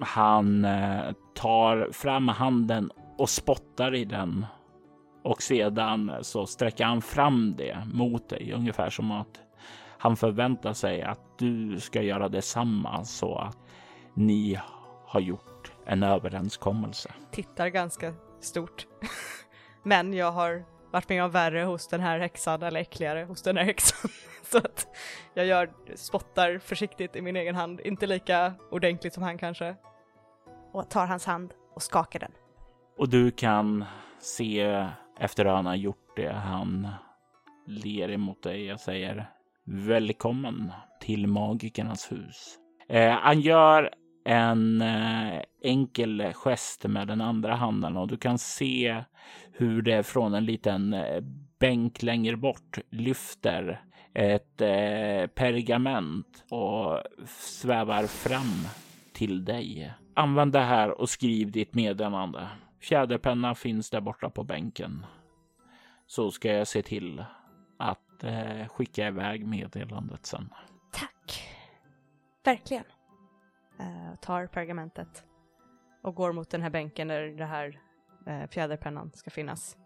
Han 0.00 0.64
eh, 0.64 1.12
tar 1.34 1.88
fram 1.92 2.28
handen 2.28 2.90
och 3.18 3.30
spottar 3.30 3.94
i 3.94 4.04
den 4.04 4.46
och 5.22 5.42
sedan 5.42 6.12
så 6.22 6.46
sträcker 6.46 6.84
han 6.84 7.02
fram 7.02 7.54
det 7.56 7.78
mot 7.94 8.28
dig 8.28 8.52
ungefär 8.52 8.90
som 8.90 9.10
att 9.10 9.40
han 9.98 10.16
förväntar 10.16 10.72
sig 10.72 11.02
att 11.02 11.38
du 11.38 11.80
ska 11.80 12.02
göra 12.02 12.28
detsamma 12.28 13.04
så 13.04 13.38
att 13.38 13.58
ni 14.14 14.60
har 15.06 15.20
gjort 15.20 15.72
en 15.86 16.02
överenskommelse. 16.02 17.12
Tittar 17.30 17.68
ganska 17.68 18.14
stort. 18.40 18.86
Men 19.82 20.14
jag 20.14 20.32
har 20.32 20.64
varit 20.92 21.08
med 21.08 21.24
om 21.24 21.30
värre 21.30 21.62
hos 21.62 21.88
den 21.88 22.00
här 22.00 22.18
häxan, 22.18 22.62
eller 22.62 22.80
äckligare 22.80 23.24
hos 23.24 23.42
den 23.42 23.56
här 23.56 23.64
häxan. 23.64 24.10
Så 24.42 24.58
att 24.58 24.88
jag 25.34 25.46
gör, 25.46 25.70
spottar 25.94 26.58
försiktigt 26.58 27.16
i 27.16 27.20
min 27.22 27.36
egen 27.36 27.54
hand, 27.54 27.80
inte 27.80 28.06
lika 28.06 28.54
ordentligt 28.70 29.14
som 29.14 29.22
han 29.22 29.38
kanske. 29.38 29.76
Och 30.72 30.90
tar 30.90 31.06
hans 31.06 31.26
hand 31.26 31.54
och 31.74 31.82
skakar 31.82 32.20
den. 32.20 32.32
Och 32.98 33.08
du 33.08 33.30
kan 33.30 33.84
se 34.18 34.86
efter 35.18 35.44
att 35.44 35.56
han 35.56 35.66
har 35.66 35.74
gjort 35.74 36.16
det. 36.16 36.32
Han 36.32 36.88
ler 37.66 38.10
emot 38.10 38.42
dig 38.42 38.72
och 38.72 38.80
säger 38.80 39.30
välkommen 39.64 40.72
till 41.00 41.26
magikernas 41.26 42.12
hus. 42.12 42.58
Eh, 42.88 43.10
han 43.10 43.40
gör 43.40 43.90
en 44.24 44.82
eh, 44.82 45.42
enkel 45.62 46.32
gest 46.34 46.84
med 46.84 47.08
den 47.08 47.20
andra 47.20 47.54
handen 47.54 47.96
och 47.96 48.08
du 48.08 48.16
kan 48.16 48.38
se 48.38 49.04
hur 49.52 49.82
det 49.82 50.02
från 50.02 50.34
en 50.34 50.44
liten 50.44 50.94
eh, 50.94 51.20
bänk 51.58 52.02
längre 52.02 52.36
bort 52.36 52.78
lyfter 52.90 53.84
ett 54.14 54.60
eh, 54.60 55.26
pergament 55.26 56.44
och 56.50 57.02
svävar 57.26 58.06
fram 58.06 58.66
till 59.12 59.44
dig. 59.44 59.92
Använd 60.14 60.52
det 60.52 60.60
här 60.60 61.00
och 61.00 61.08
skriv 61.08 61.50
ditt 61.50 61.74
meddelande. 61.74 62.48
Fjäderpenna 62.80 63.54
finns 63.54 63.90
där 63.90 64.00
borta 64.00 64.30
på 64.30 64.44
bänken. 64.44 65.06
Så 66.06 66.30
ska 66.30 66.52
jag 66.52 66.68
se 66.68 66.82
till 66.82 67.24
att 67.78 68.24
skicka 68.68 69.06
iväg 69.06 69.46
meddelandet 69.46 70.26
sen. 70.26 70.48
Tack. 70.92 71.42
Verkligen. 72.44 72.84
Uh, 73.82 74.16
tar 74.20 74.46
pergamentet 74.46 75.24
och 76.02 76.14
går 76.14 76.32
mot 76.32 76.50
den 76.50 76.62
här 76.62 76.70
bänken 76.70 77.08
där 77.08 77.22
det 77.22 77.44
här 77.44 77.80
uh, 78.28 78.46
fjäderpennan 78.50 79.10
ska 79.14 79.30
finnas. 79.30 79.76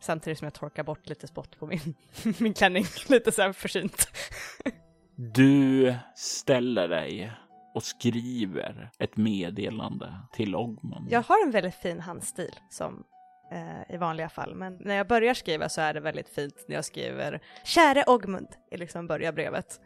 Samtidigt 0.00 0.38
som 0.38 0.46
jag 0.46 0.54
torkar 0.54 0.82
bort 0.82 1.08
lite 1.08 1.26
spott 1.26 1.58
på 1.58 1.66
min, 1.66 1.94
min 2.40 2.54
klänning, 2.54 2.84
lite 3.08 3.32
så 3.32 3.42
här 3.42 3.52
försynt. 3.52 4.08
du 5.16 5.94
ställer 6.14 6.88
dig 6.88 7.32
och 7.74 7.82
skriver 7.82 8.90
ett 8.98 9.16
meddelande 9.16 10.14
till 10.32 10.56
Ogmund. 10.56 11.08
Jag 11.10 11.22
har 11.22 11.46
en 11.46 11.50
väldigt 11.50 11.74
fin 11.74 12.00
handstil 12.00 12.54
som 12.70 13.04
eh, 13.52 13.94
i 13.94 13.96
vanliga 13.96 14.28
fall, 14.28 14.54
men 14.54 14.78
när 14.80 14.94
jag 14.94 15.06
börjar 15.06 15.34
skriva 15.34 15.68
så 15.68 15.80
är 15.80 15.94
det 15.94 16.00
väldigt 16.00 16.28
fint 16.28 16.64
när 16.68 16.74
jag 16.74 16.84
skriver 16.84 17.40
Käre 17.64 18.04
Ogmund, 18.06 18.48
i 18.70 18.76
liksom 18.76 19.06
börjar 19.06 19.32
brevet. 19.32 19.80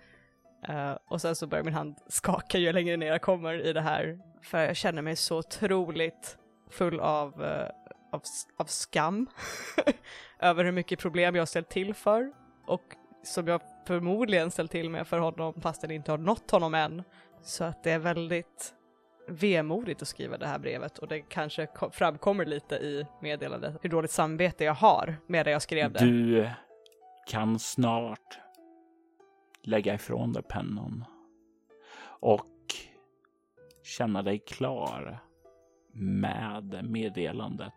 Uh, 0.68 0.96
och 1.08 1.20
sen 1.20 1.36
så 1.36 1.46
börjar 1.46 1.64
min 1.64 1.74
hand 1.74 1.96
skaka 2.06 2.58
ju 2.58 2.72
längre 2.72 2.96
ner 2.96 3.06
jag 3.06 3.22
kommer 3.22 3.66
i 3.66 3.72
det 3.72 3.80
här, 3.80 4.18
för 4.42 4.58
jag 4.58 4.76
känner 4.76 5.02
mig 5.02 5.16
så 5.16 5.38
otroligt 5.38 6.38
full 6.70 7.00
av, 7.00 7.42
uh, 7.42 7.68
av, 8.12 8.22
av 8.56 8.64
skam 8.64 9.26
över 10.38 10.64
hur 10.64 10.72
mycket 10.72 10.98
problem 10.98 11.34
jag 11.34 11.40
har 11.40 11.46
ställt 11.46 11.68
till 11.68 11.94
för 11.94 12.32
och 12.66 12.82
som 13.22 13.46
jag 13.46 13.60
förmodligen 13.86 14.50
ställt 14.50 14.70
till 14.70 14.90
med 14.90 15.06
för 15.06 15.18
honom 15.18 15.60
fast 15.60 15.80
den 15.80 15.90
inte 15.90 16.10
har 16.10 16.18
nått 16.18 16.50
honom 16.50 16.74
än. 16.74 17.02
Så 17.42 17.64
att 17.64 17.84
det 17.84 17.90
är 17.90 17.98
väldigt 17.98 18.74
vemodigt 19.28 20.02
att 20.02 20.08
skriva 20.08 20.38
det 20.38 20.46
här 20.46 20.58
brevet 20.58 20.98
och 20.98 21.08
det 21.08 21.20
kanske 21.20 21.68
framkommer 21.92 22.44
lite 22.44 22.74
i 22.74 23.06
meddelandet 23.20 23.74
hur 23.82 23.90
dåligt 23.90 24.10
samvete 24.10 24.64
jag 24.64 24.74
har 24.74 25.16
med 25.26 25.46
det 25.46 25.50
jag 25.50 25.62
skrev 25.62 25.92
det. 25.92 26.04
Du 26.04 26.50
kan 27.26 27.58
snart 27.58 28.38
lägga 29.68 29.94
ifrån 29.94 30.32
dig 30.32 30.42
pennan 30.42 31.04
och 32.20 32.46
känna 33.82 34.22
dig 34.22 34.38
klar 34.38 35.20
med 35.92 36.84
meddelandet. 36.90 37.72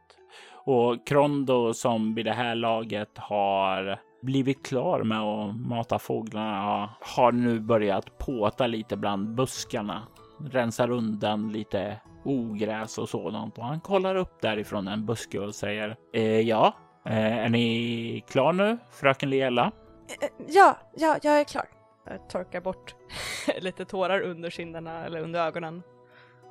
Och 0.54 1.08
Krondo 1.08 1.74
som 1.74 2.16
vid 2.16 2.26
det 2.26 2.34
här 2.34 2.56
laget 2.56 3.18
har 3.18 4.00
blivit 4.22 4.66
klar 4.66 5.04
med 5.04 5.20
att 5.20 5.56
mata 5.56 6.00
fåglarna 6.00 6.90
har 7.02 7.32
nu 7.32 7.60
börjat 7.60 8.18
påta 8.18 8.68
lite 8.68 8.98
bland 8.98 9.36
buskarna. 9.36 10.08
Rensar 10.52 10.92
undan 10.92 11.52
lite 11.52 12.02
ogräs 12.24 12.98
och 12.98 13.10
sådant 13.10 13.58
och 13.58 13.66
han 13.66 13.80
kollar 13.80 14.16
upp 14.16 14.42
därifrån 14.42 14.88
en 14.88 15.06
buske 15.06 15.40
och 15.40 15.56
säger 15.56 15.96
eh, 16.14 16.40
ja, 16.40 16.74
eh, 17.06 17.38
är 17.38 17.50
ni 17.50 18.24
klar 18.28 18.54
nu 18.54 18.78
fröken 18.92 19.30
Leela? 19.30 19.64
Eh, 19.64 20.28
eh, 20.28 20.30
ja, 20.48 20.78
ja, 20.96 21.18
jag 21.24 21.40
är 21.40 21.44
klar. 21.44 21.81
Jag 22.06 22.30
torkar 22.30 22.62
bort 22.62 22.96
lite 23.62 23.86
tårar 23.86 24.22
under 24.22 24.50
kinderna 24.50 25.06
eller 25.06 25.22
under 25.22 25.48
ögonen 25.48 25.84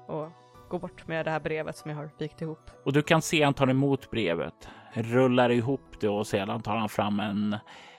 och 0.06 0.28
går 0.68 0.78
bort 0.78 1.06
med 1.06 1.26
det 1.26 1.30
här 1.30 1.40
brevet 1.40 1.76
som 1.76 1.90
jag 1.90 1.98
har 1.98 2.10
vikt 2.18 2.42
ihop. 2.42 2.70
Och 2.84 2.92
du 2.92 3.02
kan 3.02 3.22
se 3.22 3.42
han 3.42 3.54
tar 3.54 3.70
emot 3.70 4.10
brevet, 4.10 4.68
rullar 4.92 5.50
ihop 5.50 6.00
det 6.00 6.08
och 6.08 6.26
sedan 6.26 6.62
tar 6.62 6.76
han 6.76 6.88
fram 6.88 7.20
en 7.20 7.56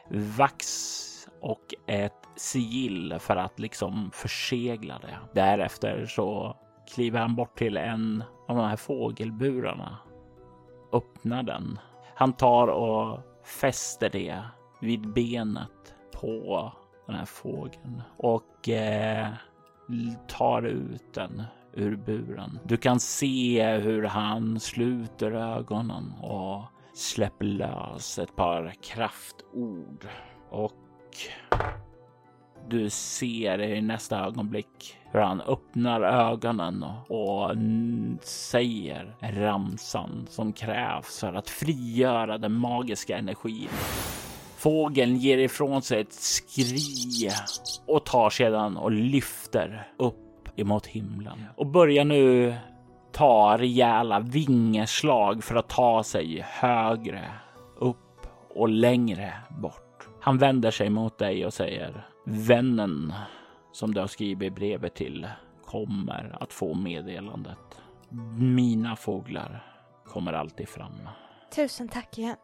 vax 0.09 1.27
och 1.41 1.73
ett 1.87 2.27
sigill 2.35 3.15
för 3.19 3.35
att 3.35 3.59
liksom 3.59 4.11
försegla 4.13 4.99
det. 4.99 5.17
Därefter 5.33 6.05
så 6.05 6.57
kliver 6.95 7.19
han 7.19 7.35
bort 7.35 7.57
till 7.57 7.77
en 7.77 8.23
av 8.47 8.55
de 8.55 8.65
här 8.65 8.75
fågelburarna, 8.75 9.97
öppnar 10.93 11.43
den. 11.43 11.79
Han 12.15 12.33
tar 12.33 12.67
och 12.67 13.19
fäster 13.45 14.09
det 14.09 14.41
vid 14.79 15.13
benet 15.13 15.95
på 16.13 16.71
den 17.11 17.19
här 17.19 17.25
fågeln 17.25 18.01
och 18.17 18.69
eh, 18.69 19.27
tar 20.27 20.61
ut 20.61 21.13
den 21.13 21.43
ur 21.73 21.95
buren. 21.95 22.59
Du 22.63 22.77
kan 22.77 22.99
se 22.99 23.77
hur 23.77 24.03
han 24.03 24.59
sluter 24.59 25.31
ögonen 25.31 26.13
och 26.21 26.63
släpper 26.93 27.45
lös 27.45 28.19
ett 28.19 28.35
par 28.35 28.73
kraftord 28.81 30.07
och 30.49 30.73
du 32.69 32.89
ser 32.89 33.61
i 33.61 33.81
nästa 33.81 34.25
ögonblick 34.25 34.97
hur 35.11 35.19
han 35.19 35.41
öppnar 35.41 36.01
ögonen 36.01 36.83
och 37.07 37.55
säger 38.21 39.15
ramsan 39.19 40.25
som 40.29 40.53
krävs 40.53 41.19
för 41.19 41.33
att 41.33 41.49
frigöra 41.49 42.37
den 42.37 42.53
magiska 42.53 43.17
energin. 43.17 43.69
Fågeln 44.61 45.17
ger 45.17 45.37
ifrån 45.37 45.81
sig 45.81 46.01
ett 46.01 46.13
skri 46.13 47.29
och 47.85 48.05
tar 48.05 48.29
sedan 48.29 48.77
och 48.77 48.91
lyfter 48.91 49.87
upp 49.97 50.49
emot 50.55 50.85
himlen 50.85 51.45
och 51.55 51.67
börjar 51.67 52.05
nu 52.05 52.55
ta 53.11 53.57
rejäla 53.57 54.19
vingeslag 54.19 55.43
för 55.43 55.55
att 55.55 55.69
ta 55.69 56.03
sig 56.03 56.45
högre 56.47 57.31
upp 57.79 58.27
och 58.55 58.69
längre 58.69 59.33
bort. 59.49 60.07
Han 60.21 60.37
vänder 60.37 60.71
sig 60.71 60.89
mot 60.89 61.17
dig 61.17 61.45
och 61.45 61.53
säger 61.53 62.07
vännen 62.25 63.13
som 63.71 63.93
du 63.93 63.99
har 63.99 64.07
skrivit 64.07 64.55
brevet 64.55 64.95
till 64.95 65.27
kommer 65.65 66.37
att 66.39 66.53
få 66.53 66.73
meddelandet. 66.73 67.81
Mina 68.37 68.95
fåglar 68.95 69.65
kommer 70.05 70.33
alltid 70.33 70.69
fram. 70.69 71.09
Tusen 71.55 71.87
tack 71.87 72.17
igen. 72.17 72.35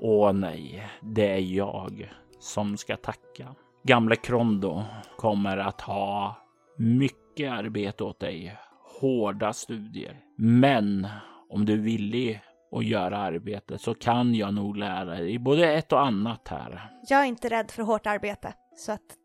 Åh 0.00 0.32
nej, 0.32 0.86
det 1.02 1.30
är 1.32 1.40
jag 1.40 2.12
som 2.38 2.76
ska 2.76 2.96
tacka. 2.96 3.54
Gamle 3.82 4.16
Krondo 4.16 4.84
kommer 5.16 5.56
att 5.56 5.80
ha 5.80 6.36
mycket 6.78 7.52
arbete 7.52 8.04
åt 8.04 8.20
dig, 8.20 8.58
hårda 9.00 9.52
studier. 9.52 10.20
Men 10.36 11.08
om 11.50 11.64
du 11.64 11.72
är 11.72 11.78
villig 11.78 12.42
att 12.72 12.84
göra 12.84 13.18
arbetet 13.18 13.80
så 13.80 13.94
kan 13.94 14.34
jag 14.34 14.54
nog 14.54 14.76
lära 14.76 15.04
dig 15.04 15.38
både 15.38 15.72
ett 15.72 15.92
och 15.92 16.06
annat 16.06 16.48
här. 16.48 16.90
Jag 17.08 17.20
är 17.20 17.24
inte 17.24 17.48
rädd 17.48 17.70
för 17.70 17.82
hårt 17.82 18.06
arbete, 18.06 18.54
så 18.76 18.92
att 18.92 19.18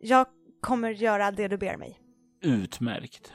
jag 0.00 0.26
kommer 0.60 0.90
göra 0.90 1.30
det 1.30 1.48
du 1.48 1.56
ber 1.56 1.76
mig. 1.76 1.98
Utmärkt. 2.42 3.32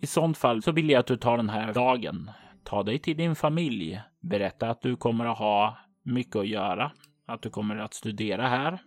I 0.00 0.06
sånt 0.06 0.38
fall 0.38 0.62
så 0.62 0.72
vill 0.72 0.90
jag 0.90 1.00
att 1.00 1.06
du 1.06 1.16
tar 1.16 1.36
den 1.36 1.48
här 1.48 1.72
dagen. 1.72 2.30
Ta 2.64 2.82
dig 2.82 2.98
till 2.98 3.16
din 3.16 3.34
familj. 3.34 4.00
Berätta 4.20 4.70
att 4.70 4.82
du 4.82 4.96
kommer 4.96 5.26
att 5.26 5.38
ha 5.38 5.78
mycket 6.02 6.36
att 6.36 6.48
göra, 6.48 6.92
att 7.26 7.42
du 7.42 7.50
kommer 7.50 7.76
att 7.76 7.94
studera 7.94 8.48
här. 8.48 8.78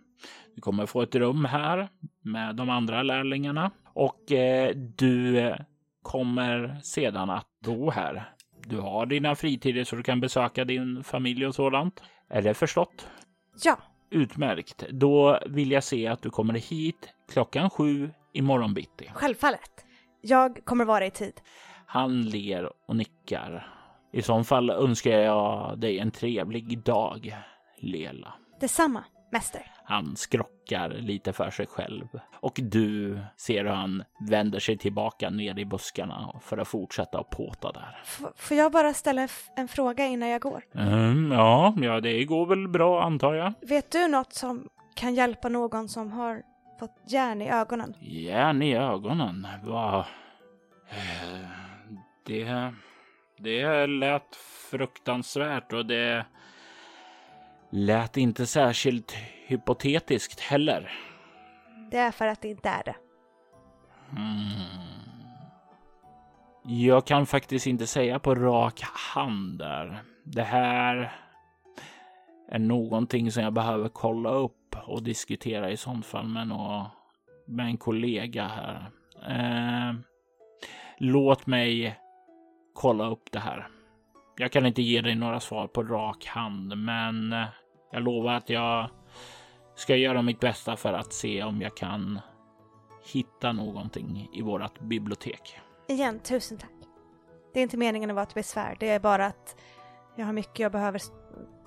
Du 0.56 0.62
kommer 0.62 0.86
få 0.86 1.02
ett 1.02 1.16
rum 1.16 1.46
här 1.46 1.90
med 2.22 2.56
de 2.56 2.70
andra 2.70 3.04
lärlingarna 3.04 3.72
och 3.94 4.32
eh, 4.32 4.76
du 4.76 5.54
kommer 6.02 6.80
sedan 6.84 7.30
att 7.30 7.48
bo 7.66 7.90
här. 7.90 8.32
Du 8.68 8.80
har 8.80 9.06
dina 9.06 9.36
fritider 9.36 9.84
så 9.84 9.96
du 9.96 10.04
kan 10.04 10.22
besöka 10.22 10.66
din 10.66 11.04
familj 11.04 11.48
och 11.48 11.56
sådant. 11.56 12.04
Är 12.30 12.42
det 12.42 12.54
förstått? 12.54 13.08
Ja. 13.64 13.78
Utmärkt. 14.10 14.84
Då 14.90 15.40
vill 15.46 15.72
jag 15.72 15.84
se 15.84 16.08
att 16.08 16.22
du 16.22 16.30
kommer 16.30 16.54
hit 16.54 17.10
klockan 17.32 17.70
sju 17.70 18.12
imorgon 18.34 18.74
bitti. 18.74 19.12
Självfallet. 19.14 19.86
Jag 20.22 20.66
kommer 20.66 20.86
vara 20.86 21.06
i 21.06 21.12
tid. 21.12 21.34
Han 21.86 22.22
ler 22.22 22.70
och 22.88 22.96
nickar 22.96 23.75
i 24.16 24.22
så 24.22 24.44
fall 24.44 24.70
önskar 24.70 25.12
jag 25.12 25.80
dig 25.80 26.00
en 26.00 26.12
trevlig 26.12 26.80
dag, 26.84 27.38
Lela. 27.78 28.34
Detsamma, 28.60 29.04
mäster. 29.32 29.72
Han 29.84 30.16
skrockar 30.16 30.90
lite 30.90 31.34
för 31.34 31.50
sig 31.50 31.68
själv 31.68 32.08
och 32.40 32.60
du 32.64 33.20
ser 33.38 33.64
hur 33.64 33.72
han 33.72 34.04
vänder 34.30 34.60
sig 34.60 34.78
tillbaka 34.78 35.30
ner 35.30 35.60
i 35.60 35.66
buskarna 35.66 36.40
för 36.42 36.58
att 36.58 36.68
fortsätta 36.68 37.20
att 37.20 37.30
påta 37.30 37.72
där. 37.72 38.00
F 38.04 38.22
får 38.36 38.58
jag 38.58 38.72
bara 38.72 38.94
ställa 38.94 39.28
en 39.56 39.68
fråga 39.68 40.06
innan 40.06 40.30
jag 40.30 40.42
går? 40.42 40.64
Mm, 40.76 41.32
ja, 41.32 41.74
ja, 41.78 42.00
det 42.00 42.26
går 42.26 42.46
väl 42.46 42.68
bra 42.68 43.04
antar 43.04 43.34
jag. 43.34 43.54
Vet 43.62 43.92
du 43.92 44.08
något 44.08 44.34
som 44.34 44.70
kan 44.96 45.16
hjälpa 45.16 45.50
någon 45.50 45.90
som 45.90 46.12
har 46.12 46.42
fått 46.80 46.96
järn 47.08 47.42
i 47.42 47.50
ögonen? 47.50 47.94
Järn 48.02 48.62
i 48.62 48.76
ögonen? 48.76 49.48
Vad? 49.64 50.00
Eh, 50.90 51.50
det... 52.26 52.74
Det 53.38 53.88
lät 53.88 54.36
fruktansvärt 54.70 55.74
och 55.74 55.86
det 55.86 56.26
lät 57.70 58.18
inte 58.18 58.46
särskilt 58.46 59.12
hypotetiskt 59.48 60.40
heller. 60.40 60.92
Det 61.92 61.98
är 61.98 62.12
för 62.12 62.28
att 62.28 62.42
det 62.42 62.48
inte 62.48 62.70
är 62.70 62.84
det. 62.84 62.96
Mm. 64.12 64.86
Jag 66.68 67.08
kan 67.08 67.26
faktiskt 67.26 67.68
inte 67.68 67.88
säga 67.88 68.20
på 68.20 68.36
rak 68.36 68.82
hand 69.16 69.60
där. 69.60 70.04
Det 70.24 70.44
här 70.44 71.12
är 72.50 72.60
någonting 72.60 73.32
som 73.32 73.44
jag 73.44 73.54
behöver 73.54 73.90
kolla 73.90 74.30
upp 74.30 74.76
och 74.88 75.04
diskutera 75.04 75.72
i 75.72 75.78
sånt 75.78 76.06
fall 76.06 76.28
med, 76.28 76.48
någon, 76.48 76.86
med 77.48 77.66
en 77.66 77.78
kollega 77.78 78.48
här. 78.48 78.92
Eh, 79.30 79.96
låt 80.98 81.48
mig 81.48 82.00
kolla 82.76 83.10
upp 83.10 83.32
det 83.32 83.40
här. 83.40 83.68
Jag 84.38 84.52
kan 84.52 84.66
inte 84.66 84.82
ge 84.82 85.02
dig 85.02 85.16
några 85.16 85.40
svar 85.40 85.68
på 85.68 85.84
rak 85.84 86.26
hand, 86.26 86.78
men 86.78 87.34
eh, 87.34 87.46
jag 87.92 88.04
lovar 88.04 88.34
att 88.34 88.50
jag 88.50 88.90
ska 89.76 89.96
göra 89.96 90.22
mitt 90.22 90.40
bästa 90.40 90.76
för 90.76 90.94
att 90.94 91.14
se 91.14 91.44
om 91.44 91.62
jag 91.62 91.78
kan 91.78 92.20
hitta 93.14 93.52
någonting 93.52 94.30
i 94.34 94.42
vårt 94.42 94.80
bibliotek. 94.80 95.60
Igen, 95.88 96.20
tusen 96.20 96.58
tack. 96.58 96.70
Det 97.54 97.60
är 97.60 97.64
inte 97.64 97.78
meningen 97.78 98.10
att 98.10 98.16
vara 98.16 98.24
ett 98.24 98.34
besvär, 98.34 98.78
det 98.80 98.90
är 98.90 99.00
bara 99.00 99.26
att 99.26 99.56
jag 100.16 100.26
har 100.26 100.34
mycket 100.34 100.60
jag 100.60 100.72
behöver 100.72 101.02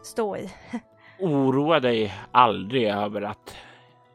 stå 0.03 0.37
i. 0.37 0.51
Oroa 1.21 1.81
dig 1.81 2.15
aldrig 2.33 2.89
över 2.89 3.23
att 3.23 3.57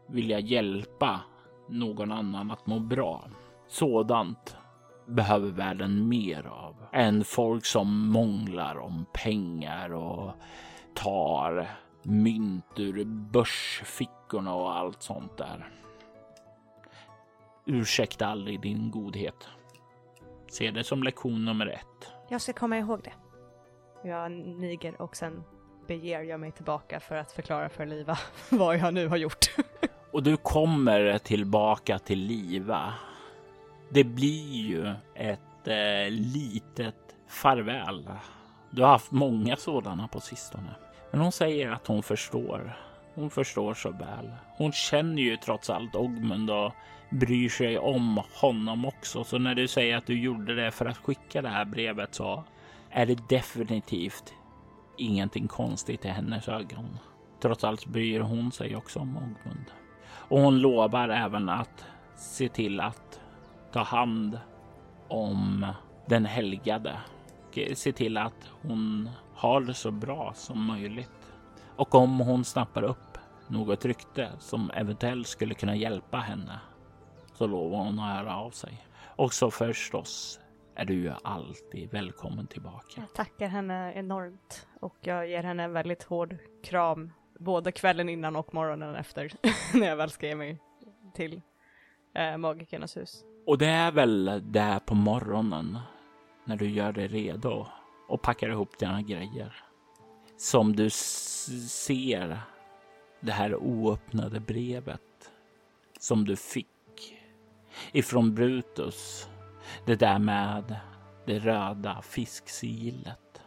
vilja 0.07 0.39
hjälpa 0.39 1.21
någon 1.69 2.11
annan 2.11 2.51
att 2.51 2.67
må 2.67 2.79
bra. 2.79 3.23
Sådant 3.67 4.57
behöver 5.05 5.49
världen 5.51 6.07
mer 6.07 6.47
av 6.47 6.75
än 6.91 7.23
folk 7.23 7.65
som 7.65 8.07
månglar 8.07 8.77
om 8.79 9.05
pengar 9.13 9.93
och 9.93 10.31
tar 10.93 11.69
mynt 12.03 12.79
ur 12.79 13.05
börsfickorna 13.05 14.53
och 14.53 14.77
allt 14.77 15.01
sånt 15.01 15.37
där. 15.37 15.69
Ursäkta 17.65 18.27
aldrig 18.27 18.61
din 18.61 18.91
godhet. 18.91 19.47
Se 20.47 20.71
det 20.71 20.83
som 20.83 21.03
lektion 21.03 21.45
nummer 21.45 21.67
ett. 21.67 22.11
Jag 22.29 22.41
ska 22.41 22.53
komma 22.53 22.77
ihåg 22.77 23.01
det. 23.03 23.13
Jag 24.09 24.31
niger 24.31 25.01
och 25.01 25.15
sen 25.15 25.43
beger 25.87 26.21
jag 26.21 26.39
mig 26.39 26.51
tillbaka 26.51 26.99
för 26.99 27.15
att 27.15 27.31
förklara 27.31 27.69
för 27.69 27.85
Liva 27.85 28.17
vad 28.49 28.77
jag 28.77 28.93
nu 28.93 29.07
har 29.07 29.17
gjort. 29.17 29.45
och 30.11 30.23
du 30.23 30.37
kommer 30.37 31.17
tillbaka 31.17 31.99
till 31.99 32.19
Liva. 32.19 32.93
Det 33.93 34.03
blir 34.03 34.51
ju 34.51 34.93
ett 35.15 35.67
eh, 35.67 36.09
litet 36.09 37.15
farväl. 37.27 38.09
Du 38.69 38.81
har 38.81 38.89
haft 38.89 39.11
många 39.11 39.55
sådana 39.55 40.07
på 40.07 40.19
sistone. 40.19 40.75
Men 41.11 41.21
hon 41.21 41.31
säger 41.31 41.71
att 41.71 41.87
hon 41.87 42.03
förstår. 42.03 42.77
Hon 43.15 43.29
förstår 43.29 43.73
så 43.73 43.91
väl. 43.91 44.31
Hon 44.57 44.71
känner 44.71 45.21
ju 45.21 45.37
trots 45.37 45.69
allt 45.69 45.95
Ogmund 45.95 46.51
och 46.51 46.71
bryr 47.09 47.49
sig 47.49 47.77
om 47.77 48.21
honom 48.33 48.85
också. 48.85 49.23
Så 49.23 49.37
när 49.37 49.55
du 49.55 49.67
säger 49.67 49.97
att 49.97 50.05
du 50.05 50.19
gjorde 50.19 50.55
det 50.55 50.71
för 50.71 50.85
att 50.85 50.97
skicka 50.97 51.41
det 51.41 51.49
här 51.49 51.65
brevet 51.65 52.15
så 52.15 52.43
är 52.89 53.05
det 53.05 53.29
definitivt 53.29 54.33
ingenting 54.97 55.47
konstigt 55.47 56.05
i 56.05 56.07
hennes 56.07 56.47
ögon. 56.47 56.97
Trots 57.41 57.63
allt 57.63 57.85
bryr 57.85 58.19
hon 58.19 58.51
sig 58.51 58.75
också 58.75 58.99
om 58.99 59.17
Ogmund. 59.17 59.65
Och 60.11 60.39
hon 60.39 60.59
lovar 60.59 61.09
även 61.09 61.49
att 61.49 61.85
se 62.15 62.49
till 62.49 62.79
att 62.79 63.19
ta 63.73 63.83
hand 63.83 64.39
om 65.07 65.67
den 66.05 66.25
helgade. 66.25 66.97
och 67.47 67.77
Se 67.77 67.91
till 67.91 68.17
att 68.17 68.49
hon 68.61 69.09
har 69.33 69.61
det 69.61 69.73
så 69.73 69.91
bra 69.91 70.33
som 70.35 70.65
möjligt. 70.65 71.33
Och 71.75 71.95
om 71.95 72.19
hon 72.19 72.45
snappar 72.45 72.83
upp 72.83 73.17
något 73.47 73.85
rykte 73.85 74.31
som 74.39 74.71
eventuellt 74.71 75.27
skulle 75.27 75.53
kunna 75.53 75.75
hjälpa 75.75 76.17
henne 76.17 76.59
så 77.33 77.47
lovar 77.47 77.77
hon 77.77 77.99
att 77.99 78.17
höra 78.17 78.37
av 78.37 78.51
sig. 78.51 78.87
Och 79.15 79.33
så 79.33 79.51
förstås 79.51 80.39
är 80.75 80.85
du 80.85 80.93
ju 80.93 81.11
alltid 81.23 81.91
välkommen 81.91 82.47
tillbaka. 82.47 83.01
Jag 83.01 83.13
tackar 83.13 83.47
henne 83.47 83.93
enormt 83.93 84.67
och 84.79 84.97
jag 85.01 85.29
ger 85.29 85.43
henne 85.43 85.63
en 85.63 85.73
väldigt 85.73 86.03
hård 86.03 86.37
kram 86.63 87.13
både 87.39 87.71
kvällen 87.71 88.09
innan 88.09 88.35
och 88.35 88.53
morgonen 88.53 88.95
efter 88.95 89.33
när 89.73 89.87
jag 89.87 89.95
väl 89.95 90.09
ska 90.09 90.27
ge 90.27 90.35
mig 90.35 90.59
till 91.13 91.41
eh, 92.15 92.37
magikernas 92.37 92.97
hus. 92.97 93.23
Och 93.45 93.57
det 93.57 93.67
är 93.67 93.91
väl 93.91 94.41
där 94.43 94.79
på 94.79 94.95
morgonen 94.95 95.79
när 96.45 96.55
du 96.55 96.69
gör 96.69 96.91
dig 96.91 97.07
redo 97.07 97.67
och 98.07 98.21
packar 98.21 98.49
ihop 98.49 98.79
dina 98.79 99.01
grejer 99.01 99.63
som 100.37 100.75
du 100.75 100.89
ser 100.89 102.41
det 103.19 103.31
här 103.31 103.55
oöppnade 103.55 104.39
brevet 104.39 105.31
som 105.99 106.25
du 106.25 106.35
fick 106.35 106.67
ifrån 107.91 108.35
Brutus. 108.35 109.29
Det 109.85 109.95
där 109.95 110.19
med 110.19 110.75
det 111.25 111.39
röda 111.39 112.01
fisksigillet. 112.01 113.41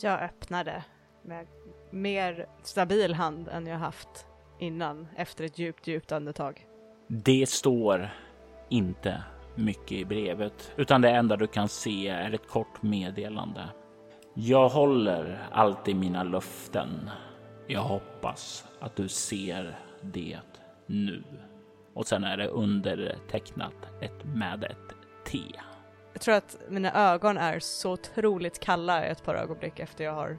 Jag 0.00 0.22
öppnade 0.22 0.84
med 1.22 1.46
mer 1.90 2.48
stabil 2.62 3.14
hand 3.14 3.48
än 3.48 3.66
jag 3.66 3.78
haft 3.78 4.26
innan 4.58 5.08
efter 5.16 5.44
ett 5.44 5.58
djupt, 5.58 5.86
djupt 5.86 6.12
andetag. 6.12 6.66
Det 7.06 7.48
står 7.48 8.10
inte 8.68 9.22
mycket 9.58 9.92
i 9.92 10.04
brevet, 10.04 10.72
utan 10.76 11.00
det 11.00 11.10
enda 11.10 11.36
du 11.36 11.46
kan 11.46 11.68
se 11.68 12.08
är 12.08 12.34
ett 12.34 12.48
kort 12.48 12.82
meddelande. 12.82 13.68
Jag 14.34 14.68
håller 14.68 15.48
alltid 15.52 15.96
mina 15.96 16.22
löften. 16.22 17.10
Jag 17.66 17.80
hoppas 17.80 18.64
att 18.80 18.96
du 18.96 19.08
ser 19.08 19.78
det 20.00 20.38
nu. 20.86 21.24
Och 21.94 22.06
sen 22.06 22.24
är 22.24 22.36
det 22.36 22.48
undertecknat 22.48 23.74
ett 24.00 24.24
med 24.24 24.64
ett 24.64 24.94
T. 25.26 25.38
Jag 26.12 26.22
tror 26.22 26.34
att 26.34 26.58
mina 26.68 27.12
ögon 27.12 27.38
är 27.38 27.58
så 27.58 27.92
otroligt 27.92 28.60
kalla 28.60 29.04
ett 29.04 29.24
par 29.24 29.34
ögonblick 29.34 29.78
efter 29.78 30.04
jag 30.04 30.12
har 30.12 30.38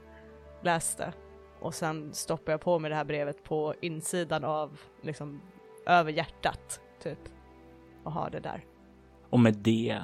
läst 0.63 0.97
det. 0.97 1.13
Och 1.59 1.73
sen 1.73 2.13
stoppar 2.13 2.53
jag 2.53 2.61
på 2.61 2.79
mig 2.79 2.89
det 2.89 2.95
här 2.95 3.05
brevet 3.05 3.43
på 3.43 3.73
insidan 3.81 4.43
av, 4.43 4.79
liksom, 5.01 5.41
över 5.85 6.11
hjärtat, 6.11 6.81
typ. 7.03 7.19
Och 8.03 8.11
har 8.11 8.29
det 8.29 8.39
där. 8.39 8.65
Och 9.29 9.39
med 9.39 9.53
det 9.53 10.01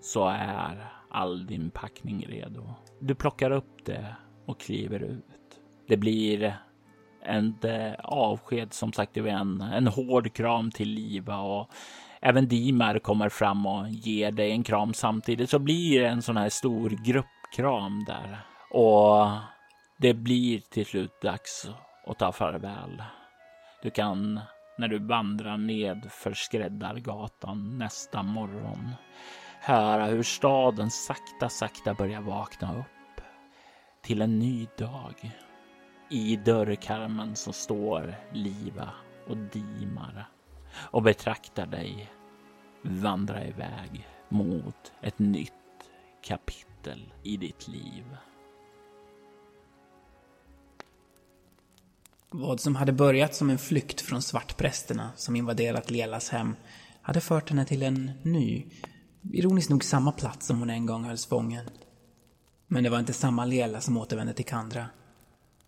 så 0.00 0.28
är 0.28 0.92
all 1.10 1.46
din 1.46 1.70
packning 1.70 2.26
redo. 2.28 2.74
Du 3.00 3.14
plockar 3.14 3.50
upp 3.50 3.84
det 3.84 4.16
och 4.46 4.60
kliver 4.60 5.02
ut. 5.02 5.24
Det 5.88 5.96
blir 5.96 6.56
en 7.22 7.56
eh, 7.62 7.94
avsked 8.04 8.72
som 8.72 8.92
sagt 8.92 9.16
en, 9.16 9.60
en 9.60 9.86
hård 9.86 10.32
kram 10.32 10.70
till 10.70 10.88
Liva 10.88 11.38
och 11.38 11.70
även 12.20 12.48
Dimar 12.48 12.98
kommer 12.98 13.28
fram 13.28 13.66
och 13.66 13.88
ger 13.88 14.32
dig 14.32 14.50
en 14.50 14.62
kram 14.62 14.94
samtidigt 14.94 15.50
så 15.50 15.58
blir 15.58 16.00
det 16.00 16.08
en 16.08 16.22
sån 16.22 16.36
här 16.36 16.48
stor 16.48 16.90
gruppkram 16.90 18.04
där. 18.04 18.38
Och 18.70 19.30
det 19.98 20.14
blir 20.14 20.58
till 20.58 20.86
slut 20.86 21.20
dags 21.22 21.68
att 22.06 22.18
ta 22.18 22.32
farväl. 22.32 23.02
Du 23.82 23.90
kan 23.90 24.40
när 24.78 24.88
du 24.88 24.98
vandrar 24.98 25.56
ned 25.56 26.06
för 26.10 26.34
Skräddargatan 26.34 27.78
nästa 27.78 28.22
morgon 28.22 28.90
höra 29.60 30.06
hur 30.06 30.22
staden 30.22 30.90
sakta, 30.90 31.48
sakta 31.48 31.94
börjar 31.94 32.20
vakna 32.20 32.78
upp 32.78 33.20
till 34.02 34.22
en 34.22 34.38
ny 34.38 34.66
dag. 34.78 35.30
I 36.10 36.36
dörrkarmen 36.36 37.36
så 37.36 37.52
står 37.52 38.14
Liva 38.32 38.90
och 39.26 39.36
Dimar 39.36 40.28
och 40.76 41.02
betraktar 41.02 41.66
dig 41.66 42.10
vandra 42.82 43.44
iväg 43.44 44.08
mot 44.28 44.92
ett 45.02 45.18
nytt 45.18 45.52
kapitel 46.22 47.12
i 47.22 47.36
ditt 47.36 47.68
liv. 47.68 48.04
Vad 52.36 52.60
som 52.60 52.76
hade 52.76 52.92
börjat 52.92 53.34
som 53.34 53.50
en 53.50 53.58
flykt 53.58 54.00
från 54.00 54.22
svartprästerna 54.22 55.10
som 55.16 55.36
invaderat 55.36 55.90
Lelas 55.90 56.28
hem 56.28 56.56
hade 57.02 57.20
fört 57.20 57.50
henne 57.50 57.64
till 57.64 57.82
en 57.82 58.10
ny, 58.22 58.66
ironiskt 59.32 59.70
nog 59.70 59.84
samma 59.84 60.12
plats 60.12 60.46
som 60.46 60.58
hon 60.58 60.70
en 60.70 60.86
gång 60.86 61.04
hölls 61.04 61.26
fången. 61.26 61.64
Men 62.66 62.84
det 62.84 62.90
var 62.90 62.98
inte 62.98 63.12
samma 63.12 63.44
Lela 63.44 63.80
som 63.80 63.96
återvände 63.96 64.34
till 64.34 64.44
Kandra. 64.44 64.86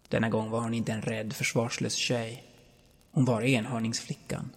Denna 0.09 0.29
gång 0.29 0.51
var 0.51 0.61
hon 0.61 0.75
inte 0.75 0.93
en 0.93 1.03
rädd, 1.03 1.33
försvarslös 1.33 1.95
tjej. 1.95 2.45
Hon 3.13 3.25
var 3.25 3.43
enhörningsflickan. 3.43 4.51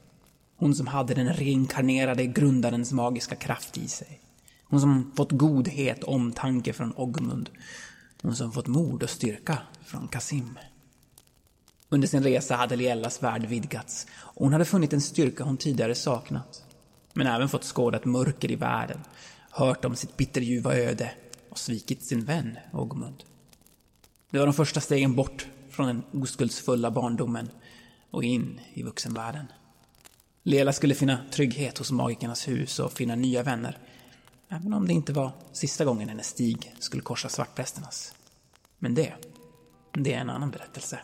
Hon 0.55 0.75
som 0.75 0.87
hade 0.87 1.13
den 1.13 1.33
reinkarnerade 1.33 2.25
grundarens 2.25 2.91
magiska 2.91 3.35
kraft 3.35 3.77
i 3.77 3.87
sig. 3.87 4.21
Hon 4.63 4.81
som 4.81 5.11
fått 5.15 5.31
godhet 5.31 6.03
omtanke 6.03 6.73
från 6.73 6.93
Ogmund. 6.95 7.49
Hon 8.21 8.35
som 8.35 8.51
fått 8.51 8.67
mod 8.67 9.03
och 9.03 9.09
styrka 9.09 9.57
från 9.85 10.07
Kasim. 10.07 10.57
Under 11.89 12.07
sin 12.07 12.23
resa 12.23 12.55
hade 12.55 12.75
Liellas 12.75 13.23
värld 13.23 13.45
vidgats 13.45 14.07
och 14.17 14.43
hon 14.43 14.53
hade 14.53 14.65
funnit 14.65 14.93
en 14.93 15.01
styrka 15.01 15.43
hon 15.43 15.57
tidigare 15.57 15.95
saknat. 15.95 16.63
Men 17.13 17.27
även 17.27 17.49
fått 17.49 17.63
skåda 17.63 17.97
ett 17.97 18.05
mörker 18.05 18.51
i 18.51 18.55
världen, 18.55 18.99
hört 19.51 19.85
om 19.85 19.95
sitt 19.95 20.17
bitterljuva 20.17 20.75
öde 20.75 21.11
och 21.49 21.59
svikit 21.59 22.03
sin 22.03 22.25
vän 22.25 22.57
Ogmund. 22.73 23.23
Det 24.31 24.39
var 24.39 24.45
de 24.45 24.53
första 24.53 24.81
stegen 24.81 25.15
bort 25.15 25.47
från 25.69 25.87
den 25.87 26.03
oskuldsfulla 26.21 26.91
barndomen 26.91 27.49
och 28.11 28.23
in 28.23 28.61
i 28.73 28.83
vuxenvärlden. 28.83 29.45
Lela 30.43 30.73
skulle 30.73 30.95
finna 30.95 31.19
trygghet 31.31 31.77
hos 31.77 31.91
magikernas 31.91 32.47
hus 32.47 32.79
och 32.79 32.93
finna 32.93 33.15
nya 33.15 33.43
vänner. 33.43 33.77
Även 34.49 34.73
om 34.73 34.87
det 34.87 34.93
inte 34.93 35.13
var 35.13 35.31
sista 35.51 35.85
gången 35.85 36.09
hennes 36.09 36.27
stig 36.27 36.75
skulle 36.79 37.03
korsa 37.03 37.29
svartprästernas. 37.29 38.13
Men 38.79 38.95
det, 38.95 39.13
det 39.93 40.13
är 40.13 40.19
en 40.19 40.29
annan 40.29 40.51
berättelse. 40.51 40.99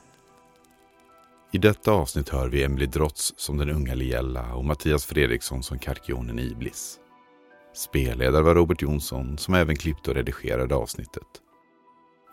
I 1.51 1.57
detta 1.57 1.91
avsnitt 1.91 2.29
hör 2.29 2.49
vi 2.49 2.63
Emily 2.63 2.85
Drotz 2.85 3.33
som 3.37 3.57
den 3.57 3.69
unga 3.69 3.95
Liella 3.95 4.53
och 4.53 4.65
Mattias 4.65 5.05
Fredriksson 5.05 5.63
som 5.63 5.79
Karkionen 5.79 6.39
Iblis. 6.39 6.99
Spelledare 7.75 8.43
var 8.43 8.55
Robert 8.55 8.81
Jonsson 8.81 9.37
som 9.37 9.53
även 9.53 9.75
klippte 9.75 10.09
och 10.09 10.15
redigerade 10.15 10.75
avsnittet. 10.75 11.27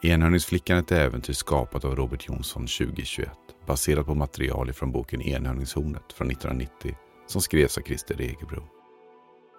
Enhörningsflickan 0.02 0.76
är 0.76 0.80
ett 0.80 0.92
äventyr 0.92 1.32
skapat 1.32 1.84
av 1.84 1.96
Robert 1.96 2.28
Jonsson 2.28 2.62
2021 2.62 3.30
baserat 3.66 4.06
på 4.06 4.14
material 4.14 4.72
från 4.72 4.92
boken 4.92 5.22
Enhörningshornet 5.22 6.12
från 6.12 6.30
1990 6.30 6.96
som 7.26 7.42
skrevs 7.42 7.78
av 7.78 7.82
Christer 7.82 8.20
Egebro. 8.20 8.62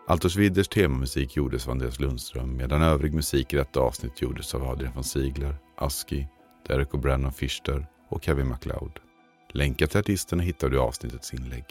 Altos 0.07 0.35
Widders 0.35 0.67
temamusik 0.67 1.35
gjordes 1.35 1.67
av 1.67 1.71
Andreas 1.71 1.99
Lundström 1.99 2.57
medan 2.57 2.81
övrig 2.81 3.13
musik 3.13 3.53
i 3.53 3.57
detta 3.57 3.79
avsnitt 3.79 4.21
gjordes 4.21 4.55
av 4.55 4.63
Adrian 4.63 4.93
von 4.93 5.03
Ziegler, 5.03 5.55
Aski, 5.77 6.27
Derek 6.67 6.93
och 6.93 6.99
Brandon 6.99 7.33
Fischer 7.33 7.87
och 8.09 8.23
Kevin 8.23 8.47
MacLeod. 8.47 8.99
Länkar 9.53 9.87
till 9.87 9.99
artisterna 9.99 10.43
hittar 10.43 10.69
du 10.69 10.77
i 10.77 10.79
avsnittets 10.79 11.33
inlägg. 11.33 11.65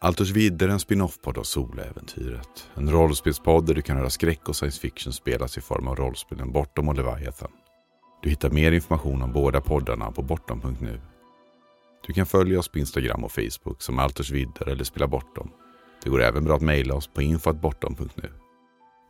Altos 0.00 0.30
Vidder 0.30 0.68
är 0.68 0.72
en 0.72 0.80
spin-off-podd 0.80 1.38
av 1.38 1.42
Soläventyret. 1.42 2.70
En 2.74 2.90
rollspelspodd 2.90 3.66
där 3.66 3.74
du 3.74 3.82
kan 3.82 3.96
höra 3.96 4.10
skräck 4.10 4.48
och 4.48 4.56
science 4.56 4.80
fiction 4.80 5.12
spelas 5.12 5.58
i 5.58 5.60
form 5.60 5.88
av 5.88 5.96
rollspelen 5.96 6.52
Bortom 6.52 6.88
och 6.88 6.94
Leviathan. 6.94 7.50
Du 8.22 8.30
hittar 8.30 8.50
mer 8.50 8.72
information 8.72 9.22
om 9.22 9.32
båda 9.32 9.60
poddarna 9.60 10.12
på 10.12 10.22
bortom.nu. 10.22 11.00
Du 12.06 12.12
kan 12.12 12.26
följa 12.26 12.58
oss 12.58 12.68
på 12.68 12.78
Instagram 12.78 13.24
och 13.24 13.32
Facebook 13.32 13.82
som 13.82 13.98
Altors 13.98 14.30
Vidder 14.30 14.68
eller 14.68 14.84
Spela 14.84 15.06
Bortom. 15.06 15.50
Det 16.02 16.10
går 16.10 16.22
även 16.22 16.44
bra 16.44 16.56
att 16.56 16.62
mejla 16.62 16.94
oss 16.94 17.06
på 17.06 17.22
infoatbortom.nu. 17.22 18.30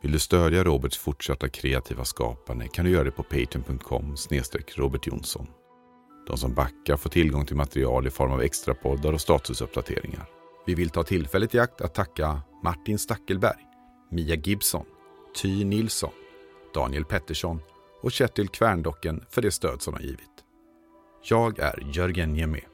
Vill 0.03 0.13
du 0.13 0.19
stödja 0.19 0.65
Roberts 0.65 0.99
fortsatta 0.99 1.49
kreativa 1.49 2.05
skapande 2.05 2.69
kan 2.69 2.85
du 2.85 2.91
göra 2.91 3.05
det 3.05 3.11
på 3.11 3.23
patreon.com 3.23 4.17
snedstreck 4.17 4.79
robertjonsson. 4.79 5.47
De 6.29 6.37
som 6.37 6.55
backar 6.55 6.97
får 6.97 7.11
tillgång 7.11 7.47
till 7.47 7.57
material 7.57 8.07
i 8.07 8.11
form 8.11 8.33
av 8.33 8.43
extra 8.43 8.75
poddar 8.75 9.13
och 9.13 9.21
statusuppdateringar. 9.21 10.27
Vi 10.67 10.75
vill 10.75 10.91
ta 10.91 11.03
tillfället 11.03 11.55
i 11.55 11.59
akt 11.59 11.81
att 11.81 11.95
tacka 11.95 12.41
Martin 12.63 12.99
Stackelberg, 12.99 13.59
Mia 14.11 14.35
Gibson, 14.35 14.87
Ty 15.43 15.65
Nilsson, 15.65 16.13
Daniel 16.75 17.05
Pettersson 17.05 17.61
och 18.03 18.13
Kjetil 18.13 18.49
Kvärndocken 18.49 19.25
för 19.31 19.43
det 19.43 19.51
stöd 19.51 19.83
som 19.83 19.95
de 19.95 20.03
givit. 20.03 20.45
Jag 21.23 21.59
är 21.59 21.91
Jörgen 21.93 22.33
Niemi. 22.33 22.65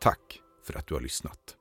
Tack 0.00 0.40
för 0.66 0.78
att 0.78 0.86
du 0.86 0.94
har 0.94 1.00
lyssnat. 1.00 1.55